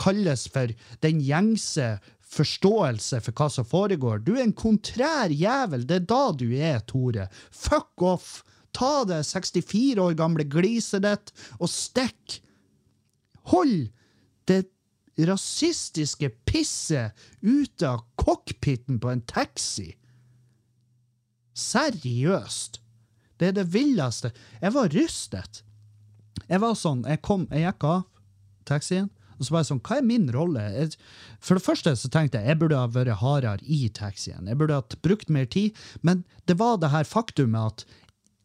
kalles 0.00 0.48
for 0.50 0.72
den 1.06 1.22
gjengse 1.22 1.94
forståelse 2.34 3.20
for 3.22 3.38
hva 3.38 3.48
som 3.52 3.68
foregår. 3.68 4.24
Du 4.26 4.34
er 4.34 4.42
en 4.48 4.56
kontrær 4.56 5.30
jævel, 5.30 5.86
det 5.86 6.02
er 6.02 6.10
da 6.10 6.24
du 6.34 6.48
er, 6.50 6.82
Tore. 6.88 7.28
Fuck 7.54 8.02
off! 8.02 8.42
Ta 8.74 9.04
det 9.08 9.22
64 9.28 10.02
år 10.02 10.16
gamle 10.18 10.46
gliset 10.50 11.04
ditt 11.04 11.34
og 11.60 11.70
stikk! 11.70 12.40
Hold 13.52 13.90
det 14.48 14.64
rasistiske 15.28 16.30
pisset 16.48 17.12
ute 17.44 17.86
av 17.88 18.02
cockpiten 18.20 18.98
på 19.02 19.12
en 19.12 19.22
taxi! 19.30 19.92
Seriøst! 21.54 22.80
Det 23.38 23.50
er 23.50 23.56
det 23.56 23.66
villeste. 23.74 24.30
Jeg 24.62 24.74
var 24.74 24.90
rystet. 24.94 25.62
Jeg 26.48 26.60
var 26.62 26.74
sånn, 26.78 27.02
jeg 27.08 27.22
kom, 27.24 27.46
jeg 27.50 27.66
gikk 27.66 27.86
av 27.88 28.02
taxien, 28.68 29.08
og 29.34 29.46
så 29.46 29.54
var 29.54 29.64
jeg 29.64 29.70
sånn, 29.72 29.82
hva 29.86 29.98
er 29.98 30.06
min 30.06 30.28
rolle? 30.34 30.62
Jeg, 30.74 30.94
for 31.42 31.58
det 31.58 31.64
første 31.64 31.94
så 31.98 32.10
tenkte 32.12 32.40
jeg 32.40 32.52
jeg 32.52 32.60
burde 32.60 32.78
ha 32.78 32.90
vært 32.90 33.18
hardere 33.22 33.66
i 33.66 33.88
taxien. 33.94 34.46
Jeg 34.50 34.58
burde 34.60 34.78
ha 34.78 35.00
brukt 35.04 35.32
mer 35.32 35.48
tid, 35.50 35.74
men 36.06 36.22
det 36.48 36.58
var 36.60 36.78
det 36.82 36.92
her 36.94 37.08
faktumet 37.08 37.72
at 37.72 38.00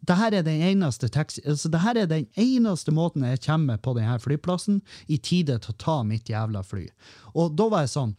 det 0.10 0.18
her 0.18 0.36
er 0.40 0.46
den 0.46 0.62
eneste 0.66 1.10
taxi, 1.14 1.44
altså 1.46 1.70
er 1.70 2.06
den 2.10 2.26
eneste 2.36 2.92
måten 2.92 3.24
jeg 3.28 3.44
kommer 3.46 3.78
på 3.78 3.94
denne 3.98 4.18
flyplassen 4.20 4.82
i 5.08 5.18
tide 5.18 5.60
til 5.60 5.74
å 5.76 5.78
ta 5.78 5.98
mitt 6.04 6.30
jævla 6.30 6.64
fly. 6.66 6.88
Og 7.36 7.54
da 7.58 7.70
var 7.70 7.86
jeg 7.86 7.94
sånn 7.94 8.16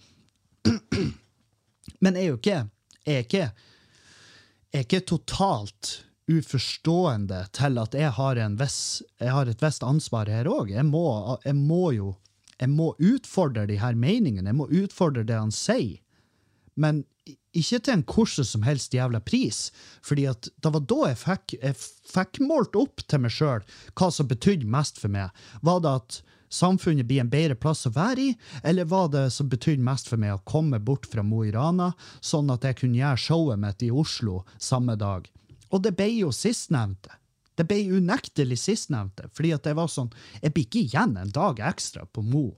Men 2.04 2.16
jeg 2.16 2.22
er 2.22 2.28
jo 2.28 2.36
ikke 2.36 2.58
Jeg 3.06 3.14
er 3.16 3.24
ikke, 3.24 3.46
jeg 4.70 4.78
er 4.78 4.86
ikke 4.86 5.06
totalt 5.08 5.90
uforstående 6.30 7.40
til 7.56 7.78
at 7.80 7.94
jeg 7.96 8.12
har, 8.14 8.38
viss, 8.60 9.02
jeg 9.18 9.32
har 9.34 9.48
et 9.50 9.62
visst 9.64 9.82
ansvar 9.82 10.28
her 10.30 10.46
òg. 10.46 10.68
Jeg, 10.70 10.84
jeg 10.84 11.56
må 11.58 11.84
jo 11.96 12.12
jeg 12.60 12.68
må 12.68 12.92
utfordre 13.00 13.64
de 13.66 13.78
her 13.80 13.96
meningene. 13.96 14.52
Jeg 14.52 14.58
må 14.58 14.68
utfordre 14.68 15.24
det 15.24 15.38
han 15.38 15.52
sier. 15.54 15.96
Men 16.76 17.04
ikke 17.56 17.80
til 17.80 17.94
en 17.96 18.04
hvordan 18.06 18.46
som 18.46 18.64
helst 18.66 18.94
jævla 18.94 19.20
pris. 19.24 19.68
Fordi 20.06 20.26
at 20.30 20.48
det 20.62 20.72
var 20.74 20.84
da 20.92 20.98
jeg 21.10 21.20
fikk, 21.20 21.54
jeg 21.60 21.78
fikk 22.14 22.42
målt 22.46 22.76
opp 22.78 23.04
til 23.06 23.24
meg 23.24 23.34
sjøl 23.34 23.64
hva 23.98 24.10
som 24.14 24.28
betydde 24.30 24.68
mest 24.70 25.00
for 25.02 25.12
meg. 25.12 25.30
Var 25.66 25.80
det 25.84 25.94
at 26.02 26.20
samfunnet 26.50 27.06
blir 27.06 27.22
en 27.22 27.30
bedre 27.30 27.56
plass 27.58 27.86
å 27.86 27.94
være 27.94 28.24
i, 28.24 28.30
eller 28.66 28.88
var 28.90 29.10
det 29.12 29.28
som 29.34 29.50
betydde 29.50 29.86
mest 29.86 30.10
for 30.10 30.20
meg 30.20 30.34
å 30.34 30.44
komme 30.48 30.80
bort 30.82 31.06
fra 31.10 31.22
Mo 31.26 31.44
i 31.46 31.52
Rana, 31.54 31.92
sånn 32.20 32.50
at 32.50 32.66
jeg 32.66 32.80
kunne 32.82 32.98
gjøre 32.98 33.24
showet 33.24 33.62
mitt 33.62 33.86
i 33.86 33.92
Oslo 33.94 34.42
samme 34.58 34.98
dag? 34.98 35.28
Og 35.70 35.82
det 35.84 35.94
ble 35.98 36.08
jo 36.16 36.32
sistnevnte. 36.34 37.14
Det 37.54 37.66
ble 37.68 37.82
unektelig 38.00 38.56
sistnevnte, 38.62 39.28
fordi 39.36 39.52
at 39.52 39.66
det 39.66 39.74
var 39.76 39.90
sånn 39.92 40.08
Jeg 40.40 40.54
blir 40.54 40.64
ikke 40.64 40.84
igjen 40.86 41.16
en 41.20 41.32
dag 41.34 41.58
ekstra 41.60 42.06
på 42.08 42.22
Mo 42.24 42.48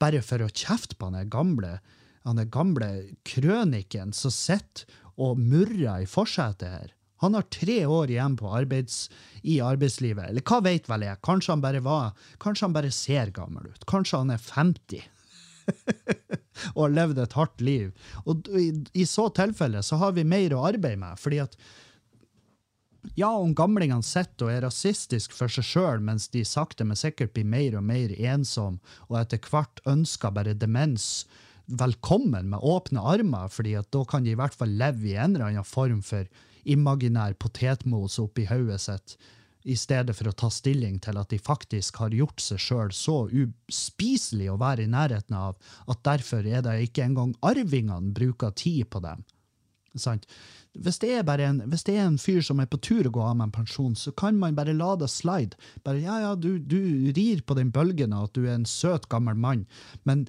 bare 0.00 0.22
for 0.24 0.42
å 0.42 0.48
kjefte 0.48 0.96
på 0.96 1.10
der 1.14 1.28
gamle 1.30 1.78
han 2.24 2.40
den 2.40 2.50
gamle 2.52 2.88
krøniken 3.28 4.14
som 4.16 4.32
sitter 4.34 4.88
og 5.20 5.40
murrer 5.40 6.04
i 6.04 6.08
forsetet 6.08 6.68
her. 6.68 6.96
Han 7.20 7.36
har 7.36 7.44
tre 7.52 7.82
år 7.84 8.10
igjen 8.12 8.38
arbeids, 8.48 9.10
i 9.42 9.58
arbeidslivet. 9.60 10.30
Eller 10.30 10.44
hva 10.44 10.62
vet 10.64 10.88
vel 10.88 11.04
jeg? 11.04 11.20
Kanskje 11.24 11.52
han 11.52 11.64
bare 11.64 11.82
var, 11.84 12.14
kanskje 12.40 12.68
han 12.68 12.76
bare 12.76 12.92
ser 12.96 13.32
gammel 13.36 13.68
ut. 13.68 13.84
Kanskje 13.88 14.22
han 14.22 14.32
er 14.32 14.40
50 14.40 15.04
og 16.74 16.80
har 16.80 16.94
levd 16.96 17.20
et 17.20 17.36
hardt 17.36 17.60
liv. 17.64 17.92
Og 18.24 18.48
i, 18.56 18.70
i 18.96 19.04
så 19.08 19.28
tilfelle 19.36 19.84
så 19.84 20.00
har 20.00 20.16
vi 20.16 20.24
mer 20.24 20.56
å 20.56 20.64
arbeide 20.70 21.00
med, 21.00 21.20
fordi 21.20 21.42
at 21.44 21.56
ja, 23.16 23.30
om 23.32 23.54
gamlingene 23.56 24.04
sitter 24.04 24.46
og 24.46 24.52
er 24.52 24.64
rasistisk 24.66 25.32
for 25.36 25.52
seg 25.52 25.64
sjøl, 25.64 26.02
mens 26.04 26.28
de 26.32 26.42
sakte, 26.44 26.84
men 26.84 26.98
sikkert 26.98 27.32
blir 27.36 27.48
mer 27.48 27.78
og 27.78 27.86
mer 27.88 28.12
ensom, 28.16 28.76
og 29.08 29.20
etter 29.22 29.40
hvert 29.44 29.80
ønsker 29.88 30.34
bare 30.36 30.56
demens 30.56 31.24
velkommen 31.70 32.50
med 32.50 32.62
åpne 32.62 33.02
armer, 33.02 33.50
fordi 33.52 33.76
at 33.78 33.90
da 33.94 34.04
kan 34.08 34.24
de 34.24 34.34
i 34.34 34.38
hvert 34.38 34.56
fall 34.56 34.72
leve 34.80 35.12
i 35.12 35.16
en 35.16 35.36
eller 35.36 35.50
annen 35.50 35.66
form 35.66 36.00
for 36.04 36.28
imaginær 36.68 37.36
potetmos 37.40 38.18
oppi 38.22 38.46
hodet 38.50 38.80
sitt, 38.84 39.16
i 39.68 39.76
stedet 39.76 40.14
for 40.16 40.30
å 40.30 40.36
ta 40.36 40.48
stilling 40.52 40.96
til 41.04 41.18
at 41.20 41.28
de 41.32 41.38
faktisk 41.40 41.98
har 42.00 42.14
gjort 42.16 42.40
seg 42.40 42.62
sjøl 42.64 42.94
så 42.96 43.16
uspiselig 43.28 44.48
å 44.48 44.56
være 44.60 44.86
i 44.86 44.92
nærheten 44.92 45.36
av 45.36 45.58
at 45.84 46.00
derfor 46.06 46.46
er 46.48 46.64
det 46.64 46.78
ikke 46.86 47.04
engang 47.04 47.34
arvingene 47.44 48.14
bruker 48.16 48.56
tid 48.56 48.88
på 48.88 49.02
dem. 49.04 49.26
Sant? 50.00 50.24
Hvis 50.78 51.00
det, 51.02 51.10
er 51.18 51.42
en, 51.44 51.60
hvis 51.68 51.84
det 51.84 51.96
er 51.98 52.06
en 52.06 52.18
fyr 52.20 52.40
som 52.46 52.60
er 52.62 52.68
på 52.70 52.78
tur 52.80 53.08
å 53.08 53.12
gå 53.12 53.22
av 53.26 53.34
med 53.36 53.48
en 53.48 53.56
pensjon, 53.58 53.96
så 53.98 54.14
kan 54.16 54.38
man 54.38 54.56
bare 54.56 54.72
la 54.76 54.94
det 54.96 55.10
slide. 55.10 55.58
Bare, 55.84 56.00
ja, 56.00 56.20
ja, 56.22 56.34
du, 56.38 56.54
du 56.62 57.10
rir 57.10 57.42
på 57.42 57.56
den 57.58 57.72
bølgen 57.74 58.14
av 58.16 58.28
at 58.30 58.38
du 58.38 58.46
er 58.46 58.54
en 58.54 58.68
søt, 58.68 59.10
gammel 59.10 59.36
mann, 59.36 59.66
men 60.08 60.28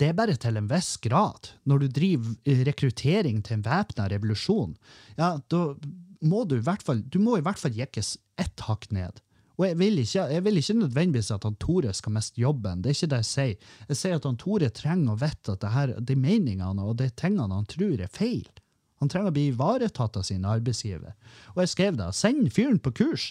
det 0.00 0.10
er 0.10 0.16
bare 0.16 0.36
til 0.40 0.56
en 0.56 0.68
viss 0.70 0.94
grad. 1.04 1.50
Når 1.68 1.82
du 1.82 1.88
driver 2.00 2.62
rekruttering 2.68 3.42
til 3.44 3.58
en 3.58 3.64
væpna 3.66 4.08
revolusjon, 4.12 4.76
ja, 5.18 5.34
da 5.52 5.64
må 6.20 6.44
du 6.44 6.56
i 6.58 6.64
hvert 6.64 6.84
fall, 6.84 7.02
du 7.04 7.18
må 7.22 7.38
i 7.38 7.44
hvert 7.44 7.60
fall 7.60 7.76
jekkes 7.76 8.16
ett 8.40 8.64
hakk 8.68 8.88
ned. 8.92 9.20
Og 9.60 9.66
jeg 9.66 9.76
vil, 9.76 9.98
ikke, 10.00 10.22
jeg 10.32 10.44
vil 10.46 10.56
ikke 10.56 10.78
nødvendigvis 10.78 11.30
at 11.34 11.44
han 11.44 11.56
Tore 11.60 11.92
skal 11.92 12.14
miste 12.16 12.40
jobben. 12.40 12.80
Det 12.80 12.90
er 12.90 12.96
ikke 12.96 13.10
det 13.12 13.18
jeg 13.20 13.28
sier. 13.28 13.74
Jeg 13.90 13.98
sier 14.00 14.16
at 14.16 14.28
han 14.28 14.38
Tore 14.40 14.70
trenger 14.72 15.12
å 15.12 15.20
vite 15.20 15.52
at 15.52 15.60
det 15.60 15.72
her, 15.74 15.92
de 16.00 16.16
meningene 16.16 16.86
og 16.86 16.96
de 17.02 17.10
tingene 17.12 17.58
han 17.58 17.68
tror 17.68 18.00
er 18.00 18.12
feil. 18.12 18.48
Han 19.04 19.12
trenger 19.12 19.32
å 19.32 19.36
bli 19.36 19.46
ivaretatt 19.50 20.16
av 20.16 20.24
sin 20.28 20.48
arbeidsgiver. 20.48 21.12
Og 21.52 21.60
jeg 21.60 21.72
skrev 21.74 22.00
da, 22.00 22.08
Send 22.16 22.48
fyren 22.56 22.80
på 22.80 22.92
kurs. 23.02 23.30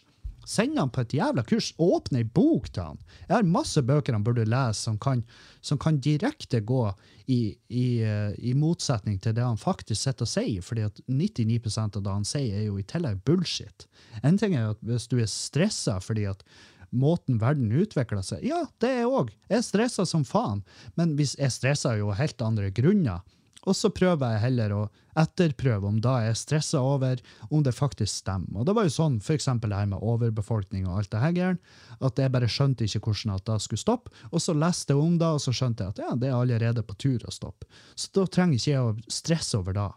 Send 0.50 0.80
han 0.82 0.89
på 0.89 1.04
et 1.04 1.14
jævla 1.14 1.43
kurs. 1.45 1.68
Åpne 1.78 2.24
ei 2.24 2.26
bok 2.26 2.72
til 2.74 2.88
han. 2.88 3.02
Jeg 3.28 3.36
har 3.36 3.45
masse 3.45 3.84
bøker 3.86 4.16
han 4.18 4.26
burde 4.26 4.47
lese 4.50 4.82
som 4.88 4.97
kan, 4.97 5.22
som 5.62 5.78
kan 5.78 6.00
direkte 6.02 6.64
gå 6.66 6.88
i, 7.30 7.54
i, 7.70 8.02
eh, 8.02 8.32
i 8.41 8.56
motsetning 8.58 9.20
til 9.22 9.36
det 9.38 9.45
han 9.45 9.62
faktisk 9.62 10.02
sitter 10.02 10.26
og 10.26 10.32
sier, 10.32 10.66
fordi 10.66 10.88
at 10.88 11.04
99% 11.06 12.00
av 12.00 12.06
det 12.08 12.16
han 12.18 12.26
sier, 12.26 12.58
er 12.58 12.66
jo 12.66 12.80
i 12.82 12.88
tillegg 12.89 13.22
bullshit. 13.30 13.86
En 14.26 14.41
ting 14.41 14.58
er 14.58 14.72
at 14.72 14.82
hvis 14.82 15.06
du 15.12 15.20
er 15.22 15.30
stressa 15.30 16.00
fordi 16.02 16.26
at 16.32 16.41
måten 16.89 17.38
verden 17.38 17.70
utvikler 17.70 18.26
seg 18.26 18.41
Ja, 18.50 18.64
det 18.82 18.89
er 18.89 19.04
jeg 19.04 19.14
òg. 19.20 19.30
Jeg 19.52 19.62
er 19.62 19.68
stressa 19.68 20.08
som 20.10 20.26
faen. 20.26 20.64
Men 20.97 21.14
hvis 21.20 21.36
jeg 21.38 21.54
stresser 21.54 22.02
jo 22.02 22.10
helt 22.18 22.41
andre 22.41 22.72
grunner. 22.74 23.22
Og 23.68 23.76
så 23.76 23.91
prøver 23.91 24.36
jeg 24.36 24.43
heller 24.45 24.74
å 24.76 24.82
etterprøve 25.20 25.89
om 25.89 25.97
da 26.03 26.16
jeg 26.24 26.34
er 26.34 26.39
stressa 26.39 26.80
over, 26.86 27.20
om 27.51 27.64
det 27.66 27.76
faktisk 27.76 28.22
stemmer. 28.22 28.62
Og 28.62 28.68
det 28.70 28.76
var 28.78 28.88
jo 28.88 28.93
sånn, 28.95 29.18
for 29.24 29.36
eksempel 29.36 29.74
det 29.74 29.82
her 29.82 29.89
med 29.91 30.03
overbefolkning 30.05 30.88
og 30.88 31.01
alt 31.01 31.12
det 31.12 31.24
her 31.24 31.57
at 31.99 32.22
jeg 32.22 32.32
bare 32.32 32.47
skjønte 32.47 32.88
ikke 32.88 33.01
hvordan 33.03 33.36
at 33.36 33.47
det 33.49 33.57
skulle 33.66 33.82
stoppe. 33.82 34.14
Og 34.32 34.43
så 34.43 34.55
leste 34.55 34.95
jeg 34.95 35.03
om 35.03 35.18
det, 35.20 35.32
og 35.36 35.41
så 35.43 35.53
skjønte 35.55 35.84
jeg 35.84 35.95
at 35.95 36.03
ja, 36.05 36.12
det 36.16 36.30
er 36.30 36.38
allerede 36.38 36.86
på 36.88 36.95
tur 36.95 37.26
å 37.28 37.34
stoppe. 37.34 37.68
Så 37.95 38.14
da 38.16 38.28
trenger 38.32 38.60
ikke 38.60 38.72
jeg 38.72 38.86
å 38.86 38.95
stresse 39.12 39.60
over 39.60 39.76
det. 39.76 39.89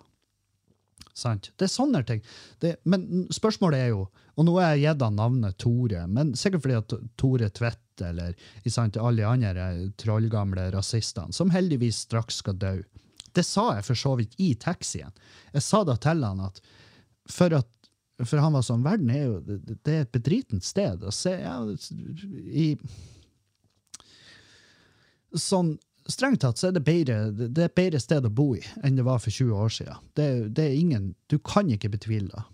Sant? 1.14 1.50
Det 1.60 1.68
er 1.68 1.72
sånne 1.72 2.02
ting. 2.08 2.22
Det, 2.62 2.76
men 2.88 3.28
spørsmålet 3.34 3.84
er 3.84 3.92
jo, 3.92 4.06
og 4.32 4.46
nå 4.48 4.56
har 4.58 4.72
jeg 4.72 4.86
gitt 4.86 5.04
han 5.04 5.18
navnet 5.20 5.58
Tore, 5.60 6.06
men 6.08 6.32
sikkert 6.38 6.64
fordi 6.64 6.78
at 6.80 6.94
Tore 7.20 7.50
Tvedt 7.52 8.04
eller 8.08 8.34
sant, 8.66 8.96
alle 8.96 9.20
de 9.20 9.28
andre 9.28 9.66
trollgamle 10.00 10.70
rasistene, 10.74 11.34
som 11.36 11.52
heldigvis 11.52 12.02
straks 12.08 12.40
skal 12.42 12.56
dø. 12.58 12.78
Det 13.32 13.44
sa 13.46 13.68
jeg 13.76 13.86
for 13.86 13.98
så 13.98 14.16
vidt 14.20 14.34
i 14.42 14.52
taxien. 14.60 15.12
Jeg 15.52 15.64
sa 15.64 15.82
da 15.88 15.96
til 16.00 16.24
han 16.24 16.42
at 16.44 16.60
for 17.30 17.54
at 17.56 17.68
for 18.22 18.38
han 18.38 18.54
var 18.54 18.62
sånn, 18.62 18.84
verden 18.84 19.10
er 19.10 19.22
jo, 19.24 19.38
det, 19.42 19.78
er 19.88 20.04
et 20.04 20.12
bedritent 20.14 20.62
sted. 20.62 21.02
Og 21.02 21.14
se, 21.16 21.32
ja, 21.40 21.56
i, 22.52 22.66
sånn, 25.34 25.72
strengt 26.10 26.42
tatt 26.44 26.60
så 26.60 26.68
er 26.68 26.76
det 26.76 26.84
bedre, 26.86 27.18
det 27.32 27.64
er 27.64 27.70
et 27.70 27.78
bedre 27.78 28.02
sted 28.02 28.26
å 28.26 28.32
bo 28.32 28.52
i 28.58 28.62
enn 28.82 28.98
det 28.98 29.06
var 29.06 29.22
for 29.22 29.34
20 29.34 29.64
år 29.64 29.74
siden. 29.78 30.04
Det, 30.18 30.28
det 30.54 30.68
er 30.68 30.78
ingen, 30.78 31.08
du 31.32 31.38
kan 31.42 31.70
ikke 31.72 31.92
betvile 31.96 32.30
det. 32.30 32.44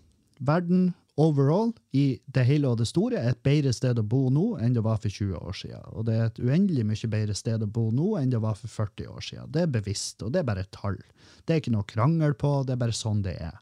Verden 0.47 0.89
overall, 1.19 1.73
i 1.91 2.19
det 2.31 2.45
hele 2.47 2.69
og 2.71 2.79
det 2.79 2.87
store, 2.89 3.19
et 3.19 3.41
bedre 3.43 3.73
sted 3.75 3.99
å 3.99 4.05
bo 4.07 4.29
nå 4.33 4.53
enn 4.63 4.75
det 4.75 4.83
var 4.85 5.01
for 5.03 5.11
20 5.11 5.39
år 5.39 5.57
siden. 5.61 5.87
Og 5.93 6.05
det 6.07 6.15
er 6.15 6.29
et 6.29 6.41
uendelig 6.41 6.85
mye 6.87 7.11
bedre 7.11 7.35
sted 7.37 7.65
å 7.65 7.71
bo 7.79 7.89
nå 7.95 8.13
enn 8.19 8.31
det 8.33 8.41
var 8.43 8.55
for 8.59 8.71
40 8.71 9.09
år 9.11 9.25
siden. 9.25 9.49
Det 9.53 9.65
er 9.65 9.73
bevisst, 9.73 10.23
og 10.23 10.31
det 10.33 10.41
er 10.41 10.47
bare 10.47 10.63
et 10.65 10.71
tall. 10.75 10.99
Det 11.43 11.55
er 11.55 11.63
ikke 11.63 11.75
noe 11.75 11.89
krangel 11.89 12.37
på, 12.39 12.53
det 12.63 12.75
er 12.75 12.85
bare 12.85 12.95
sånn 12.95 13.25
det 13.25 13.35
er. 13.49 13.59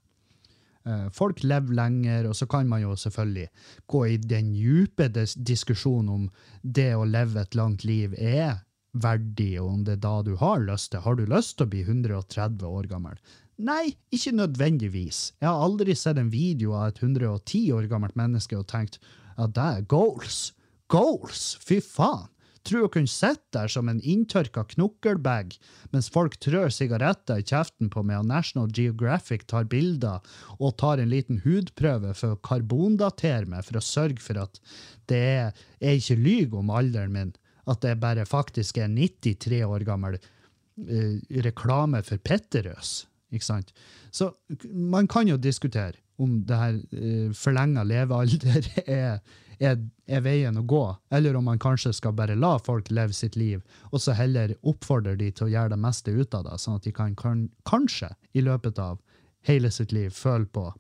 Eh, 0.88 1.10
Folk 1.16 1.44
lever 1.44 1.76
lenger, 1.82 2.30
og 2.30 2.38
så 2.38 2.48
kan 2.50 2.70
man 2.70 2.84
jo 2.84 2.96
selvfølgelig 2.96 3.50
gå 3.90 4.06
i 4.06 4.22
den 4.22 4.54
dype 4.54 5.10
diskusjonen 5.36 6.14
om 6.14 6.30
det 6.62 6.94
å 6.96 7.08
leve 7.08 7.42
et 7.42 7.58
langt 7.58 7.88
liv 7.88 8.14
er 8.18 8.62
verdig, 8.98 9.58
og 9.62 9.74
om 9.74 9.84
det 9.86 9.98
er 9.98 10.06
da 10.06 10.16
du 10.26 10.36
har 10.40 10.64
lyst 10.64 10.92
til. 10.94 11.04
Har 11.04 11.18
du 11.18 11.26
lyst 11.30 11.58
til 11.58 11.68
å 11.68 11.72
bli 11.74 11.84
130 11.86 12.66
år 12.70 12.88
gammel? 12.90 13.20
Nei, 13.58 13.96
ikke 14.14 14.36
nødvendigvis. 14.38 15.34
Jeg 15.42 15.50
har 15.50 15.64
aldri 15.66 15.96
sett 15.98 16.20
en 16.22 16.30
video 16.30 16.76
av 16.78 16.92
et 16.92 17.00
110 17.02 17.72
år 17.74 17.88
gammelt 17.90 18.18
menneske 18.20 18.58
og 18.58 18.68
tenkt 18.70 19.00
at 19.38 19.56
det 19.58 19.64
er 19.66 19.88
goals. 19.90 20.52
Goals! 20.94 21.56
Fy 21.66 21.80
faen! 21.82 22.30
Tror 22.68 22.84
du 22.84 22.92
kunne 22.92 23.08
sitte 23.08 23.56
der 23.56 23.72
som 23.72 23.88
en 23.88 24.02
inntørka 24.04 24.66
knokkelbag 24.74 25.54
mens 25.94 26.10
folk 26.12 26.36
trør 26.44 26.68
sigaretter 26.74 27.40
i 27.40 27.46
kjeften 27.48 27.88
på 27.94 28.04
meg, 28.04 28.20
og 28.20 28.28
National 28.28 28.68
Geographic 28.76 29.46
tar 29.48 29.70
bilder 29.72 30.20
og 30.60 30.76
tar 30.82 31.00
en 31.00 31.14
liten 31.14 31.40
hudprøve 31.46 32.12
for 32.20 32.36
å 32.36 32.42
karbondatere 32.44 33.48
meg 33.48 33.64
for 33.70 33.80
å 33.80 33.86
sørge 33.88 34.20
for 34.26 34.42
at 34.44 34.60
det 35.08 35.24
er, 35.32 35.62
jeg 35.80 36.04
ikke 36.04 36.20
lyver 36.20 36.60
om 36.60 36.74
alderen 36.76 37.16
min, 37.16 37.36
at 37.72 37.82
det 37.88 37.96
bare 38.04 38.28
faktisk 38.28 38.82
er 38.84 38.92
93 38.92 39.64
år 39.64 39.88
gammel 39.88 40.20
eh, 40.20 41.24
reklame 41.48 42.04
for 42.04 42.20
Petterøes. 42.20 43.06
Ikke 43.34 43.46
sant? 43.46 43.74
Så 44.12 44.32
man 44.72 45.08
kan 45.08 45.28
jo 45.28 45.38
diskutere 45.38 46.00
om 46.18 46.40
det 46.48 46.58
her 46.58 46.78
uh, 46.78 47.34
forlenga 47.38 47.84
levealder 47.86 48.70
er, 48.86 49.20
er, 49.60 49.82
er 50.08 50.24
veien 50.26 50.58
å 50.58 50.66
gå, 50.66 50.84
eller 51.14 51.38
om 51.38 51.46
man 51.50 51.62
kanskje 51.62 51.94
skal 51.94 52.16
bare 52.18 52.38
la 52.40 52.56
folk 52.64 52.90
leve 52.92 53.14
sitt 53.14 53.38
liv, 53.38 53.62
og 53.92 54.02
så 54.02 54.16
heller 54.18 54.56
oppfordre 54.64 55.18
de 55.20 55.30
til 55.32 55.48
å 55.48 55.52
gjøre 55.54 55.76
det 55.76 55.82
meste 55.84 56.14
ut 56.16 56.34
av 56.38 56.48
det, 56.48 56.58
sånn 56.64 56.80
at 56.80 56.88
de 56.88 56.96
kan, 56.96 57.16
kan 57.20 57.46
kanskje 57.70 58.14
i 58.34 58.44
løpet 58.46 58.82
av 58.82 59.02
hele 59.48 59.72
sitt 59.72 59.94
liv 59.96 60.10
føle 60.16 60.50
på 60.50 60.72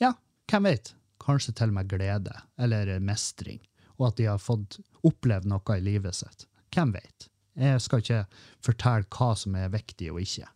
ja, 0.00 0.14
hvem 0.50 0.70
vet, 0.70 0.94
kanskje 1.24 1.54
til 1.58 1.72
og 1.72 1.78
med 1.78 1.90
glede 1.90 2.34
eller 2.60 2.98
mestring, 3.02 3.62
og 3.98 4.10
at 4.10 4.18
de 4.20 4.28
har 4.30 4.42
fått 4.42 4.78
opplevd 5.06 5.48
noe 5.50 5.78
i 5.78 5.84
livet 5.84 6.16
sitt. 6.16 6.46
Hvem 6.74 6.94
vet? 6.94 7.28
Jeg 7.54 7.82
skal 7.82 8.02
ikke 8.02 8.24
fortelle 8.64 9.06
hva 9.14 9.30
som 9.38 9.54
er 9.58 9.70
viktig 9.70 10.10
og 10.10 10.22
ikke. 10.24 10.48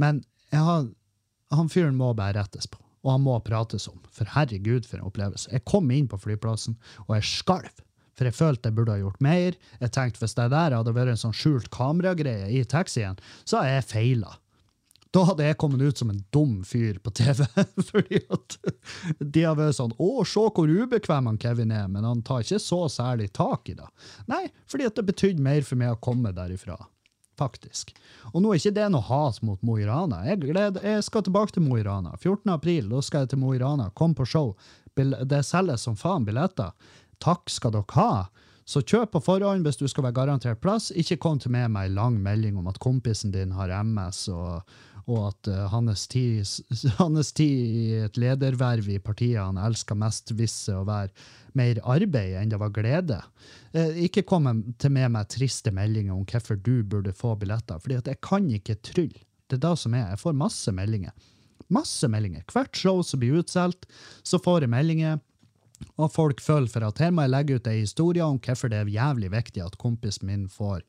Men 0.00 0.22
har, 0.52 0.88
han 1.52 1.70
fyren 1.72 1.96
må 1.98 2.12
bare 2.18 2.40
rettes 2.40 2.68
på. 2.70 2.78
og 3.02 3.10
han 3.10 3.24
må 3.24 3.34
prates 3.42 3.88
om. 3.90 3.98
For 4.14 4.28
herregud, 4.30 4.84
for 4.86 5.00
en 5.00 5.08
opplevelse. 5.08 5.50
Jeg 5.50 5.64
kom 5.66 5.90
inn 5.90 6.06
på 6.06 6.20
flyplassen, 6.22 6.76
og 7.08 7.16
jeg 7.16 7.26
skalv. 7.26 7.80
For 8.14 8.28
jeg 8.28 8.36
følte 8.36 8.70
jeg 8.70 8.76
burde 8.76 8.94
ha 8.94 9.00
gjort 9.00 9.24
mer. 9.24 9.56
Jeg 9.80 9.94
tenkte 9.96 10.22
Hvis 10.22 10.36
det 10.38 10.50
der 10.52 10.76
hadde 10.76 10.94
vært 10.94 11.14
en 11.14 11.18
sånn 11.24 11.34
skjult 11.34 11.66
kameragreie 11.74 12.46
i 12.52 12.62
taxien, 12.62 13.18
så 13.42 13.58
hadde 13.58 13.72
jeg 13.74 13.88
feila. 13.90 14.36
Da 15.12 15.26
hadde 15.28 15.44
jeg 15.44 15.58
kommet 15.60 15.82
ut 15.82 15.98
som 15.98 16.08
en 16.08 16.22
dum 16.32 16.52
fyr 16.64 16.96
på 17.04 17.12
TV. 17.12 17.42
Fordi 17.90 18.22
at 18.32 18.56
de 19.20 19.44
har 19.44 19.58
vært 19.58 19.76
sånn 19.76 19.92
'Å, 19.98 20.24
se 20.24 20.46
hvor 20.46 20.70
ubekvem 20.70 21.28
han 21.28 21.40
Kevin 21.40 21.74
er', 21.74 21.90
men 21.90 22.06
han 22.08 22.22
tar 22.24 22.44
ikke 22.44 22.62
så 22.62 22.86
særlig 22.88 23.28
tak 23.36 23.68
i 23.68 23.76
det. 23.76 23.88
Nei, 24.30 24.46
fordi 24.64 24.88
at 24.88 24.96
det 24.96 25.04
betydde 25.10 25.44
mer 25.44 25.66
for 25.68 25.80
meg 25.80 25.92
å 25.92 26.00
komme 26.00 26.32
derifra. 26.32 26.78
Faktisk. 27.38 27.94
Og 28.32 28.42
nå 28.42 28.52
er 28.52 28.60
ikke 28.60 28.74
det 28.76 28.88
noe 28.92 29.06
hat 29.06 29.40
mot 29.46 29.62
Mo 29.64 29.78
i 29.80 29.86
Rana. 29.88 30.20
Jeg, 30.28 30.42
gleder, 30.44 30.84
jeg 30.84 31.04
skal 31.06 31.24
tilbake 31.24 31.56
til 31.56 31.64
Mo 31.64 31.78
i 31.80 31.84
Rana. 31.86 32.12
14. 32.18 32.52
april, 32.52 32.90
da 32.92 33.00
skal 33.02 33.24
jeg 33.24 33.32
til 33.32 33.42
Mo 33.42 33.54
i 33.56 33.60
Rana. 33.62 33.88
Kom 33.96 34.14
på 34.14 34.26
show. 34.28 34.52
Det 34.94 35.40
selges 35.48 35.86
som 35.88 35.96
faen 35.96 36.26
billetter. 36.28 36.74
Takk 37.22 37.50
skal 37.50 37.72
dere 37.74 37.96
ha. 37.96 38.12
Så 38.64 38.82
kjøp 38.86 39.16
på 39.16 39.22
forhånd 39.24 39.66
hvis 39.66 39.80
du 39.80 39.88
skal 39.90 40.06
være 40.06 40.16
garantert 40.20 40.60
plass. 40.62 40.92
Ikke 40.94 41.18
kom 41.20 41.40
til 41.42 41.54
meg 41.54 41.70
med 41.72 41.88
ei 41.88 41.94
lang 41.96 42.20
melding 42.22 42.58
om 42.60 42.68
at 42.70 42.78
kompisen 42.82 43.32
din 43.34 43.54
har 43.56 43.72
MS, 43.82 44.26
og, 44.30 44.62
og 45.10 45.32
at 45.32 45.50
uh, 45.50 45.66
hans, 45.72 46.06
tid, 46.08 47.48
i 47.48 47.86
et 48.04 48.18
lederverv 48.20 48.88
i 48.92 49.00
partiet 49.02 49.40
han 49.40 49.60
elsker 49.60 49.98
mest, 49.98 50.34
visse 50.38 50.74
å 50.76 50.86
være 50.88 51.10
mer 51.58 51.80
arbeid 51.84 52.38
enn 52.40 52.52
det 52.52 52.60
var 52.62 52.72
glede. 52.74 53.18
Uh, 53.74 53.92
ikke 54.06 54.26
kom 54.28 54.48
til 54.78 54.94
med 54.94 55.12
meg 55.16 55.30
triste 55.32 55.74
meldinger 55.74 56.14
om 56.14 56.24
hvorfor 56.28 56.60
du 56.60 56.82
burde 56.82 57.14
få 57.16 57.34
billetter, 57.40 57.82
at 57.82 58.10
jeg 58.10 58.22
kan 58.24 58.48
ikke 58.50 58.80
trylle. 58.84 59.26
Det 59.50 59.58
er 59.58 59.66
det 59.66 59.76
som 59.82 59.94
er. 59.94 60.08
Jeg 60.14 60.22
får 60.22 60.38
masse 60.38 60.72
meldinger. 60.72 61.12
Masse 61.72 62.08
meldinger. 62.08 62.44
Hvert 62.52 62.76
show 62.76 63.02
som 63.04 63.20
blir 63.20 63.42
utsolgt, 63.42 63.84
så 64.24 64.40
får 64.40 64.64
jeg 64.64 64.72
meldinger. 64.72 65.20
Og 65.98 66.12
folk 66.14 66.40
føler 66.40 66.70
for 66.70 66.86
at 66.86 67.00
her 67.02 67.12
må 67.14 67.26
jeg 67.26 67.34
legge 67.34 67.56
ut 67.58 67.68
ei 67.68 67.80
historie 67.82 68.24
om 68.24 68.38
hvorfor 68.40 68.70
det 68.70 68.80
er 68.80 68.92
jævlig 68.92 69.32
viktig 69.32 69.64
at 69.64 69.78
kompisen 69.82 70.28
min 70.30 70.46
får, 70.48 70.84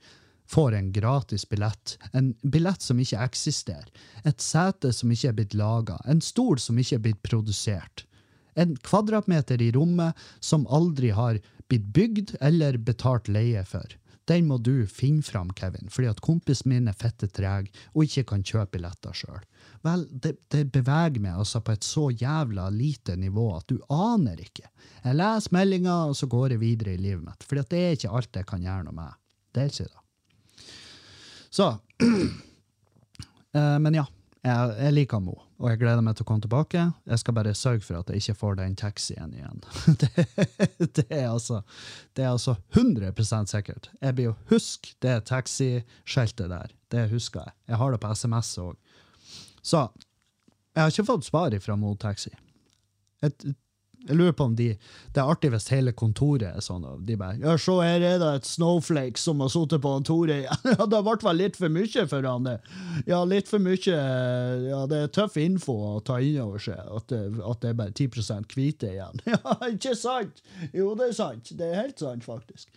får 0.49 0.75
en 0.77 0.91
gratis 0.91 1.49
billett. 1.49 1.97
En 2.11 2.33
billett 2.41 2.81
som 2.81 2.99
ikke 2.99 3.21
eksisterer. 3.25 3.89
Et 4.23 4.41
sete 4.41 4.93
som 4.93 5.11
ikke 5.11 5.31
er 5.31 5.37
blitt 5.39 5.57
laga. 5.57 5.99
En 6.05 6.21
stol 6.21 6.59
som 6.59 6.79
ikke 6.79 6.99
er 6.99 7.05
blitt 7.07 7.23
produsert. 7.23 8.05
En 8.53 8.75
kvadratmeter 8.77 9.61
i 9.61 9.71
rommet 9.73 10.17
som 10.39 10.67
aldri 10.69 11.09
har 11.09 11.39
blitt 11.67 11.89
bygd 11.95 12.35
eller 12.41 12.77
betalt 12.77 13.27
leie 13.27 13.63
for. 13.65 13.87
Den 14.25 14.47
må 14.47 14.57
du 14.57 14.85
finne 14.87 15.23
fram, 15.25 15.49
Kevin, 15.51 15.89
fordi 15.91 16.07
at 16.07 16.21
kompisen 16.23 16.71
min 16.71 16.87
er 16.87 16.95
fette 16.95 17.27
treg 17.27 17.67
og 17.91 18.05
ikke 18.05 18.23
kan 18.29 18.45
kjøpe 18.45 18.77
billetter 18.77 19.15
sjøl. 19.17 19.41
Vel, 19.83 20.05
det, 20.07 20.37
det 20.53 20.63
beveger 20.71 21.19
meg 21.19 21.41
altså 21.41 21.59
på 21.59 21.73
et 21.75 21.83
så 21.83 22.05
jævla 22.11 22.69
lite 22.71 23.17
nivå 23.19 23.49
at 23.57 23.67
du 23.67 23.81
aner 23.91 24.39
ikke. 24.39 24.69
Jeg 25.03 25.19
leser 25.19 25.57
meldinger, 25.57 26.13
og 26.13 26.15
så 26.15 26.29
går 26.31 26.55
jeg 26.55 26.63
videre 26.63 26.95
i 26.95 27.01
livet 27.01 27.25
mitt. 27.25 27.43
Fordi 27.43 27.65
at 27.65 27.73
det 27.73 27.81
er 27.81 27.97
ikke 27.97 28.13
alt 28.19 28.39
jeg 28.39 28.47
kan 28.53 28.63
gjøre 28.63 28.87
noe 28.87 28.95
med. 29.01 29.19
Det 29.51 29.65
er 29.65 29.73
ikke 29.73 29.89
det. 29.89 30.02
Så 31.53 31.69
eh, 33.53 33.79
Men 33.79 34.01
ja. 34.01 34.07
Jeg, 34.43 34.71
jeg 34.75 34.91
liker 34.97 35.21
Mo, 35.23 35.37
og 35.55 35.69
jeg 35.71 35.79
gleder 35.79 36.01
meg 36.03 36.17
til 36.17 36.25
å 36.25 36.27
komme 36.27 36.43
tilbake. 36.43 36.81
Jeg 37.07 37.19
skal 37.21 37.35
bare 37.37 37.53
sørge 37.55 37.85
for 37.85 37.95
at 38.01 38.09
jeg 38.11 38.19
ikke 38.19 38.33
får 38.41 38.57
den 38.59 38.73
taxien 38.75 39.31
igjen. 39.37 39.61
Det, 40.01 40.09
det, 40.97 41.05
er, 41.07 41.29
altså, 41.29 41.61
det 42.11 42.25
er 42.25 42.33
altså 42.33 42.57
100 42.75 43.13
sikkert. 43.47 43.87
Jeg 44.01 44.17
blir 44.17 44.27
jo 44.27 44.35
huske 44.51 44.97
det 44.99 45.13
taxiskiltet 45.31 46.51
der. 46.51 46.75
Det 46.91 47.05
husker 47.13 47.45
jeg. 47.45 47.55
Jeg 47.71 47.79
har 47.79 47.95
det 47.95 48.01
på 48.03 48.11
SMS 48.11 48.51
òg. 48.59 48.75
Så 49.63 49.85
jeg 50.75 50.81
har 50.81 50.91
ikke 50.91 51.07
fått 51.07 51.29
svar 51.29 51.55
fra 51.63 51.79
Mo 51.79 51.95
Taxi. 51.95 52.33
Jeg, 53.23 53.55
jeg 54.03 54.17
lurer 54.19 54.33
på 54.35 54.45
om 54.49 54.55
de 54.55 54.65
Det 55.15 55.21
er 55.21 55.29
artig 55.31 55.51
hvis 55.53 55.69
hele 55.71 55.93
kontoret 55.95 56.49
er 56.57 56.63
sånn, 56.63 56.83
og 56.87 57.03
de 57.07 57.15
bare 57.19 57.37
Ja, 57.39 57.55
se, 57.61 57.75
her 57.79 58.03
er 58.03 58.19
det 58.19 58.31
et 58.39 58.49
snowflake 58.49 59.19
som 59.21 59.39
har 59.43 59.51
sittet 59.53 59.83
på 59.83 59.93
Tore. 60.07 60.41
Ja, 60.73 60.87
det 60.89 61.01
ble 61.05 61.15
vel 61.23 61.39
litt 61.39 61.59
for 61.59 61.71
mye 61.71 62.05
for 62.11 62.27
han. 62.27 62.49
Ja, 63.07 63.21
litt 63.27 63.51
for 63.51 63.63
mye 63.63 63.97
Ja, 64.67 64.83
det 64.91 64.99
er 65.05 65.13
tøff 65.15 65.37
info 65.39 65.75
å 65.93 66.03
ta 66.05 66.19
inn 66.19 66.41
over 66.43 66.59
seg, 66.63 66.79
at 66.79 67.07
det, 67.11 67.21
at 67.39 67.63
det 67.63 67.71
er 67.71 67.79
bare 67.79 67.95
10% 67.95 68.55
hvite 68.57 68.93
igjen. 68.93 69.23
Ja, 69.33 69.57
ikke 69.69 69.95
sant? 69.97 70.43
Jo, 70.75 70.91
det 70.99 71.11
er 71.11 71.17
sant. 71.17 71.51
Det 71.57 71.69
er 71.69 71.79
helt 71.85 72.01
sant, 72.03 72.25
faktisk. 72.27 72.69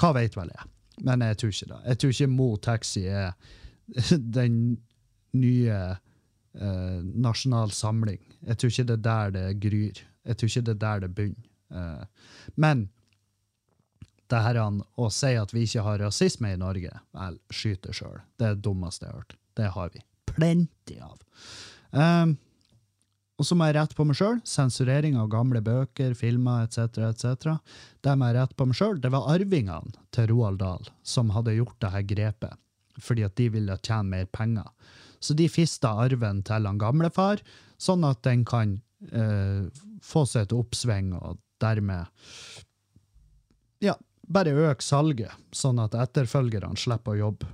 Hva 0.00 0.14
vet 0.16 0.36
vel 0.38 0.52
jeg? 0.54 0.68
Men 1.04 1.24
jeg 1.24 1.38
tror 1.40 1.54
ikke 1.54 1.70
det. 1.70 1.80
Jeg 1.86 2.00
tror 2.00 2.14
ikke 2.14 2.30
Mo 2.32 2.48
Taxi 2.60 3.04
er 3.08 3.32
den 4.40 4.60
nye 5.36 5.80
eh, 5.94 7.00
Nasjonal 7.26 7.72
Samling. 7.74 8.20
Jeg 8.46 8.60
tror 8.60 8.72
ikke 8.72 8.88
det 8.90 8.96
er 8.98 9.04
der 9.06 9.34
det 9.36 9.48
gryr. 9.62 10.00
Jeg 10.28 10.38
tror 10.38 10.50
ikke 10.50 10.66
det 10.66 10.74
er 10.74 10.82
der 10.84 11.04
det 11.04 11.14
begynner. 11.16 11.46
Eh, 11.70 12.34
men 12.60 12.88
det 14.30 14.42
her 14.44 14.60
å 14.60 15.08
si 15.12 15.32
at 15.38 15.54
vi 15.54 15.64
ikke 15.66 15.84
har 15.86 16.02
rasisme 16.04 16.52
i 16.52 16.60
Norge, 16.60 16.92
vel, 17.16 17.40
skyt 17.50 17.82
det 17.86 17.96
sjøl. 17.98 18.20
Det 18.38 18.46
er 18.46 18.54
det 18.54 18.64
dummeste 18.66 19.06
jeg 19.06 19.12
har 19.12 19.24
hørt. 19.24 19.36
Det 19.58 19.72
har 19.74 19.90
vi. 19.94 20.04
Plenty 20.30 21.00
av. 21.02 21.18
Um, 21.90 22.36
og 23.40 23.46
så 23.48 23.56
må 23.56 23.66
jeg 23.66 23.78
rette 23.78 23.96
på 23.96 24.04
meg 24.06 24.18
sjøl. 24.18 24.38
Sensurering 24.46 25.16
av 25.18 25.30
gamle 25.32 25.62
bøker, 25.64 26.12
filmer 26.18 26.66
etc. 26.66 27.00
etc. 27.08 27.56
Det 28.04 28.14
må 28.14 28.28
jeg 28.28 28.36
rette 28.36 28.58
på 28.58 28.68
meg 28.68 28.78
sjøl. 28.78 29.00
Det 29.02 29.10
var 29.14 29.30
arvingene 29.32 29.96
til 30.14 30.28
Roald 30.30 30.60
Dahl 30.60 30.90
som 31.02 31.32
hadde 31.34 31.56
gjort 31.56 31.78
det 31.82 31.92
her 31.94 32.04
grepet, 32.12 32.60
fordi 33.00 33.24
at 33.26 33.34
de 33.40 33.48
ville 33.56 33.78
tjene 33.80 34.12
mer 34.12 34.28
penger. 34.30 34.68
Så 35.20 35.34
de 35.36 35.48
fista 35.52 35.94
arven 36.04 36.44
til 36.46 36.68
han 36.68 36.78
gamlefar, 36.80 37.42
sånn 37.80 38.04
at 38.08 38.22
den 38.28 38.44
kan 38.48 38.78
eh, 39.12 39.66
få 40.02 40.26
seg 40.28 40.48
et 40.48 40.56
oppsving, 40.56 41.14
og 41.16 41.40
dermed 41.60 42.06
ja, 43.80 43.96
bare 44.28 44.52
øke 44.68 44.84
salget, 44.84 45.32
sånn 45.52 45.80
at 45.82 45.96
etterfølgerne 45.96 46.76
slipper 46.78 47.16
å 47.16 47.20
jobbe. 47.24 47.48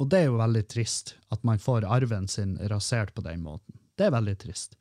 Og 0.00 0.08
det 0.10 0.22
er 0.22 0.30
jo 0.30 0.40
veldig 0.40 0.62
trist 0.70 1.16
at 1.34 1.42
man 1.46 1.60
får 1.62 1.86
arven 1.86 2.28
sin 2.30 2.56
rasert 2.70 3.12
på 3.14 3.24
den 3.26 3.42
måten. 3.44 3.76
Det 3.94 4.08
er 4.08 4.14
veldig 4.14 4.36
trist. 4.40 4.78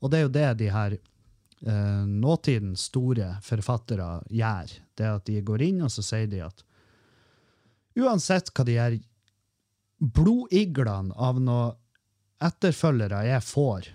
Og 0.00 0.12
det 0.12 0.18
er 0.18 0.24
jo 0.24 0.34
det 0.36 0.46
de 0.60 0.68
her 0.72 0.94
eh, 0.96 2.04
nåtidens 2.06 2.86
store 2.90 3.34
forfattere 3.44 4.08
gjør. 4.30 4.76
Det 4.94 5.10
at 5.10 5.26
de 5.28 5.40
går 5.44 5.66
inn 5.68 5.82
og 5.84 5.92
så 5.92 6.04
sier 6.06 6.30
de 6.30 6.44
at 6.46 6.64
uansett 7.98 8.50
hva 8.54 8.66
de 8.66 8.78
gjør, 8.78 8.96
blodiglene 10.04 11.14
av 11.16 11.40
noen 11.40 11.76
etterfølgere 12.44 13.22
jeg 13.28 13.44
får, 13.46 13.86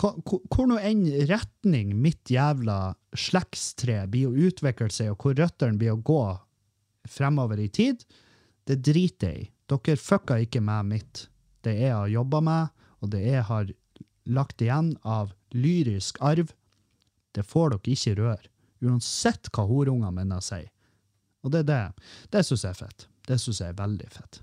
hvor 0.00 0.66
nå 0.68 0.78
enn 0.80 1.04
retning 1.28 1.92
mitt 2.00 2.30
jævla 2.32 2.94
slektstre 3.18 4.06
blir 4.10 4.30
å 4.30 4.48
utvikle 4.48 4.88
seg, 4.90 5.12
og 5.12 5.20
hvor 5.22 5.36
røttene 5.38 5.78
blir 5.78 5.94
å 5.94 6.00
gå 6.00 6.22
fremover 7.10 7.60
i 7.60 7.68
tid, 7.68 8.04
det 8.68 8.80
driter 8.86 9.32
jeg 9.32 9.44
i. 9.44 9.50
Dere 9.72 9.96
fucka 9.96 10.36
ikke 10.42 10.60
med 10.64 10.88
mitt. 10.90 11.26
Det 11.64 11.74
jeg 11.78 11.94
har 11.94 12.10
jobba 12.10 12.40
med, 12.44 12.82
og 13.00 13.12
det 13.14 13.22
jeg 13.24 13.44
har 13.48 13.70
lagt 14.28 14.62
igjen 14.62 14.92
av 15.02 15.32
lyrisk 15.54 16.18
arv, 16.22 16.52
det 17.32 17.44
får 17.48 17.74
dere 17.74 17.94
ikke 17.94 18.16
røre. 18.18 18.50
Uansett 18.82 19.48
hva 19.54 19.64
horungene 19.68 20.12
mine 20.16 20.40
sier. 20.44 20.68
Og 21.42 21.54
det 21.54 21.64
er 21.64 21.68
det. 21.70 22.06
Det 22.34 22.42
syns 22.46 22.64
jeg 22.66 22.74
er 22.74 22.80
fett. 22.82 23.06
Det 23.26 23.38
syns 23.40 23.62
jeg 23.62 23.72
er 23.72 23.78
veldig 23.78 24.10
fett. 24.14 24.40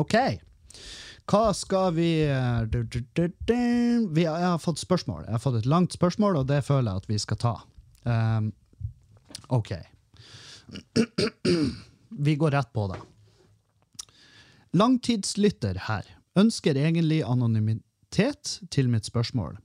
OK. 0.00 0.16
Hva 1.30 1.52
skal 1.54 1.94
vi 1.94 2.24
eh, 2.26 2.64
Jeg 2.66 4.26
har 4.26 4.58
fått 4.58 4.82
spørsmål. 4.82 5.24
Jeg 5.26 5.36
har 5.36 5.42
fått 5.42 5.60
et 5.60 5.70
langt 5.70 5.94
spørsmål, 5.94 6.42
og 6.42 6.48
det 6.50 6.62
føler 6.66 6.90
jeg 6.90 7.04
at 7.04 7.10
vi 7.10 7.18
skal 7.22 7.40
ta. 7.40 7.54
Um, 8.02 8.52
OK. 9.54 9.72
Vi 12.12 12.34
går 12.36 12.50
rett 12.50 12.72
på 12.72 12.86
det. 12.92 12.98
Langtidslytter 14.76 15.78
her 15.88 16.08
ønsker 16.38 16.76
egentlig 16.76 17.22
anonymitet 17.24 18.58
til 18.72 18.90
mitt 18.92 19.08
spørsmål. 19.08 19.56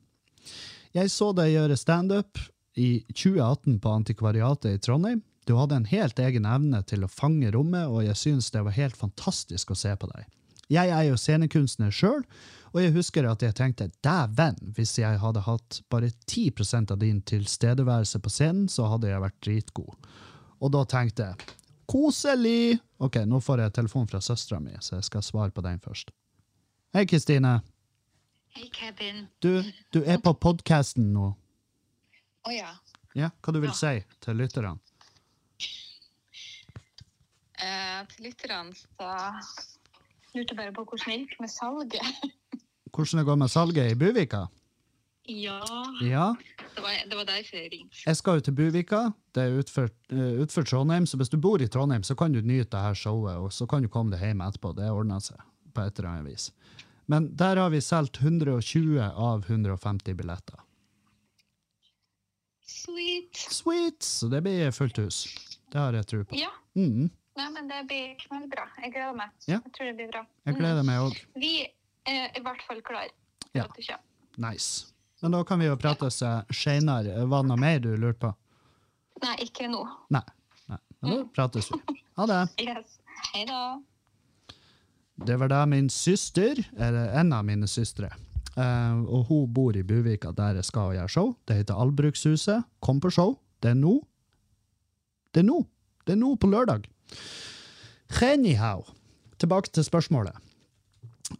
Jeg 0.95 1.11
så 1.11 1.33
deg 1.35 1.51
gjøre 1.53 1.77
standup 1.79 2.39
i 2.79 3.03
2018 3.11 3.81
på 3.83 3.93
Antikvariatet 3.99 4.77
i 4.77 4.81
Trondheim. 4.83 5.21
Du 5.47 5.55
hadde 5.55 5.79
en 5.79 5.89
helt 5.91 6.19
egen 6.19 6.47
evne 6.47 6.81
til 6.87 7.03
å 7.03 7.11
fange 7.11 7.51
rommet, 7.55 7.87
og 7.87 8.03
jeg 8.03 8.19
syns 8.19 8.51
det 8.51 8.63
var 8.67 8.75
helt 8.75 8.97
fantastisk 8.99 9.71
å 9.71 9.79
se 9.79 9.93
på 9.95 10.09
deg. 10.11 10.27
Jeg 10.73 10.89
er 10.91 11.03
jo 11.07 11.15
scenekunstner 11.19 11.91
sjøl, 11.95 12.25
og 12.73 12.81
jeg 12.83 12.91
husker 12.93 13.27
at 13.29 13.41
jeg 13.45 13.55
tenkte 13.55 13.87
dæven, 14.03 14.57
hvis 14.75 14.97
jeg 14.99 15.19
hadde 15.21 15.41
hatt 15.45 15.79
bare 15.89 16.09
10% 16.29 16.91
av 16.91 16.99
din 16.99 17.21
tilstedeværelse 17.21 18.19
på 18.19 18.29
scenen, 18.33 18.67
så 18.69 18.89
hadde 18.91 19.07
jeg 19.09 19.23
vært 19.23 19.37
dritgod. 19.47 20.09
Og 20.59 20.73
da 20.75 20.83
tenkte 20.89 21.29
jeg 21.29 21.55
koselig! 21.87 22.79
Ok, 22.99 23.21
nå 23.29 23.39
får 23.39 23.63
jeg 23.63 23.75
telefon 23.77 24.07
fra 24.11 24.19
søstera 24.21 24.59
mi, 24.59 24.73
så 24.83 24.97
jeg 24.97 25.07
skal 25.07 25.23
svare 25.23 25.53
på 25.55 25.63
den 25.63 25.79
først. 25.79 26.11
Hei, 26.95 27.05
Kristine. 27.07 27.61
Hei, 28.57 28.67
Kevin. 28.73 29.27
Du, 29.43 29.61
du 29.93 30.01
er 30.03 30.19
på 30.23 30.33
podkasten 30.35 31.13
nå. 31.15 31.29
Å 32.47 32.53
ja. 32.55 32.73
Ja, 33.17 33.31
hva 33.41 33.53
du 33.55 33.61
vil 33.63 33.71
Ja. 33.71 33.77
si 33.77 34.03
til 34.23 34.35
lytterne? 34.41 34.75
Eh, 37.57 38.01
til 38.11 38.27
lytterne 38.27 38.75
så 38.77 39.07
lurte 40.37 40.55
bare 40.57 40.73
på 40.75 40.85
hvordan 40.87 41.11
det 41.11 41.17
gikk 41.25 41.35
med 41.43 41.51
salget. 41.51 42.29
hvordan 42.93 43.19
det 43.21 43.25
går 43.27 43.41
med 43.43 43.51
salget 43.53 43.91
i 43.91 43.97
Buvika? 43.99 44.45
Ja, 45.27 45.59
Ja, 46.07 46.27
det 46.75 46.81
var, 46.85 46.93
det 47.09 47.15
var 47.19 47.25
derfor 47.27 47.57
jeg 47.59 47.71
ringte. 47.73 47.97
jeg 48.05 48.15
skal 48.15 48.37
jo 48.39 48.43
til 48.47 48.53
Buvika. 48.55 48.99
Det 49.35 49.43
er 49.43 49.57
utenfor 49.59 49.89
eh, 50.15 50.37
utfor 50.45 50.63
Trondheim, 50.63 51.05
så 51.05 51.17
hvis 51.19 51.29
du 51.33 51.35
bor 51.43 51.59
i 51.61 51.67
Trondheim, 51.67 52.03
så 52.07 52.15
kan 52.15 52.31
du 52.31 52.39
nyte 52.41 52.69
det 52.77 52.83
her 52.85 52.95
showet, 52.95 53.35
og 53.35 53.51
så 53.51 53.67
kan 53.67 53.83
du 53.83 53.89
komme 53.91 54.13
deg 54.15 54.23
hjem 54.23 54.45
etterpå. 54.45 54.71
Det 54.77 54.87
ordner 54.87 55.19
seg 55.25 55.41
på 55.75 55.83
et 55.83 55.99
eller 55.99 56.13
annet 56.13 56.29
vis. 56.31 56.47
Men 57.11 57.27
der 57.39 57.59
har 57.59 57.69
vi 57.75 57.81
solgt 57.83 58.21
120 58.23 59.01
av 59.03 59.43
150 59.51 60.15
billetter. 60.15 60.63
Sweet. 62.67 63.35
Sweet! 63.51 64.03
Så 64.03 64.27
det 64.31 64.41
blir 64.43 64.71
fullt 64.75 64.97
hus. 64.97 65.21
Det 65.71 65.79
har 65.79 65.95
jeg 65.95 66.07
tro 66.07 66.23
på. 66.23 66.39
Ja, 66.39 66.53
Mm, 66.77 67.07
nei, 67.37 67.47
men 67.55 67.69
det 67.71 67.79
blir 67.89 68.13
knallbra. 68.25 68.67
Jeg 68.83 68.93
gleder 68.95 69.15
meg. 69.17 69.31
Ja. 69.47 69.59
Jeg 69.63 69.73
tror 69.77 69.89
det 69.89 69.95
blir 69.99 70.11
bra. 70.11 70.23
jeg 70.47 70.57
gleder 70.59 70.85
meg 70.87 71.01
òg. 71.05 71.17
Mm. 71.35 71.41
Vi 71.43 71.53
er 72.09 72.37
i 72.37 72.43
hvert 72.45 72.63
fall 72.67 72.81
klar 72.85 73.07
Ja. 73.53 73.63
at 73.65 73.73
du 73.75 73.81
kommer. 73.81 74.03
Nice. 74.51 74.85
Men 75.21 75.33
da 75.33 75.43
kan 75.49 75.59
vi 75.59 75.65
jo 75.65 75.75
prates 75.81 76.21
eh, 76.21 76.41
seinere. 76.53 77.15
Var 77.25 77.43
det 77.43 77.49
noe 77.49 77.57
mer 77.61 77.79
du 77.81 77.89
lurte 77.97 78.19
på? 78.27 78.33
Nei, 79.23 79.35
ikke 79.47 79.65
nå. 79.71 79.81
Nei. 80.13 80.21
Nei. 80.69 80.77
Men 81.01 81.15
da 81.15 81.23
prates 81.33 81.71
vi. 81.73 81.79
Ha 82.19 82.27
det. 82.29 82.41
Yes. 82.67 82.99
Hei 83.33 83.45
da. 83.49 83.61
Det 85.25 85.39
var 85.41 85.49
da 85.49 85.63
min 85.65 85.89
søster, 85.89 86.59
eller 86.77 87.09
en 87.17 87.33
av 87.33 87.45
mine 87.45 87.67
søstre, 87.69 88.11
Uh, 88.57 89.03
og 89.05 89.27
hun 89.29 89.49
bor 89.53 89.75
i 89.77 89.83
Buvika 89.85 90.31
der 90.33 90.55
jeg 90.57 90.65
skal 90.65 90.95
gjøre 90.95 91.11
show. 91.13 91.27
Det 91.45 91.59
heter 91.59 91.77
Albrukshuset. 91.77 92.63
Kom 92.81 92.97
på 92.97 93.11
show. 93.13 93.35
Det 93.61 93.69
er 93.69 93.75
nå. 93.77 93.99
Det 95.29 95.43
er 95.43 95.45
nå. 95.45 95.59
Det 96.07 96.15
er 96.15 96.17
nå 96.17 96.31
på 96.41 96.49
lørdag. 96.49 96.87
Anyhow, 98.21 98.85
tilbake 99.37 99.71
til 99.73 99.85
spørsmålet. 99.85 100.35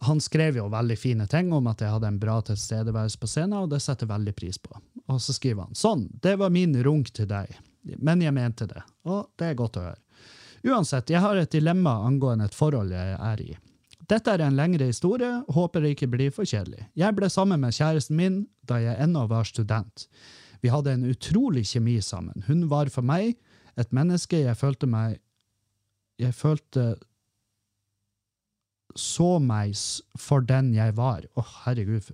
Han 0.04 0.20
skrev 0.20 0.58
jo 0.60 0.66
veldig 0.68 0.98
fine 1.00 1.26
ting 1.26 1.52
om 1.56 1.66
at 1.70 1.80
jeg 1.80 1.94
hadde 1.94 2.10
en 2.10 2.20
bra 2.20 2.40
tilstedeværelse 2.44 3.20
på 3.20 3.30
scenen, 3.30 3.56
og 3.62 3.70
det 3.72 3.80
setter 3.80 4.04
jeg 4.04 4.12
veldig 4.12 4.34
pris 4.36 4.58
på. 4.60 4.74
Og 5.08 5.20
så 5.24 5.32
skriver 5.32 5.64
han 5.64 5.78
sånn, 5.78 6.04
det 6.22 6.36
var 6.40 6.52
min 6.52 6.76
runk 6.84 7.08
til 7.16 7.28
deg, 7.30 7.54
men 7.96 8.20
jeg 8.20 8.36
mente 8.36 8.68
det, 8.68 8.82
og 9.08 9.30
det 9.40 9.48
er 9.48 9.56
godt 9.58 9.80
å 9.80 9.86
høre. 9.88 10.02
Uansett, 10.68 11.08
jeg 11.08 11.22
har 11.22 11.38
et 11.38 11.54
dilemma 11.54 12.02
angående 12.04 12.48
et 12.48 12.56
forhold 12.56 12.92
jeg 12.92 13.16
er 13.16 13.42
i. 13.44 13.54
Dette 14.08 14.32
er 14.32 14.42
en 14.44 14.56
lengre 14.56 14.88
historie, 14.88 15.30
håper 15.52 15.84
det 15.84 15.94
ikke 15.94 16.10
blir 16.10 16.32
for 16.34 16.48
kjedelig. 16.48 16.86
Jeg 16.98 17.14
ble 17.16 17.28
sammen 17.32 17.60
med 17.62 17.76
kjæresten 17.76 18.16
min 18.18 18.42
da 18.68 18.80
jeg 18.82 18.96
ennå 19.04 19.26
var 19.30 19.48
student. 19.48 20.06
Vi 20.64 20.72
hadde 20.72 20.94
en 20.96 21.06
utrolig 21.08 21.66
kjemi 21.70 21.98
sammen. 22.02 22.44
Hun 22.48 22.66
var 22.70 22.90
for 22.92 23.06
meg 23.06 23.36
et 23.78 23.92
menneske 23.94 24.40
jeg 24.42 24.58
følte 24.58 24.88
meg 24.90 25.20
Jeg 26.18 26.34
følte 26.34 26.96
så 28.98 29.36
meg 29.38 29.76
for 30.18 30.42
den 30.42 30.72
jeg 30.74 30.96
var. 30.98 31.26
Å, 31.38 31.44
herregud. 31.64 32.10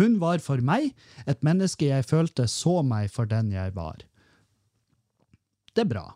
Hun 0.00 0.18
var 0.20 0.40
for 0.44 0.62
meg 0.64 0.92
et 1.28 1.42
menneske 1.46 1.88
jeg 1.88 2.08
følte 2.08 2.48
så 2.48 2.80
meg 2.86 3.10
for 3.12 3.28
den 3.28 3.52
jeg 3.54 3.74
var. 3.76 4.04
Det 5.74 5.84
er 5.84 5.92
bra. 5.92 6.06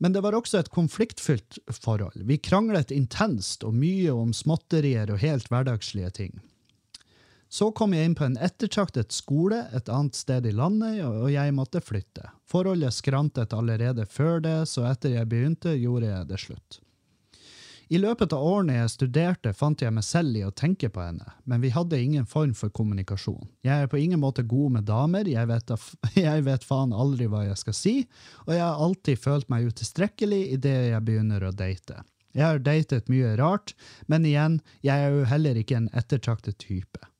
Men 0.00 0.14
det 0.14 0.22
var 0.24 0.36
også 0.36 0.62
et 0.62 0.72
konfliktfylt 0.72 1.58
forhold. 1.76 2.22
Vi 2.24 2.38
kranglet 2.40 2.92
intenst 2.94 3.66
og 3.68 3.76
mye 3.76 4.14
om 4.16 4.32
småtterier 4.36 5.12
og 5.12 5.20
helt 5.20 5.50
hverdagslige 5.52 6.12
ting. 6.16 6.38
Så 7.50 7.72
kom 7.74 7.96
jeg 7.96 8.06
inn 8.06 8.14
på 8.14 8.28
en 8.28 8.36
ettertraktet 8.38 9.10
skole 9.10 9.64
et 9.74 9.88
annet 9.90 10.14
sted 10.14 10.46
i 10.46 10.52
landet, 10.54 11.00
og 11.02 11.32
jeg 11.32 11.54
måtte 11.56 11.82
flytte. 11.82 12.28
Forholdet 12.46 12.94
skrantet 12.94 13.56
allerede 13.56 14.06
før 14.06 14.38
det, 14.44 14.60
så 14.70 14.86
etter 14.86 15.16
jeg 15.16 15.26
begynte, 15.32 15.74
gjorde 15.74 16.12
jeg 16.12 16.28
det 16.30 16.38
slutt. 16.38 16.78
I 17.90 17.98
løpet 17.98 18.30
av 18.30 18.44
årene 18.46 18.76
jeg 18.76 18.92
studerte, 18.92 19.50
fant 19.50 19.82
jeg 19.82 19.90
meg 19.90 20.06
selv 20.06 20.38
i 20.38 20.44
å 20.46 20.52
tenke 20.54 20.92
på 20.94 21.02
henne, 21.02 21.26
men 21.42 21.58
vi 21.58 21.72
hadde 21.74 21.98
ingen 21.98 22.28
form 22.30 22.52
for 22.54 22.70
kommunikasjon. 22.70 23.48
Jeg 23.66 23.82
er 23.82 23.90
på 23.90 23.98
ingen 23.98 24.22
måte 24.22 24.46
god 24.46 24.76
med 24.76 24.86
damer, 24.86 25.26
jeg 25.26 25.50
vet, 25.50 25.74
jeg 26.14 26.46
vet 26.46 26.68
faen 26.68 26.94
aldri 26.94 27.26
hva 27.26 27.42
jeg 27.48 27.58
skal 27.58 27.74
si, 27.80 27.96
og 28.46 28.54
jeg 28.54 28.62
har 28.62 28.86
alltid 28.86 29.18
følt 29.26 29.50
meg 29.50 29.66
utilstrekkelig 29.72 30.42
idet 30.54 30.78
jeg 30.92 31.06
begynner 31.08 31.50
å 31.50 31.50
date. 31.50 31.98
Jeg 32.30 32.46
har 32.46 32.62
datet 32.62 33.10
mye 33.10 33.34
rart, 33.42 33.74
men 34.06 34.22
igjen, 34.22 34.60
jeg 34.86 34.94
er 34.94 35.18
jo 35.18 35.26
heller 35.26 35.58
ikke 35.58 35.82
en 35.82 35.90
ettertraktet 35.98 36.62
type. 36.62 37.10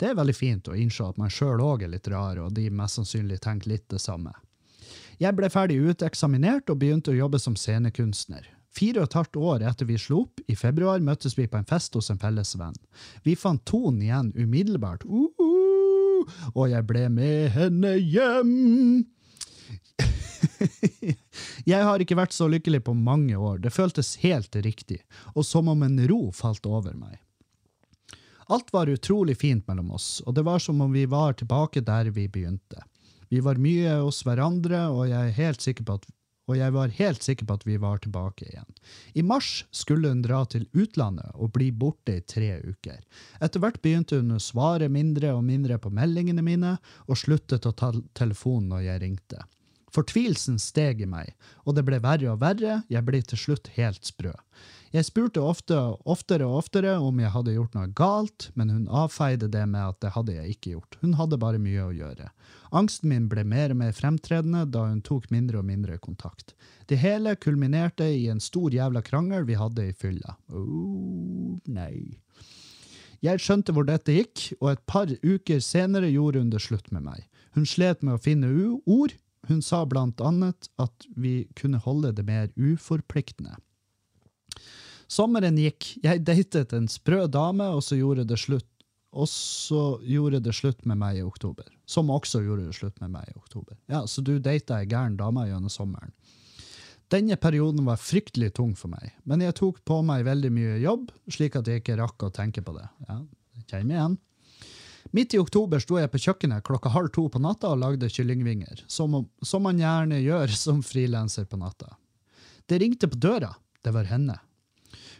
Det 0.00 0.08
er 0.08 0.16
veldig 0.16 0.32
fint 0.32 0.68
å 0.70 0.76
innse 0.80 1.04
at 1.04 1.18
man 1.20 1.32
sjøl 1.32 1.60
òg 1.60 1.82
er 1.84 1.92
litt 1.92 2.08
rar, 2.08 2.38
og 2.40 2.54
de 2.56 2.70
mest 2.72 2.96
sannsynlig 2.96 3.42
tenker 3.44 3.74
litt 3.74 3.84
det 3.92 4.00
samme. 4.00 4.32
Jeg 5.20 5.36
ble 5.36 5.50
ferdig 5.52 5.76
uteksaminert 5.76 6.72
og 6.72 6.80
begynte 6.80 7.12
å 7.12 7.18
jobbe 7.18 7.38
som 7.42 7.58
scenekunstner. 7.58 8.46
Fire 8.72 9.02
og 9.02 9.10
et 9.10 9.16
halvt 9.18 9.36
år 9.36 9.64
etter 9.68 9.88
vi 9.88 9.98
slo 10.00 10.22
opp, 10.24 10.40
i 10.48 10.56
februar, 10.56 11.02
møttes 11.04 11.36
vi 11.36 11.44
på 11.50 11.58
en 11.60 11.68
fest 11.68 11.98
hos 11.98 12.08
en 12.08 12.20
felles 12.22 12.54
venn. 12.56 12.76
Vi 13.26 13.36
fant 13.36 13.60
tonen 13.68 14.00
igjen 14.06 14.32
umiddelbart, 14.38 15.04
uh, 15.04 15.28
uh, 15.36 16.36
og 16.54 16.70
jeg 16.72 16.86
ble 16.88 17.04
med 17.12 17.50
henne 17.58 17.96
hjem. 18.00 18.54
jeg 21.72 21.88
har 21.90 22.00
ikke 22.00 22.16
vært 22.16 22.32
så 22.32 22.48
lykkelig 22.48 22.86
på 22.86 22.96
mange 22.96 23.36
år, 23.36 23.58
det 23.60 23.74
føltes 23.76 24.16
helt 24.24 24.56
riktig, 24.64 25.02
og 25.34 25.44
som 25.44 25.68
om 25.68 25.84
en 25.84 26.00
ro 26.08 26.30
falt 26.32 26.64
over 26.64 26.96
meg. 26.96 27.20
Alt 28.50 28.72
var 28.72 28.90
utrolig 28.90 29.36
fint 29.38 29.68
mellom 29.68 29.92
oss, 29.94 30.18
og 30.26 30.34
det 30.34 30.42
var 30.42 30.58
som 30.58 30.80
om 30.82 30.90
vi 30.92 31.04
var 31.06 31.36
tilbake 31.38 31.84
der 31.86 32.08
vi 32.10 32.26
begynte. 32.28 32.82
Vi 33.30 33.38
var 33.46 33.60
mye 33.62 33.92
hos 34.02 34.24
hverandre, 34.26 34.88
og 34.90 35.06
jeg, 35.06 35.36
at, 35.38 36.08
og 36.50 36.56
jeg 36.58 36.74
var 36.74 36.96
helt 36.96 37.22
sikker 37.22 37.46
på 37.46 37.56
at 37.60 37.66
vi 37.68 37.76
var 37.78 38.02
tilbake 38.02 38.48
igjen. 38.48 38.66
I 39.14 39.22
mars 39.22 39.52
skulle 39.70 40.10
hun 40.10 40.24
dra 40.26 40.40
til 40.50 40.66
utlandet 40.74 41.30
og 41.36 41.52
bli 41.54 41.70
borte 41.70 42.16
i 42.18 42.24
tre 42.26 42.56
uker. 42.64 42.98
Etter 43.38 43.62
hvert 43.62 43.78
begynte 43.84 44.18
hun 44.18 44.34
å 44.34 44.42
svare 44.42 44.90
mindre 44.90 45.30
og 45.36 45.46
mindre 45.46 45.78
på 45.78 45.94
meldingene 45.94 46.42
mine, 46.42 46.74
og 47.06 47.22
sluttet 47.22 47.70
å 47.70 47.70
ta 47.70 47.92
telefonen 48.18 48.74
når 48.74 48.86
jeg 48.88 49.04
ringte. 49.06 49.46
Fortvilelsen 49.94 50.58
steg 50.62 51.02
i 51.02 51.06
meg, 51.10 51.32
og 51.66 51.78
det 51.78 51.86
ble 51.86 52.02
verre 52.02 52.34
og 52.34 52.42
verre, 52.42 52.82
jeg 52.90 53.06
ble 53.06 53.22
til 53.22 53.44
slutt 53.46 53.70
helt 53.78 54.02
sprø. 54.06 54.34
Jeg 54.90 55.06
spurte 55.06 55.38
ofte, 55.46 55.76
oftere 56.02 56.48
og 56.48 56.64
oftere 56.64 56.96
om 56.98 57.20
jeg 57.22 57.30
hadde 57.30 57.52
gjort 57.54 57.76
noe 57.76 57.92
galt, 57.94 58.48
men 58.58 58.72
hun 58.74 58.88
avfeide 58.90 59.46
det 59.52 59.62
med 59.70 59.92
at 59.92 60.00
det 60.02 60.10
hadde 60.16 60.34
jeg 60.34 60.56
ikke 60.56 60.72
gjort. 60.72 60.96
Hun 61.04 61.14
hadde 61.14 61.38
bare 61.38 61.60
mye 61.62 61.84
å 61.84 61.92
gjøre. 61.94 62.26
Angsten 62.74 63.12
min 63.12 63.28
ble 63.30 63.44
mer 63.46 63.70
og 63.70 63.78
mer 63.84 63.94
fremtredende 63.94 64.64
da 64.66 64.88
hun 64.88 64.98
tok 65.06 65.28
mindre 65.30 65.62
og 65.62 65.68
mindre 65.68 66.00
kontakt. 66.02 66.56
Det 66.90 66.98
hele 66.98 67.36
kulminerte 67.38 68.08
i 68.10 68.26
en 68.34 68.42
stor 68.42 68.74
jævla 68.74 69.04
krangel 69.06 69.46
vi 69.46 69.60
hadde 69.62 69.86
i 69.92 69.94
fylla. 69.94 70.34
Oh, 70.50 71.54
nei. 71.70 72.18
Jeg 73.22 73.38
skjønte 73.44 73.76
hvor 73.76 73.86
dette 73.86 74.18
gikk, 74.18 74.48
og 74.58 74.72
et 74.72 74.84
par 74.90 75.06
uker 75.22 75.62
senere 75.62 76.10
gjorde 76.10 76.42
hun 76.42 76.50
det 76.50 76.64
slutt 76.66 76.90
med 76.90 77.06
meg. 77.06 77.26
Hun 77.54 77.62
slet 77.62 78.02
med 78.02 78.18
å 78.18 78.24
finne 78.26 78.50
ord. 78.90 79.14
Hun 79.46 79.62
sa 79.62 79.84
blant 79.86 80.18
annet 80.18 80.66
at 80.82 81.06
vi 81.14 81.44
kunne 81.54 81.78
holde 81.78 82.10
det 82.18 82.26
mer 82.26 82.50
uforpliktende. 82.58 83.54
Sommeren 85.10 85.58
gikk, 85.58 85.96
jeg 86.04 86.22
datet 86.22 86.74
en 86.76 86.86
sprø 86.90 87.24
dame, 87.26 87.66
og 87.74 87.82
så 87.82 87.98
gjorde 87.98 88.28
det 88.30 88.38
slutt 88.38 88.68
og 89.10 89.26
så 89.26 89.98
gjorde 90.06 90.38
det 90.44 90.52
slutt 90.54 90.84
med 90.86 91.00
meg 91.00 91.18
i 91.18 91.24
oktober. 91.26 91.66
Som 91.86 92.12
også 92.14 92.44
gjorde 92.44 92.68
det 92.68 92.76
slutt 92.76 93.00
med 93.02 93.10
meg 93.10 93.26
i 93.30 93.36
oktober. 93.38 93.74
Ja, 93.90 94.04
Så 94.06 94.22
du 94.22 94.38
data 94.38 94.78
ei 94.78 94.86
gæren 94.86 95.16
dame 95.18 95.48
gjennom 95.48 95.72
sommeren. 95.72 96.12
Denne 97.10 97.34
perioden 97.36 97.82
var 97.84 97.98
fryktelig 97.98 98.52
tung 98.54 98.76
for 98.78 98.92
meg, 98.92 99.16
men 99.26 99.42
jeg 99.42 99.56
tok 99.58 99.80
på 99.84 99.98
meg 100.06 100.22
veldig 100.28 100.50
mye 100.54 100.76
jobb, 100.78 101.08
slik 101.26 101.56
at 101.58 101.66
jeg 101.66 101.82
ikke 101.82 101.98
rakk 101.98 102.22
å 102.22 102.30
tenke 102.30 102.62
på 102.62 102.76
det. 102.76 102.86
Ja, 103.08 103.16
jeg 103.72 103.88
igjen. 103.88 104.14
Midt 105.10 105.34
i 105.34 105.40
oktober 105.42 105.82
sto 105.82 105.98
jeg 105.98 106.10
på 106.12 106.20
kjøkkenet 106.22 106.62
klokka 106.62 106.92
halv 106.94 107.10
to 107.10 107.24
på 107.32 107.40
natta 107.42 107.72
og 107.72 107.80
lagde 107.82 108.06
kyllingvinger, 108.06 108.84
som, 108.86 109.16
som 109.42 109.66
man 109.66 109.80
gjerne 109.80 110.20
gjør 110.22 110.54
som 110.54 110.84
frilanser 110.86 111.50
på 111.50 111.58
natta. 111.58 111.96
Det 112.70 112.78
ringte 112.78 113.10
på 113.10 113.18
døra. 113.18 113.50
Det 113.82 113.90
var 113.90 114.06
henne. 114.06 114.38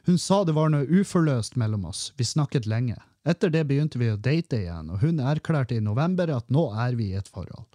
Hun 0.08 0.18
sa 0.18 0.44
det 0.44 0.56
var 0.56 0.72
noe 0.72 0.88
uforløst 0.88 1.56
mellom 1.60 1.84
oss. 1.90 2.10
Vi 2.16 2.24
snakket 2.24 2.66
lenge. 2.66 2.96
Etter 3.28 3.50
det 3.52 3.66
begynte 3.68 3.98
vi 4.00 4.08
å 4.08 4.16
date 4.16 4.62
igjen, 4.62 4.88
og 4.88 5.02
hun 5.04 5.20
erklærte 5.20 5.76
i 5.76 5.84
november 5.84 6.30
at 6.32 6.48
nå 6.48 6.70
er 6.72 6.96
vi 6.96 7.10
i 7.10 7.18
et 7.18 7.28
forhold. 7.28 7.66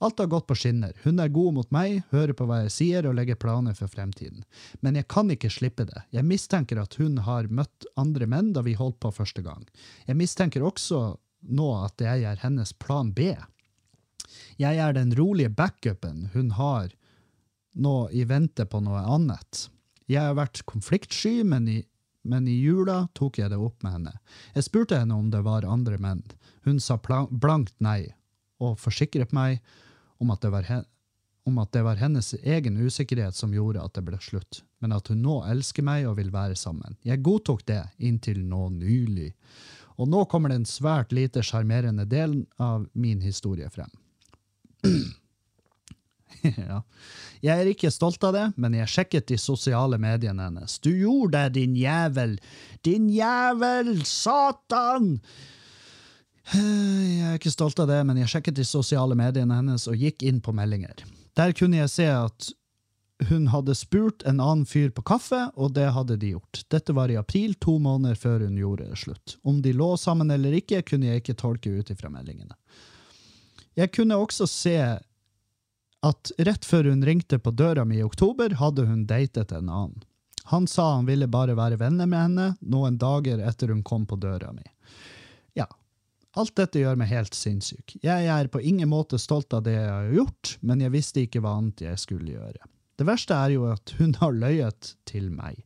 Alt 0.00 0.18
har 0.18 0.30
gått 0.32 0.46
på 0.48 0.56
skinner. 0.56 0.94
Hun 1.04 1.20
er 1.20 1.32
god 1.32 1.58
mot 1.58 1.74
meg, 1.74 2.00
hører 2.10 2.32
på 2.36 2.46
hva 2.48 2.62
jeg 2.62 2.72
sier 2.72 3.06
og 3.06 3.18
legger 3.18 3.38
planer 3.38 3.76
for 3.76 3.90
fremtiden. 3.92 4.46
Men 4.80 4.96
jeg 4.96 5.06
kan 5.12 5.28
ikke 5.30 5.52
slippe 5.52 5.84
det. 5.88 6.06
Jeg 6.14 6.26
mistenker 6.26 6.80
at 6.80 6.96
hun 6.98 7.20
har 7.26 7.50
møtt 7.52 7.86
andre 8.00 8.26
menn 8.30 8.54
da 8.56 8.64
vi 8.64 8.78
holdt 8.78 8.98
på 9.04 9.12
første 9.14 9.44
gang. 9.44 9.66
Jeg 10.08 10.18
mistenker 10.18 10.64
også 10.64 11.02
nå 11.44 11.68
at 11.84 12.00
jeg 12.00 12.24
er 12.24 12.40
hennes 12.40 12.72
plan 12.80 13.12
B. 13.12 13.34
Jeg 14.56 14.80
er 14.80 14.96
den 14.96 15.12
rolige 15.14 15.52
backupen 15.52 16.30
hun 16.32 16.54
har 16.56 16.88
nå 17.74 18.08
i 18.14 18.24
vente 18.24 18.64
på 18.66 18.80
noe 18.82 19.02
annet. 19.04 19.68
Jeg 20.10 20.20
har 20.20 20.36
vært 20.36 20.62
konfliktsky, 20.68 21.42
men 21.48 21.68
i, 21.68 21.78
men 22.28 22.48
i 22.48 22.56
jula 22.60 23.06
tok 23.16 23.38
jeg 23.40 23.52
det 23.52 23.60
opp 23.60 23.84
med 23.84 23.98
henne. 23.98 24.16
Jeg 24.56 24.68
spurte 24.68 24.98
henne 25.00 25.16
om 25.16 25.30
det 25.32 25.44
var 25.46 25.66
andre 25.68 25.98
menn. 26.00 26.22
Hun 26.64 26.80
sa 26.80 26.98
blankt 27.00 27.76
nei, 27.84 28.12
og 28.60 28.78
forsikret 28.80 29.32
meg 29.36 29.62
om 30.22 30.32
at 30.32 30.44
det 30.44 30.52
var, 30.52 30.68
hen, 30.68 30.84
om 31.48 31.58
at 31.60 31.72
det 31.72 31.84
var 31.84 32.00
hennes 32.00 32.34
egen 32.42 32.76
usikkerhet 32.80 33.36
som 33.36 33.54
gjorde 33.54 33.82
at 33.82 33.96
det 33.96 34.04
ble 34.06 34.20
slutt, 34.22 34.62
men 34.80 34.94
at 34.96 35.08
hun 35.08 35.24
nå 35.24 35.40
elsker 35.48 35.84
meg 35.84 36.08
og 36.08 36.18
vil 36.20 36.32
være 36.34 36.56
sammen. 36.56 36.96
Jeg 37.04 37.24
godtok 37.24 37.64
det 37.68 37.82
inntil 37.98 38.44
nå 38.48 38.68
nylig. 38.76 39.32
Og 40.00 40.08
nå 40.10 40.24
kommer 40.30 40.50
den 40.50 40.66
svært 40.66 41.12
lite 41.14 41.44
sjarmerende 41.46 42.06
delen 42.10 42.44
av 42.58 42.88
min 42.92 43.20
historie 43.22 43.70
frem. 43.70 43.92
ja. 46.70 46.82
Jeg 47.44 47.60
er 47.60 47.70
ikke 47.70 47.92
stolt 47.92 48.22
av 48.24 48.34
det, 48.36 48.44
men 48.60 48.76
jeg 48.78 48.90
sjekket 48.90 49.28
de 49.28 49.38
sosiale 49.40 49.98
mediene 50.00 50.48
hennes. 50.48 50.78
Du 50.84 50.90
gjorde 50.92 51.36
det, 51.36 51.58
din 51.60 51.76
jævel! 51.76 52.38
Din 52.86 53.10
jævel! 53.12 53.98
Satan! 54.08 55.18
Jeg 56.54 57.24
er 57.24 57.38
ikke 57.38 57.52
stolt 57.54 57.78
av 57.80 57.88
det, 57.88 58.02
men 58.04 58.18
jeg 58.20 58.28
sjekket 58.28 58.58
de 58.58 58.66
sosiale 58.68 59.16
mediene 59.16 59.56
hennes 59.56 59.86
og 59.88 59.96
gikk 59.96 60.20
inn 60.28 60.42
på 60.44 60.52
meldinger. 60.52 60.98
Der 61.40 61.54
kunne 61.56 61.78
jeg 61.78 61.88
se 61.88 62.04
at 62.12 62.50
hun 63.30 63.46
hadde 63.48 63.74
spurt 63.78 64.22
en 64.28 64.42
annen 64.42 64.66
fyr 64.68 64.90
på 64.92 65.02
kaffe, 65.08 65.38
og 65.56 65.72
det 65.78 65.86
hadde 65.96 66.18
de 66.20 66.34
gjort. 66.34 66.64
Dette 66.68 66.92
var 66.92 67.08
i 67.08 67.16
april, 67.16 67.54
to 67.62 67.78
måneder 67.80 68.18
før 68.18 68.44
hun 68.44 68.58
gjorde 68.60 68.90
det 68.90 69.00
slutt. 69.00 69.36
Om 69.42 69.62
de 69.64 69.72
lå 69.72 69.94
sammen 70.00 70.30
eller 70.34 70.56
ikke, 70.58 70.82
kunne 70.84 71.08
jeg 71.08 71.22
ikke 71.22 71.38
tolke 71.40 71.72
ut 71.72 71.94
ifra 71.94 72.12
meldingene. 72.12 72.58
Jeg 73.78 73.90
kunne 73.94 74.20
også 74.20 74.46
se 74.50 74.76
at 76.04 76.32
rett 76.38 76.64
før 76.68 76.90
hun 76.92 77.04
ringte 77.06 77.38
på 77.40 77.52
døra 77.56 77.84
mi 77.88 77.98
i 77.98 78.04
oktober, 78.04 78.56
hadde 78.60 78.84
hun 78.88 79.06
datet 79.08 79.52
en 79.52 79.70
annen. 79.70 80.02
Han 80.52 80.66
sa 80.68 80.90
han 80.98 81.06
ville 81.08 81.28
bare 81.32 81.56
være 81.56 81.78
venner 81.80 82.06
med 82.06 82.20
henne 82.20 82.48
noen 82.60 82.98
dager 83.00 83.40
etter 83.40 83.72
hun 83.72 83.80
kom 83.86 84.04
på 84.06 84.18
døra 84.20 84.52
mi. 84.52 84.66
Ja, 85.56 85.64
alt 86.36 86.52
dette 86.60 86.82
gjør 86.82 87.00
meg 87.00 87.08
helt 87.08 87.36
sinnssyk. 87.38 87.96
Jeg 88.04 88.28
er 88.28 88.50
på 88.52 88.60
ingen 88.60 88.90
måte 88.92 89.20
stolt 89.22 89.56
av 89.56 89.64
det 89.64 89.78
jeg 89.78 89.88
har 89.88 90.12
gjort, 90.12 90.56
men 90.60 90.84
jeg 90.84 90.92
visste 90.92 91.24
ikke 91.24 91.40
hva 91.40 91.56
annet 91.62 91.86
jeg 91.86 92.02
skulle 92.02 92.36
gjøre. 92.36 92.68
Det 92.94 93.06
verste 93.08 93.34
er 93.34 93.54
jo 93.56 93.66
at 93.72 93.90
hun 93.98 94.12
har 94.20 94.34
løyet 94.36 94.92
til 95.08 95.26
meg. 95.34 95.64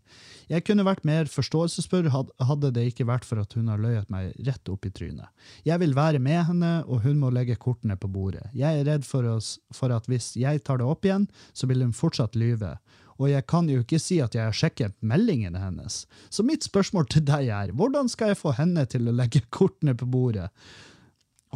Jeg 0.48 0.64
kunne 0.64 0.86
vært 0.86 1.04
mer 1.04 1.28
forståelsesfull 1.28 2.08
hadde 2.08 2.70
det 2.72 2.86
ikke 2.88 3.04
vært 3.08 3.26
for 3.28 3.42
at 3.42 3.52
hun 3.52 3.68
har 3.68 3.80
løyet 3.82 4.08
meg 4.12 4.32
rett 4.46 4.70
opp 4.72 4.86
i 4.88 4.92
trynet. 4.94 5.28
Jeg 5.68 5.76
vil 5.82 5.92
være 5.96 6.22
med 6.24 6.40
henne, 6.48 6.70
og 6.88 7.02
hun 7.04 7.20
må 7.20 7.28
legge 7.34 7.58
kortene 7.60 7.98
på 8.00 8.08
bordet. 8.08 8.46
Jeg 8.56 8.80
er 8.80 8.88
redd 8.88 9.04
for, 9.04 9.28
oss, 9.28 9.58
for 9.76 9.92
at 9.92 10.08
hvis 10.08 10.32
jeg 10.40 10.62
tar 10.64 10.80
det 10.80 10.88
opp 10.88 11.04
igjen, 11.04 11.26
så 11.52 11.68
vil 11.68 11.84
hun 11.84 11.92
fortsatt 11.96 12.38
lyve. 12.38 12.78
Og 13.18 13.28
jeg 13.28 13.44
kan 13.50 13.68
jo 13.68 13.82
ikke 13.82 14.00
si 14.00 14.20
at 14.24 14.36
jeg 14.38 14.46
har 14.46 14.56
sjekket 14.56 14.94
meldingene 15.04 15.60
hennes. 15.60 16.04
Så 16.32 16.44
mitt 16.46 16.64
spørsmål 16.64 17.10
til 17.12 17.26
deg 17.28 17.50
er, 17.52 17.74
hvordan 17.76 18.08
skal 18.08 18.32
jeg 18.32 18.40
få 18.40 18.54
henne 18.56 18.86
til 18.88 19.10
å 19.10 19.16
legge 19.18 19.42
kortene 19.52 19.92
på 19.98 20.08
bordet? 20.08 20.48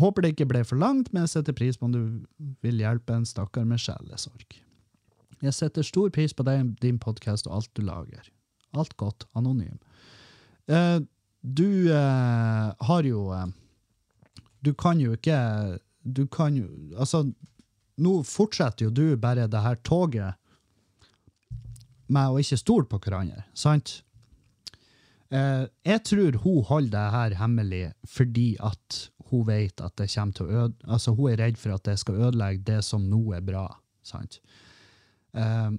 Håper 0.01 0.25
det 0.25 0.35
ikke 0.35 0.49
ble 0.53 0.65
for 0.69 0.81
langt, 0.81 1.13
men 1.13 1.25
jeg 1.25 1.37
setter 1.37 1.57
pris 1.57 1.79
på 1.79 1.89
om 1.89 1.95
du 1.95 2.03
vil 2.65 2.83
hjelpe 2.83 3.17
en 3.17 3.29
stakkar 3.29 3.65
med 3.69 3.81
sjelesorg. 3.81 4.61
Jeg 5.43 5.57
setter 5.57 5.87
stor 5.87 6.11
pris 6.15 6.35
på 6.35 6.45
deg, 6.47 6.75
din 6.83 7.01
podkast 7.03 7.49
og 7.49 7.59
alt 7.59 7.71
du 7.75 7.83
lager. 7.87 8.29
Alt 8.79 8.95
godt. 9.01 9.27
Anonym. 9.39 9.81
Eh, 10.71 11.01
du 11.43 11.91
eh, 11.91 12.69
har 12.87 13.03
jo 13.03 13.25
eh, 13.35 13.49
Du 14.63 14.71
kan 14.79 15.01
jo 15.03 15.17
ikke 15.17 15.35
Du 16.07 16.29
kan 16.31 16.55
jo 16.55 16.69
Altså, 16.95 17.25
nå 17.99 18.13
fortsetter 18.23 18.87
jo 18.87 18.93
du 18.95 19.17
bare 19.19 19.49
det 19.51 19.65
her 19.65 19.81
toget 19.83 20.39
med 22.13 22.31
å 22.31 22.39
ikke 22.39 22.59
stole 22.61 22.87
på 22.87 22.99
hverandre, 23.01 23.43
sant? 23.57 24.03
Eh, 25.33 25.65
jeg 25.89 26.03
tror 26.05 26.37
hun 26.45 26.59
holder 26.69 26.93
det 26.93 27.05
her 27.15 27.37
hemmelig 27.41 27.85
fordi 28.05 28.51
at 28.61 28.99
hun 29.31 29.47
vet 29.49 29.81
at 29.81 29.97
det 29.97 30.11
kommer 30.13 30.37
til 30.37 30.45
å 30.45 30.65
øde... 30.65 30.75
Altså, 30.85 31.15
hun 31.17 31.31
er 31.31 31.41
redd 31.41 31.57
for 31.57 31.73
at 31.73 31.87
det 31.89 31.95
skal 32.03 32.21
ødelegge 32.29 32.67
det 32.69 32.83
som 32.85 33.07
nå 33.09 33.23
er 33.33 33.41
bra, 33.47 33.65
sant? 34.05 34.43
Eh, 35.37 35.71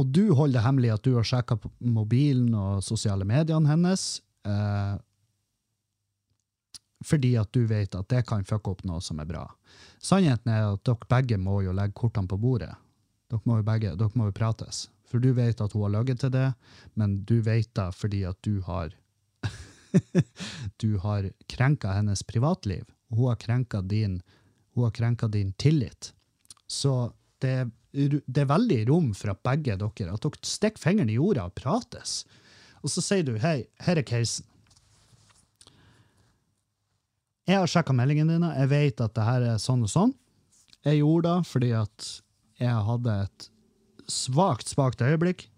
og 0.00 0.08
du 0.08 0.32
holder 0.32 0.58
det 0.58 0.66
hemmelig 0.66 0.92
at 0.94 1.04
du 1.04 1.14
har 1.18 1.26
sjekka 1.26 1.58
mobilen 1.84 2.52
og 2.56 2.84
sosiale 2.84 3.26
mediene 3.28 3.68
hennes, 3.68 4.22
eh, 4.48 4.94
fordi 7.02 7.34
at 7.36 7.50
du 7.52 7.66
vet 7.66 7.94
at 7.98 8.08
det 8.08 8.22
kan 8.28 8.46
fucke 8.46 8.72
opp 8.72 8.84
noe 8.88 9.02
som 9.04 9.20
er 9.20 9.28
bra. 9.28 9.44
Sannheten 10.02 10.52
er 10.52 10.70
at 10.70 10.84
dere 10.86 11.10
begge 11.10 11.38
må 11.38 11.60
jo 11.66 11.74
legge 11.76 11.98
kortene 11.98 12.30
på 12.30 12.38
bordet. 12.40 12.72
Dere 13.30 13.42
må 13.48 13.58
jo 13.58 13.66
begge, 13.66 13.94
dere 13.98 14.18
må 14.18 14.30
jo 14.30 14.36
prates. 14.36 14.86
For 15.08 15.20
du 15.20 15.32
vet 15.36 15.60
at 15.60 15.74
hun 15.76 15.84
har 15.84 15.96
løyet 15.98 16.22
til 16.22 16.32
det, 16.32 16.48
men 16.96 17.20
du 17.28 17.40
vet 17.44 17.68
det 17.76 17.90
fordi 17.98 18.22
at 18.28 18.38
du 18.46 18.62
har 18.68 18.94
Du 20.80 20.96
har 21.02 21.28
krenka 21.52 21.92
hennes 21.92 22.22
privatliv. 22.24 22.86
Hun 23.12 23.28
har 23.28 23.36
krenka 23.36 23.82
din, 23.82 24.22
hun 24.72 24.86
har 24.86 24.94
krenka 24.96 25.28
din 25.28 25.52
tillit. 25.52 26.14
Så 26.66 27.12
det, 27.42 27.56
det 27.92 28.44
er 28.44 28.50
veldig 28.50 28.80
rom 28.88 29.10
for 29.16 29.32
at 29.32 29.42
begge 29.44 29.76
dere 29.76 30.14
at 30.14 30.24
dere 30.24 30.46
stikker 30.46 30.82
fingeren 30.82 31.12
i 31.12 31.18
jorda 31.18 31.48
og 31.50 31.56
prates. 31.58 32.22
Og 32.82 32.90
så 32.90 33.04
sier 33.04 33.26
du 33.26 33.36
hei, 33.42 33.62
her 33.84 34.00
er 34.00 34.06
casen. 34.06 34.48
Jeg 37.46 37.58
har 37.58 37.70
sjekka 37.70 37.94
meldingene 37.96 38.36
dine, 38.36 38.52
jeg 38.54 38.70
vet 38.70 39.00
at 39.02 39.14
det 39.16 39.24
her 39.26 39.46
er 39.54 39.62
sånn 39.62 39.82
og 39.82 39.90
sånn. 39.90 40.12
Jeg 40.86 41.00
gjorde 41.00 41.30
det 41.30 41.50
fordi 41.50 41.70
at 41.78 42.08
jeg 42.62 42.84
hadde 42.86 43.16
et 43.24 43.48
svakt, 44.10 44.70
svakt 44.70 45.02
øyeblikk. 45.02 45.48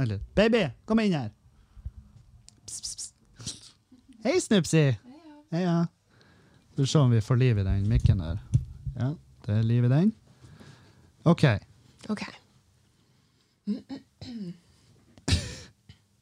Eller, 0.00 0.20
baby, 0.34 0.66
kom 0.88 1.00
inn 1.04 1.14
her! 1.14 1.30
Hei, 4.24 4.38
pss. 4.40 4.72
Hei, 5.52 5.62
ja. 5.62 5.84
Skal 6.72 6.82
vi 6.82 6.90
se 6.90 6.98
om 6.98 7.12
vi 7.12 7.20
får 7.22 7.38
liv 7.38 7.60
i 7.60 7.66
den 7.66 7.84
mikken 7.86 8.22
der. 8.24 8.40
Ja, 8.96 9.12
det 9.46 9.58
er 9.58 9.66
liv 9.68 9.84
i 9.84 9.92
den. 9.92 10.12
OK. 11.24 11.44
OK. 12.12 12.22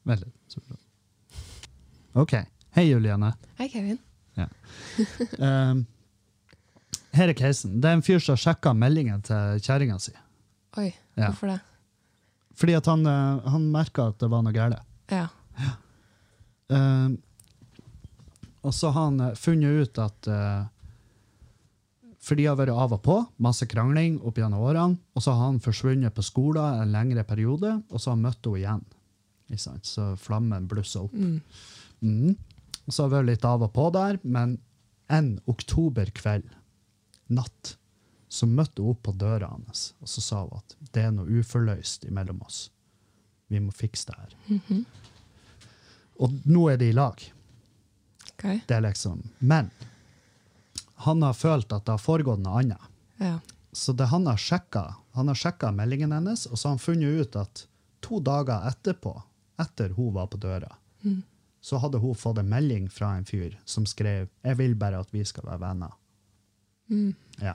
Vent 0.03 0.21
litt. 0.21 0.35
så 0.49 0.61
bra. 0.61 0.77
OK. 2.23 2.35
Hei, 2.77 2.85
Juliane. 2.91 3.33
Hei, 3.59 3.69
Kevin. 3.69 3.99
Um, 5.39 5.85
her 7.13 7.29
er 7.29 7.37
casen. 7.37 7.79
Det 7.83 7.89
er 7.91 7.99
en 7.99 8.05
fyr 8.05 8.21
som 8.23 8.39
sjekka 8.41 8.73
meldingen 8.77 9.21
til 9.27 9.61
kjerringa 9.63 9.99
si. 10.01 10.15
Oi, 10.81 10.89
Ja. 11.19 11.29
hvorfor 11.29 11.51
det? 11.53 11.59
Fordi 12.57 12.75
at 12.79 12.87
han, 12.89 13.03
uh, 13.07 13.43
han 13.53 13.67
merka 13.73 14.09
at 14.13 14.19
det 14.23 14.29
var 14.33 14.43
noe 14.45 14.53
galt. 14.55 14.81
Ja. 15.13 15.27
Um, 16.73 17.19
og 18.65 18.73
så 18.77 18.91
har 18.95 19.11
han 19.11 19.21
uh, 19.21 19.35
funnet 19.37 19.83
ut 19.89 19.99
at 20.01 20.29
uh, 20.31 20.65
For 22.23 22.39
de 22.39 22.47
har 22.47 22.59
vært 22.59 22.71
av 22.71 22.95
og 22.95 23.03
på, 23.03 23.17
masse 23.43 23.67
krangling 23.67 24.21
opp 24.23 24.39
gjennom 24.39 24.63
årene, 24.63 25.01
og 25.15 25.25
så 25.25 25.35
har 25.35 25.49
han 25.49 25.63
forsvunnet 25.63 26.15
på 26.15 26.23
skolen 26.23 26.83
en 26.85 26.95
lengre 26.95 27.25
periode, 27.27 27.75
og 27.91 27.99
så 27.99 28.13
har 28.13 28.19
han 28.19 28.27
møtt 28.29 28.47
henne 28.47 28.61
igjen. 28.63 29.81
Så 29.83 30.13
flammen 30.23 30.69
blusser 30.71 31.09
opp. 31.09 31.13
Mm. 31.13 31.41
Mm. 32.01 32.37
Så 32.87 33.03
har 33.03 33.11
det 33.11 33.17
vært 33.17 33.31
litt 33.33 33.47
av 33.49 33.67
og 33.67 33.73
på 33.75 33.89
der, 33.95 34.21
men 34.23 34.57
en 35.13 35.35
oktoberkveld, 35.51 36.47
natt, 37.33 37.75
så 38.33 38.47
møtte 38.49 38.81
hun 38.81 38.95
opp 38.95 39.03
på 39.09 39.17
døra 39.19 39.51
hans, 39.51 39.91
og 40.01 40.09
så 40.09 40.23
sa 40.25 40.45
hun 40.47 40.63
at 40.63 40.77
det 40.95 41.05
er 41.09 41.13
noe 41.17 41.43
uforløst 41.43 42.07
imellom 42.09 42.41
oss. 42.47 42.69
Vi 43.53 43.61
må 43.61 43.75
fikse 43.77 44.09
det 44.09 44.21
her. 44.21 44.37
Mhm. 44.57 44.85
Og 46.23 46.43
nå 46.47 46.69
er 46.71 46.79
de 46.79 46.93
i 46.93 46.95
lag. 46.95 47.19
Okay. 48.33 48.61
Det 48.69 48.75
er 48.77 48.85
liksom 48.85 49.21
Men 49.41 49.71
han 51.07 51.23
har 51.23 51.35
følt 51.35 51.73
at 51.73 51.85
det 51.87 51.95
har 51.97 52.03
foregått 52.03 52.43
noe 52.45 52.61
annet. 52.63 52.89
Ja. 53.23 53.39
Så 53.73 53.95
det 53.97 54.07
han 54.13 54.27
har 54.29 54.37
sjekka, 54.41 54.83
han 55.17 55.29
har 55.31 55.39
sjekka 55.39 55.71
meldingen 55.73 56.13
hennes, 56.13 56.47
og 56.47 56.59
så 56.59 56.69
har 56.69 56.77
han 56.77 56.83
funnet 56.83 57.23
ut 57.23 57.37
at 57.41 57.67
to 58.05 58.21
dager 58.21 58.67
etterpå, 58.69 59.15
etter 59.63 59.95
hun 59.97 60.13
var 60.15 60.27
på 60.33 60.41
døra, 60.43 60.71
Mm. 61.03 61.23
så 61.61 61.79
hadde 61.83 61.99
hun 61.99 62.15
fått 62.15 62.39
en 62.39 62.49
melding 62.49 62.85
fra 62.91 63.17
en 63.17 63.25
fyr 63.25 63.57
som 63.65 63.85
skrev 63.87 64.29
'Jeg 64.45 64.57
vil 64.57 64.75
bare 64.75 65.01
at 65.01 65.11
vi 65.13 65.25
skal 65.25 65.45
være 65.47 65.59
venner'. 65.61 65.93
Mm. 66.91 67.15
Ja. 67.41 67.55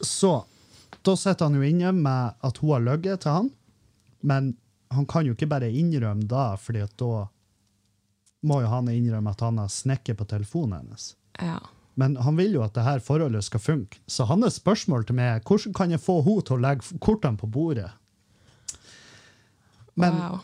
Så 0.00 0.44
da 1.02 1.16
sitter 1.16 1.44
han 1.48 1.54
jo 1.54 1.62
inne 1.62 1.92
med 1.92 2.34
at 2.42 2.58
hun 2.58 2.70
har 2.70 2.80
løyet 2.80 3.20
til 3.20 3.32
han, 3.32 3.50
men 4.20 4.56
han 4.90 5.06
kan 5.06 5.26
jo 5.26 5.34
ikke 5.34 5.48
bare 5.50 5.70
innrømme 5.72 6.26
da, 6.28 6.56
fordi 6.56 6.84
da 7.00 7.26
må 8.44 8.60
jo 8.62 8.68
han 8.68 8.88
innrømme 8.92 9.30
at 9.30 9.40
han 9.40 9.58
har 9.58 9.68
snekket 9.72 10.16
på 10.20 10.26
telefonen 10.28 10.78
hennes. 10.84 11.14
Ja. 11.40 11.58
Men 11.96 12.16
han 12.16 12.34
vil 12.36 12.52
jo 12.56 12.62
at 12.64 12.74
det 12.74 12.82
her 12.82 12.98
forholdet 12.98 13.44
skal 13.46 13.60
funke. 13.62 13.98
Så 14.10 14.24
hans 14.26 14.56
spørsmål 14.58 15.04
til 15.06 15.14
meg 15.14 15.36
er 15.36 15.44
hvordan 15.46 15.74
kan 15.78 15.90
jeg 15.94 16.00
få 16.02 16.16
henne 16.26 16.42
til 16.42 16.56
å 16.56 16.62
legge 16.64 16.98
kortene 16.98 17.38
på 17.38 17.46
bordet? 17.46 17.90
Men 19.94 20.16
wow. 20.18 20.40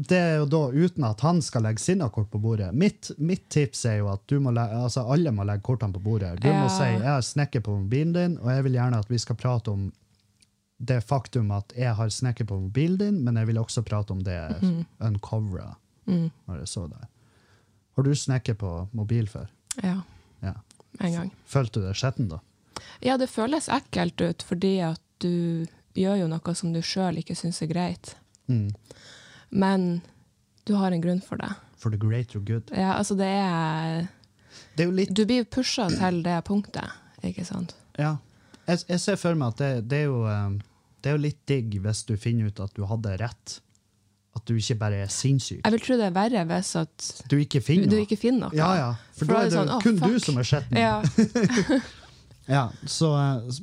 det 0.00 0.16
er 0.18 0.36
jo 0.40 0.46
da 0.48 0.60
uten 0.72 1.04
at 1.04 1.20
han 1.26 1.42
skal 1.44 1.66
legge 1.68 1.82
sine 1.84 2.08
kort 2.14 2.30
på 2.32 2.40
bordet. 2.40 2.70
Mitt, 2.72 3.10
mitt 3.20 3.44
tips 3.52 3.84
er 3.90 3.98
jo 4.00 4.08
at 4.14 4.22
du 4.32 4.38
må 4.40 4.52
legge, 4.56 4.80
altså 4.88 5.04
alle 5.12 5.32
må 5.34 5.44
legge 5.44 5.66
kortene 5.68 5.92
på 5.92 6.00
bordet. 6.00 6.38
Du 6.40 6.48
må 6.48 6.64
Ja. 6.64 6.72
si 6.72 6.84
jeg 6.88 7.04
har 7.04 7.20
snekket 7.26 7.64
på 7.68 7.76
mobilen 7.82 8.12
din, 8.16 8.38
og 8.38 8.48
jeg 8.54 8.64
vil 8.64 8.78
gjerne 8.80 8.98
at 9.04 9.10
vi 9.12 9.18
skal 9.18 9.36
prate 9.36 9.68
om 9.74 9.90
det 10.80 11.02
faktum 11.04 11.50
at 11.52 11.72
jeg 11.76 11.92
har 11.98 12.08
snekket 12.08 12.46
på 12.48 12.56
mobilen 12.62 12.96
din, 12.98 13.24
men 13.24 13.36
jeg 13.36 13.46
vil 13.50 13.58
også 13.58 13.82
prate 13.84 14.10
om 14.14 14.20
det 14.24 14.38
uncovera 15.00 15.74
Mm. 16.08 16.30
når 16.48 16.58
jeg 16.62 16.68
så 16.68 16.88
det. 16.88 17.04
Har 17.96 18.02
du 18.02 18.14
snekket 18.14 18.56
på 18.58 18.88
mobil 18.96 19.26
før? 19.28 19.48
Ja. 19.82 19.98
Ja. 20.44 20.54
En 21.00 21.14
gang. 21.14 21.32
Følte 21.46 21.80
du 21.80 21.86
deg 21.86 21.98
skjetten 21.98 22.30
da? 22.30 22.40
Ja, 23.04 23.16
det 23.18 23.30
føles 23.30 23.68
ekkelt 23.70 24.20
ut 24.22 24.44
fordi 24.46 24.78
at 24.86 25.02
du 25.22 25.66
gjør 25.98 26.22
jo 26.22 26.28
noe 26.30 26.54
som 26.58 26.72
du 26.74 26.80
sjøl 26.84 27.20
ikke 27.20 27.36
syns 27.38 27.60
er 27.62 27.70
greit. 27.70 28.14
Mm. 28.50 28.70
Men 29.50 29.88
du 30.68 30.76
har 30.78 30.92
en 30.92 31.02
grunn 31.02 31.20
for 31.24 31.40
det. 31.40 31.50
For 31.78 31.94
the 31.94 32.00
greater 32.00 32.40
good. 32.40 32.70
Ja, 32.74 32.96
altså 32.98 33.14
det 33.18 33.28
er 33.30 34.08
Det 34.76 34.84
er 34.84 34.88
jo 34.88 34.96
litt 34.96 35.12
Du 35.14 35.24
blir 35.26 35.46
pusha 35.46 35.88
til 35.92 36.22
det 36.26 36.38
punktet, 36.48 36.90
ikke 37.22 37.46
sant? 37.46 37.76
Ja. 37.98 38.16
Jeg, 38.66 38.84
jeg 38.88 39.00
ser 39.00 39.16
for 39.16 39.38
meg 39.38 39.54
at 39.54 39.62
det, 39.62 39.70
det, 39.88 40.02
er 40.04 40.10
jo, 40.10 40.24
eh, 40.28 40.58
det 41.00 41.10
er 41.10 41.16
jo 41.16 41.22
litt 41.24 41.40
digg 41.48 41.78
hvis 41.84 42.02
du 42.04 42.18
finner 42.20 42.50
ut 42.50 42.60
at 42.60 42.74
du 42.76 42.84
hadde 42.90 43.14
rett. 43.22 43.58
At 44.38 44.46
du 44.46 44.54
ikke 44.56 44.78
bare 44.80 45.02
er 45.04 45.10
sinnssyk. 45.12 45.60
Jeg 45.66 45.74
vil 45.76 45.82
tro 45.84 45.98
det 46.00 46.06
er 46.08 46.14
verre 46.16 46.44
hvis 46.52 46.72
at 46.80 47.10
Du 47.30 47.36
ikke 47.42 47.60
finner 47.64 47.90
du 47.90 47.98
ikke 47.98 48.16
finner 48.20 48.46
noe. 48.46 48.56
Ja, 48.56 48.70
ja. 48.78 48.90
For, 49.12 49.26
For 49.26 49.34
da 49.34 49.40
er 49.42 49.50
det 49.50 49.56
sånn, 49.58 49.72
kun 49.82 49.98
kun 49.98 50.14
du 50.14 50.18
som 50.22 50.38
er 50.38 50.46
skitten. 50.48 50.78
Ja, 50.78 51.02
Ja, 52.48 52.70
så, 52.88 53.10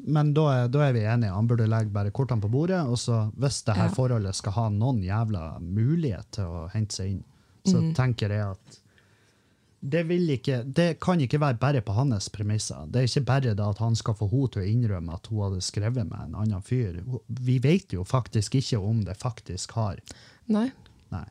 men 0.06 0.28
da 0.38 0.44
er, 0.54 0.68
da 0.70 0.84
er 0.86 0.94
vi 0.94 1.02
enige. 1.10 1.34
Han 1.34 1.48
burde 1.50 1.66
legge 1.66 1.90
bare 1.90 2.12
kortene 2.14 2.44
på 2.44 2.52
bordet. 2.54 2.84
Og 2.86 3.00
så 3.02 3.24
hvis 3.34 3.64
det 3.66 3.74
her 3.80 3.88
Ja. 3.90 3.94
forholdet 3.96 4.36
skal 4.38 4.54
ha 4.60 4.68
noen 4.70 5.00
jævla 5.02 5.56
mulighet 5.60 6.28
til 6.38 6.44
å 6.46 6.68
hente 6.70 6.94
seg 7.00 7.08
inn, 7.16 7.24
så 7.66 7.80
Mm. 7.82 7.96
tenker 7.98 8.30
jeg 8.30 8.46
at 8.52 8.78
det, 9.82 10.04
vil 10.08 10.30
ikke, 10.30 10.60
det 10.74 11.00
kan 11.00 11.18
ikke 11.22 11.40
være 11.42 11.58
bare 11.60 11.82
på 11.82 11.94
hans 11.98 12.30
premisser. 12.30 12.86
Det 12.90 13.02
er 13.02 13.08
ikke 13.10 13.26
bare 13.26 13.56
det 13.56 13.60
at 13.66 13.78
han 13.82 13.96
skal 13.96 14.14
få 14.14 14.30
henne 14.30 14.52
til 14.54 14.62
å 14.62 14.70
innrømme 14.70 15.14
at 15.18 15.28
hun 15.34 15.42
hadde 15.44 15.62
skrevet 15.66 16.06
med 16.10 16.20
en 16.28 16.36
annen 16.36 16.62
fyr. 16.62 17.02
Vi 17.42 17.58
vet 17.60 17.90
jo 17.94 18.04
faktisk 18.04 18.54
ikke 18.62 18.78
om 18.80 19.04
det 19.04 19.18
faktisk 19.18 19.72
har. 19.78 19.98
Nei. 20.52 20.70
Nei. 21.14 21.26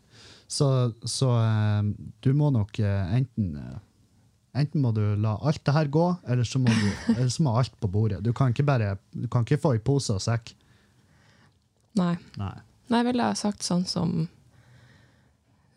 Så, 0.50 0.68
så 1.08 1.30
eh, 1.40 1.82
du 2.22 2.30
må 2.36 2.50
nok 2.54 2.78
eh, 2.82 3.16
enten 3.18 3.56
eh, 3.58 3.82
Enten 4.54 4.84
må 4.84 4.92
du 4.94 5.02
la 5.18 5.32
alt 5.42 5.64
det 5.66 5.72
her 5.74 5.88
gå, 5.90 6.02
eller 6.30 6.46
så 6.46 6.60
må, 6.62 6.70
du, 6.70 6.90
eller 7.16 7.30
så 7.34 7.42
må 7.42 7.56
alt 7.58 7.72
på 7.82 7.88
bordet. 7.90 8.20
Du 8.22 8.30
kan 8.30 8.52
ikke 8.52 8.62
bare, 8.62 8.92
du 9.10 9.26
kan 9.26 9.42
ikke 9.42 9.58
få 9.58 9.72
i 9.74 9.80
pose 9.82 10.14
og 10.14 10.22
sekk. 10.22 10.52
Nei. 11.98 12.12
Nei. 12.38 12.52
Nei, 12.86 13.00
jeg 13.00 13.08
ville 13.08 13.26
sagt 13.34 13.66
sånn 13.66 13.82
som 13.90 14.12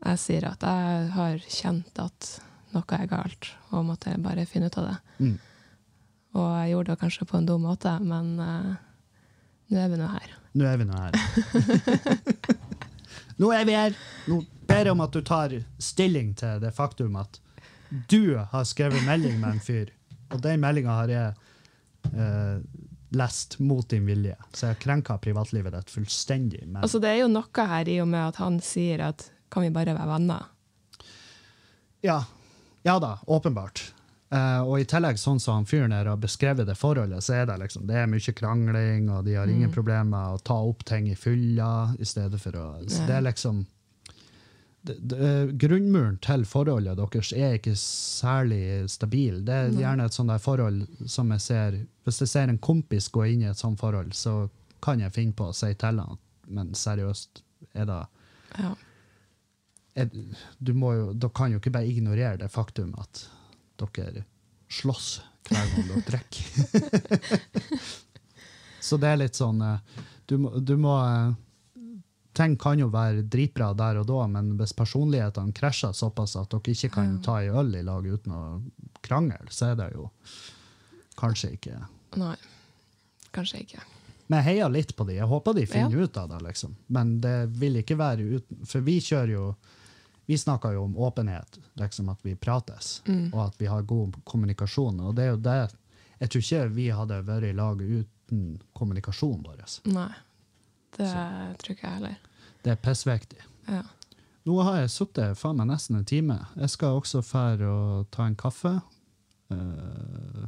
jeg 0.04 0.22
sier, 0.22 0.46
at 0.46 0.62
jeg 0.62 1.10
har 1.16 1.42
kjent 1.50 2.04
at 2.04 2.30
noe 2.76 3.00
er 3.00 3.10
galt, 3.10 3.50
og 3.72 3.88
måtte 3.88 4.14
bare 4.22 4.46
finne 4.46 4.70
ut 4.70 4.78
av 4.78 4.92
det. 4.92 4.98
Mm. 5.26 5.36
Og 6.38 6.48
jeg 6.60 6.72
gjorde 6.76 6.92
det 6.92 7.02
kanskje 7.02 7.30
på 7.32 7.42
en 7.42 7.50
dum 7.50 7.66
måte, 7.66 7.98
men 8.06 8.34
uh, 8.38 8.78
nå 9.74 9.82
er 9.82 9.90
vi 9.90 10.02
nå 10.04 10.14
her. 10.14 10.38
Nå 10.54 10.70
er 10.70 10.78
vi 10.84 10.90
nå 10.90 11.02
her. 11.02 12.62
nå 13.38 13.52
er 13.54 13.68
vi 13.68 13.76
her! 13.78 13.98
Nå 14.28 14.42
ber 14.68 14.90
jeg 14.90 14.94
om 14.94 15.04
at 15.06 15.14
du 15.14 15.22
tar 15.26 15.54
stilling 15.82 16.34
til 16.38 16.60
det 16.64 16.74
faktum 16.76 17.16
at 17.20 17.40
du 18.12 18.36
har 18.36 18.66
skrevet 18.68 19.06
melding 19.08 19.40
med 19.40 19.56
en 19.56 19.64
fyr, 19.64 19.94
og 20.34 20.42
den 20.44 20.60
meldinga 20.60 20.96
har 20.98 21.12
jeg 21.14 21.30
eh, 22.12 22.58
lest 23.16 23.60
mot 23.64 23.88
din 23.90 24.06
vilje. 24.06 24.36
Så 24.52 24.66
jeg 24.66 24.76
har 24.76 24.82
krenka 24.84 25.18
privatlivet 25.24 25.74
ditt 25.74 25.92
fullstendig. 25.94 26.66
Men 26.66 26.82
Altså, 26.84 27.00
det 27.00 27.14
er 27.14 27.22
jo 27.24 27.32
noe 27.32 27.68
her 27.72 27.90
i 27.90 28.00
og 28.04 28.10
med 28.12 28.34
at 28.34 28.42
han 28.44 28.60
sier 28.64 29.06
at 29.08 29.30
kan 29.54 29.64
vi 29.64 29.72
bare 29.72 29.96
være 29.96 30.10
venner? 30.12 30.50
Ja. 32.04 32.20
ja 32.84 32.98
da, 33.00 33.18
åpenbart. 33.26 33.94
Eh, 34.30 34.60
og 34.60 34.82
i 34.82 34.86
tillegg, 34.90 35.20
sånn 35.22 35.40
som 35.40 35.62
han 35.62 35.70
fyren 35.70 35.94
her 35.96 36.10
har 36.12 36.20
beskrevet 36.20 36.68
det 36.68 36.76
forholdet, 36.76 37.24
så 37.24 37.38
er 37.40 37.48
det 37.48 37.58
liksom, 37.62 37.86
det 37.88 37.96
er 38.02 38.10
mye 38.12 38.34
krangling, 38.36 39.08
og 39.10 39.24
de 39.26 39.38
har 39.40 39.48
ingen 39.48 39.72
problemer 39.72 40.10
med 40.12 40.36
å 40.36 40.44
ta 40.44 40.58
opp 40.68 40.84
ting 40.88 41.08
i 41.08 41.16
fylla 41.16 41.94
i 42.00 42.06
stedet 42.06 42.42
for 42.44 42.60
å 42.60 42.68
Så 42.88 43.06
det 43.08 43.16
er 43.16 43.28
liksom 43.30 43.66
det, 44.88 44.96
det, 45.00 45.18
eh, 45.18 45.54
Grunnmuren 45.64 46.20
til 46.24 46.46
forholdet 46.48 47.00
deres 47.00 47.32
er 47.36 47.58
ikke 47.58 47.76
særlig 47.80 48.90
stabil. 48.92 49.42
Det 49.48 49.54
er 49.54 49.72
gjerne 49.76 50.06
et 50.08 50.16
sånt 50.16 50.32
der 50.32 50.44
forhold 50.44 50.86
som 51.10 51.32
jeg 51.36 51.42
ser 51.44 51.80
Hvis 52.08 52.22
jeg 52.24 52.32
ser 52.32 52.48
en 52.48 52.58
kompis 52.58 53.10
gå 53.12 53.26
inn 53.28 53.42
i 53.44 53.50
et 53.50 53.60
sånt 53.60 53.80
forhold, 53.80 54.14
så 54.16 54.50
kan 54.84 55.00
jeg 55.00 55.12
finne 55.12 55.36
på 55.36 55.50
å 55.50 55.56
si 55.56 55.74
til 55.74 56.00
han 56.00 56.20
men 56.48 56.74
seriøst, 56.76 57.42
er 57.76 57.86
det 57.86 58.04
Ja. 58.58 58.76
er, 59.96 60.10
du 60.60 60.74
må 60.74 60.94
jo, 60.96 61.14
dere 61.14 61.34
kan 61.36 61.52
jo 61.52 61.60
ikke 61.60 61.74
bare 61.76 61.90
ignorere 61.90 62.38
det 62.38 62.48
faktum 62.54 62.94
at 62.98 63.26
dere 63.82 64.24
slåss 64.70 65.22
hver 65.48 65.70
gang 65.74 65.88
dere 65.88 66.04
drikker. 66.08 67.82
Så 68.88 68.98
det 69.02 69.10
er 69.12 69.20
litt 69.20 69.36
sånn 69.36 69.62
eh, 69.64 69.80
Du 70.30 70.38
må, 70.40 70.52
du 70.64 70.76
må 70.80 70.94
eh, 71.04 71.34
Ting 72.38 72.54
kan 72.62 72.78
jo 72.80 72.88
være 72.94 73.24
dritbra 73.26 73.72
der 73.74 73.98
og 74.04 74.06
da, 74.12 74.20
men 74.30 74.52
hvis 74.60 74.76
personlighetene 74.78 75.56
krasjer 75.58 75.96
såpass 75.98 76.36
at 76.38 76.52
dere 76.54 76.76
ikke 76.76 76.92
kan 76.94 77.16
ta 77.26 77.40
ei 77.42 77.48
øl 77.50 77.72
i 77.80 77.82
lag 77.86 78.06
uten 78.06 78.36
å 78.38 78.42
krangle, 79.02 79.40
så 79.50 79.72
er 79.72 79.80
det 79.80 79.88
jo 79.96 80.06
kanskje 81.18 81.50
ikke 81.56 81.80
Nei. 82.22 82.36
Kanskje 83.34 83.64
ikke. 83.66 83.82
Men 84.30 84.40
jeg 84.40 84.46
heier 84.52 84.70
litt 84.72 84.94
på 84.98 85.04
de. 85.10 85.16
Jeg 85.18 85.28
håper 85.30 85.54
de 85.58 85.66
finner 85.68 85.98
Ja. 85.98 86.06
ut 86.06 86.18
av 86.22 86.30
det, 86.30 86.38
liksom. 86.46 86.76
Men 86.94 87.18
det 87.22 87.34
vil 87.60 87.76
ikke 87.82 87.98
være 88.00 88.24
uten 88.38 88.62
For 88.70 88.86
vi 88.86 88.96
kjører 89.04 89.34
jo 89.34 89.44
Vi 90.28 90.38
snakker 90.38 90.74
jo 90.76 90.84
om 90.84 90.98
åpenhet, 90.98 91.60
liksom 91.80 92.10
at 92.12 92.20
vi 92.26 92.34
prates, 92.36 93.02
og 93.32 93.38
at 93.46 93.62
vi 93.62 93.70
har 93.72 93.86
god 93.88 94.18
kommunikasjon. 94.28 95.00
Og 95.00 95.14
det 95.16 95.24
er 95.24 95.30
jo 95.32 95.38
det 95.40 95.60
Jeg 96.20 96.30
tror 96.30 96.42
ikke 96.42 96.64
vi 96.74 96.88
hadde 96.90 97.20
vært 97.24 97.46
i 97.48 97.54
lag 97.54 97.82
uten 97.82 98.42
kommunikasjonen 98.76 99.46
vår. 99.46 99.62
Nei. 99.94 100.10
Det 100.98 101.12
tror 101.62 101.76
ikke 101.76 101.86
jeg 101.86 101.94
heller. 101.94 102.18
Det 102.66 102.74
er 102.74 102.82
pissviktig. 102.82 103.40
Ja. 103.70 103.84
Nå 104.48 104.58
har 104.64 104.82
jeg 104.82 104.92
sittet 104.92 105.40
faen 105.40 105.62
meg 105.62 105.70
nesten 105.70 106.00
en 106.00 106.08
time. 106.08 106.40
Jeg 106.58 106.74
skal 106.74 107.00
også 107.00 107.22
fære 107.24 107.70
og 107.70 108.10
ta 108.12 108.26
en 108.28 108.36
kaffe 108.36 108.74
uh, 109.54 110.44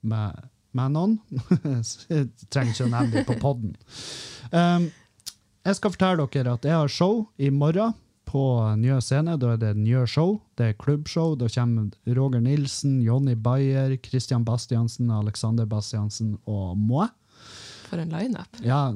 med, 0.00 0.50
med 0.72 0.96
noen. 0.96 1.16
jeg 2.10 2.32
trenger 2.50 2.74
ikke 2.74 2.88
å 2.88 2.92
nevne 2.96 3.14
det 3.14 3.26
på 3.30 3.38
podden. 3.42 3.78
Um, 4.50 4.90
jeg 5.68 5.78
skal 5.78 5.94
fortelle 5.94 6.28
dere 6.34 6.58
at 6.58 6.66
jeg 6.66 6.78
har 6.80 6.94
show 6.98 7.26
i 7.38 7.54
morgen 7.54 7.94
på 8.28 8.42
Njø 8.80 8.98
scene. 9.04 9.36
Da 9.40 9.54
er 9.54 9.60
det 9.62 9.74
Njø 9.80 10.04
show. 10.10 10.36
Det 10.58 10.72
er 10.72 10.78
klubbshow. 10.80 11.34
Da 11.38 11.48
kommer 11.52 11.90
Roger 12.18 12.42
Nilsen, 12.44 13.00
Jonny 13.02 13.34
Bayer, 13.34 13.96
Christian 14.04 14.44
Bastiansen, 14.44 15.10
Alexander 15.10 15.68
Bastiansen 15.68 16.36
og 16.46 16.76
moi. 16.76 17.08
For 17.88 18.00
en 18.02 18.12
lineup. 18.12 18.58
Ja, 18.60 18.90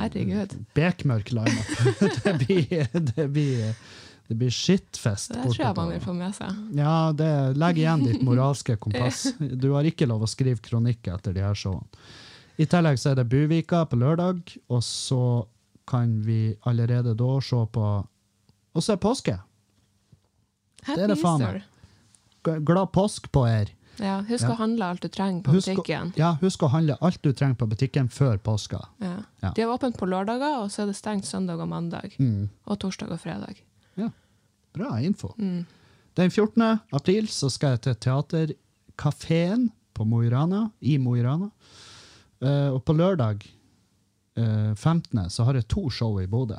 Herregud. 0.00 0.56
Bekmørk 0.74 1.30
lineup. 1.30 1.68
det 2.24 2.34
blir, 2.42 2.88
det 3.14 3.28
blir, 3.30 3.76
det 4.26 4.38
blir 4.40 4.50
shitfest. 4.50 5.30
Det 5.36 5.44
tror 5.44 5.62
jeg 5.62 5.78
man 5.78 5.94
vil 5.94 6.02
få 6.02 6.16
med 6.18 6.34
seg. 6.34 6.58
Ja, 6.74 6.96
det, 7.14 7.30
legg 7.62 7.78
igjen 7.78 8.02
ditt 8.08 8.24
moralske 8.28 8.76
kompass. 8.82 9.28
Du 9.38 9.70
har 9.76 9.86
ikke 9.86 10.10
lov 10.10 10.26
å 10.26 10.30
skrive 10.30 10.58
kronikk 10.64 11.12
etter 11.14 11.36
de 11.36 11.46
her 11.46 11.58
showene. 11.58 11.86
I 12.60 12.66
tillegg 12.68 12.98
så 13.00 13.12
er 13.12 13.22
det 13.22 13.30
Buvika 13.32 13.86
på 13.88 13.96
lørdag, 13.96 14.42
og 14.68 14.82
så 14.84 15.22
kan 15.88 16.18
vi 16.26 16.52
allerede 16.68 17.14
da 17.18 17.30
se 17.42 17.62
på 17.72 17.86
Og 18.74 18.82
så 18.82 18.92
er 18.94 18.96
påske. 19.02 19.38
Happy 20.82 20.96
Det 20.98 21.04
er 21.04 21.12
det 21.14 21.18
faen 21.20 21.40
meg. 21.44 21.62
Glad 22.66 22.92
påsk 22.92 23.30
på 23.32 23.44
her. 23.46 23.68
Ja, 24.00 24.22
husk 24.26 24.42
Ja. 24.48 24.54
å 24.54 24.56
handle 24.56 24.84
alt 24.88 25.02
du 25.04 25.08
trenger 25.08 25.42
på 25.44 25.52
Husk, 25.52 25.68
å- 25.68 25.76
butikken. 25.76 26.12
ja, 26.16 26.32
husk 26.40 26.62
å 26.62 26.68
handle 26.72 26.96
alt 27.00 27.20
du 27.22 27.32
trenger 27.32 27.54
på 27.60 27.68
butikken 27.68 28.08
før 28.08 28.38
påska. 28.38 28.80
Ja. 29.00 29.22
Ja. 29.42 29.52
De 29.52 29.62
har 29.62 29.68
åpent 29.78 29.96
på 29.96 30.06
lørdager, 30.08 30.62
og 30.62 30.70
så 30.70 30.82
er 30.82 30.86
det 30.86 30.96
stengt 30.96 31.24
søndag 31.28 31.60
og 31.60 31.68
mandag. 31.68 32.16
Mm. 32.18 32.48
Og 32.66 32.78
torsdag 32.80 33.10
og 33.12 33.20
fredag. 33.20 33.60
Bra 34.74 34.96
info. 35.04 35.34
Mm. 35.36 35.66
Den 36.16 36.30
14. 36.30 36.80
april 36.94 37.26
så 37.28 37.50
skal 37.50 37.70
jeg 37.76 37.80
til 37.82 37.94
Teaterkafeen 37.94 39.70
på 39.94 40.06
Mo 40.06 40.22
i 40.22 40.30
Rana, 40.30 40.70
i 40.80 40.96
Mo 40.96 41.14
i 41.14 41.22
Rana. 41.22 41.50
Uh, 42.42 42.72
og 42.72 42.82
på 42.84 42.94
lørdag 42.96 43.44
uh, 44.38 44.72
15. 44.74 45.28
så 45.28 45.44
har 45.44 45.52
jeg 45.54 45.68
to 45.68 45.90
show 45.90 46.18
i 46.18 46.26
Bodø. 46.26 46.56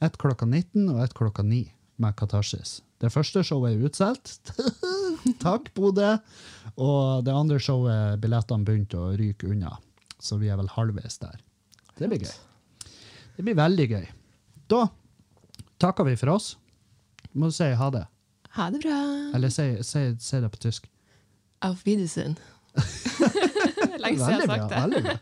Ett 0.00 0.18
klokka 0.20 0.46
19 0.46 0.90
og 0.92 1.04
ett 1.04 1.14
klokka 1.16 1.42
9 1.42 1.70
med 1.96 2.16
Katarsis. 2.16 2.82
Det 3.00 3.08
første 3.12 3.42
showet 3.44 3.76
er 3.76 3.86
utsolgt. 3.88 4.52
Takk, 5.44 5.70
Bodø. 5.76 6.16
Og 6.76 7.24
det 7.24 7.32
andre 7.32 7.58
showet, 7.60 8.20
billettene 8.20 8.64
begynte 8.66 9.00
å 9.00 9.14
ryke 9.16 9.48
unna. 9.48 9.76
Så 10.20 10.36
vi 10.40 10.50
er 10.52 10.60
vel 10.60 10.68
halvveis 10.72 11.16
der. 11.22 11.40
Det 11.96 12.08
blir 12.10 12.24
gøy. 12.24 12.34
Det 13.36 13.44
blir 13.44 13.56
veldig 13.56 13.86
gøy. 13.92 14.06
Da 14.68 14.86
takker 15.80 16.08
vi 16.08 16.16
for 16.20 16.34
oss. 16.36 16.54
Må 17.32 17.48
du 17.50 17.56
si 17.56 17.68
ha 17.76 17.88
det. 17.92 18.04
Ha 18.56 18.68
det 18.72 18.80
bra! 18.84 18.98
Eller 19.36 19.52
si, 19.52 19.66
si, 19.84 20.06
si 20.20 20.40
det 20.40 20.52
på 20.52 20.60
tysk. 20.60 20.88
Auf 21.64 21.84
Wiedersehen. 21.88 22.36
Lenge 24.00 24.20
siden 24.20 24.40
jeg 24.40 24.44
har 24.44 24.52
sagt 24.52 24.70
det. 24.72 24.80
Veldig 24.80 25.02
bra. 25.08 25.16